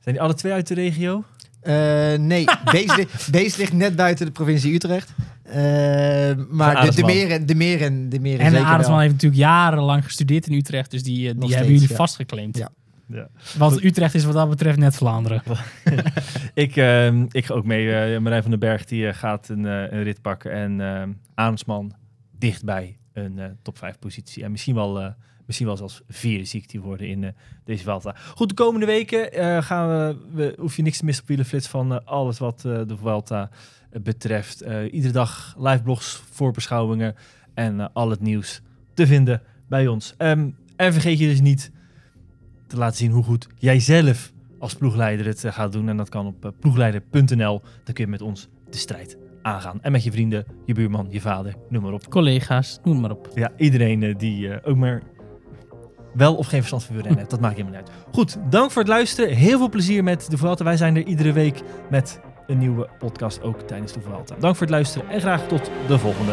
Zijn 0.00 0.14
die 0.14 0.20
alle 0.20 0.34
twee 0.34 0.52
uit 0.52 0.66
de 0.66 0.74
regio? 0.74 1.24
Eh, 1.60 2.14
nee, 2.18 2.44
Bees, 2.72 2.96
li- 2.96 3.06
Bees 3.30 3.56
ligt 3.56 3.72
net 3.72 3.96
buiten 3.96 4.26
de 4.26 4.32
provincie 4.32 4.74
Utrecht. 4.74 5.10
Eh, 5.42 5.54
maar 6.48 6.84
de, 6.84 6.94
de 6.94 7.04
meren, 7.04 7.46
de 7.46 7.54
meren, 7.54 8.08
de 8.08 8.20
meren 8.20 8.46
En 8.46 8.54
Arendsman 8.56 8.90
wel. 8.90 8.98
heeft 8.98 9.12
natuurlijk 9.12 9.40
jarenlang 9.42 10.04
gestudeerd 10.04 10.46
in 10.46 10.52
Utrecht. 10.52 10.90
Dus 10.90 11.02
die, 11.02 11.26
eh, 11.26 11.32
die 11.32 11.40
Nog 11.40 11.50
hebben 11.54 11.72
jullie 11.72 11.88
ja. 11.88 11.94
vastgeclaimd. 11.94 12.56
Ja. 12.56 12.70
Ja. 13.14 13.28
Want 13.58 13.84
Utrecht 13.84 14.14
is 14.14 14.24
wat 14.24 14.34
dat 14.34 14.48
betreft 14.48 14.78
net 14.78 14.96
Vlaanderen. 14.96 15.42
Ik, 16.54 16.76
ehm, 16.76 17.26
ik 17.30 17.46
ga 17.46 17.54
ook 17.54 17.64
mee. 17.64 17.92
eh 17.92 18.20
Marijn 18.20 18.42
van 18.42 18.50
den 18.50 18.60
Berg 18.60 18.84
die, 18.84 19.08
eh, 19.08 19.14
gaat 19.14 19.48
een, 19.48 19.66
eh, 19.66 19.92
een 19.92 20.02
rit 20.02 20.22
pakken. 20.22 20.52
En 20.52 20.80
ehm 20.80 21.12
Arendsman 21.34 21.92
dichtbij 22.38 22.98
een 23.12 23.58
top 23.62 23.78
5 23.78 23.98
positie. 23.98 24.44
En 24.44 24.50
misschien 24.50 24.74
wel, 24.74 25.14
misschien 25.46 25.66
wel 25.66 25.76
zelfs 25.76 26.02
vierde 26.08 26.62
die 26.66 26.80
worden 26.80 27.08
in 27.08 27.34
deze 27.64 27.82
Vuelta. 27.82 28.14
Goed, 28.34 28.48
de 28.48 28.54
komende 28.54 28.86
weken 28.86 29.28
gaan 29.62 29.88
we, 29.88 30.16
we, 30.32 30.54
hoef 30.58 30.76
je 30.76 30.82
niks 30.82 30.98
te 30.98 31.04
missen 31.04 31.22
op 31.22 31.28
Wielenflits 31.28 31.68
van 31.68 32.04
alles 32.04 32.38
wat 32.38 32.60
de 32.60 32.96
Vuelta 33.00 33.50
betreft. 34.02 34.64
Iedere 34.90 35.12
dag 35.12 35.54
live 35.58 35.82
blogs, 35.82 36.22
voorbeschouwingen 36.30 37.14
en 37.54 37.92
al 37.92 38.10
het 38.10 38.20
nieuws 38.20 38.60
te 38.94 39.06
vinden 39.06 39.42
bij 39.68 39.86
ons. 39.86 40.14
Ehm, 40.16 40.50
en 40.76 40.92
vergeet 40.92 41.18
je 41.18 41.26
dus 41.26 41.40
niet 41.40 41.70
te 42.74 42.80
laten 42.80 42.96
zien 42.96 43.10
hoe 43.10 43.24
goed 43.24 43.48
jij 43.58 43.80
zelf 43.80 44.32
als 44.58 44.74
ploegleider 44.74 45.26
het 45.26 45.44
eh, 45.44 45.52
gaat 45.52 45.72
doen. 45.72 45.88
En 45.88 45.96
dat 45.96 46.08
kan 46.08 46.26
op 46.26 46.44
eh, 46.44 46.50
ploegleider.nl. 46.60 47.60
Dan 47.84 47.94
kun 47.94 48.04
je 48.04 48.10
met 48.10 48.22
ons 48.22 48.48
de 48.70 48.76
strijd 48.76 49.16
aangaan. 49.42 49.82
En 49.82 49.92
met 49.92 50.04
je 50.04 50.10
vrienden, 50.10 50.44
je 50.64 50.74
buurman, 50.74 51.06
je 51.10 51.20
vader, 51.20 51.54
noem 51.68 51.82
maar 51.82 51.92
op. 51.92 52.10
Collega's, 52.10 52.78
noem 52.84 53.00
maar 53.00 53.10
op. 53.10 53.28
Ja, 53.34 53.52
iedereen 53.56 54.02
eh, 54.02 54.14
die 54.18 54.64
ook 54.64 54.76
maar 54.76 55.02
wel 56.14 56.34
of 56.34 56.46
geen 56.46 56.58
verstand 56.58 56.82
van 56.82 56.92
wielrennen 56.92 57.20
heeft. 57.20 57.30
Dat 57.30 57.40
maakt 57.40 57.56
helemaal 57.56 57.80
niet 57.80 57.88
uit. 57.88 57.98
Goed, 58.14 58.38
dank 58.50 58.70
voor 58.70 58.82
het 58.82 58.90
luisteren. 58.90 59.36
Heel 59.36 59.58
veel 59.58 59.68
plezier 59.68 60.04
met 60.04 60.30
de 60.30 60.36
Vuelta. 60.36 60.64
Wij 60.64 60.76
zijn 60.76 60.96
er 60.96 61.04
iedere 61.04 61.32
week 61.32 61.62
met 61.90 62.20
een 62.46 62.58
nieuwe 62.58 62.88
podcast, 62.98 63.42
ook 63.42 63.60
tijdens 63.60 63.92
de 63.92 64.00
Vuelta. 64.00 64.34
Dank 64.38 64.56
voor 64.56 64.66
het 64.66 64.74
luisteren 64.74 65.08
en 65.08 65.20
graag 65.20 65.46
tot 65.46 65.70
de 65.86 65.98
volgende. 65.98 66.32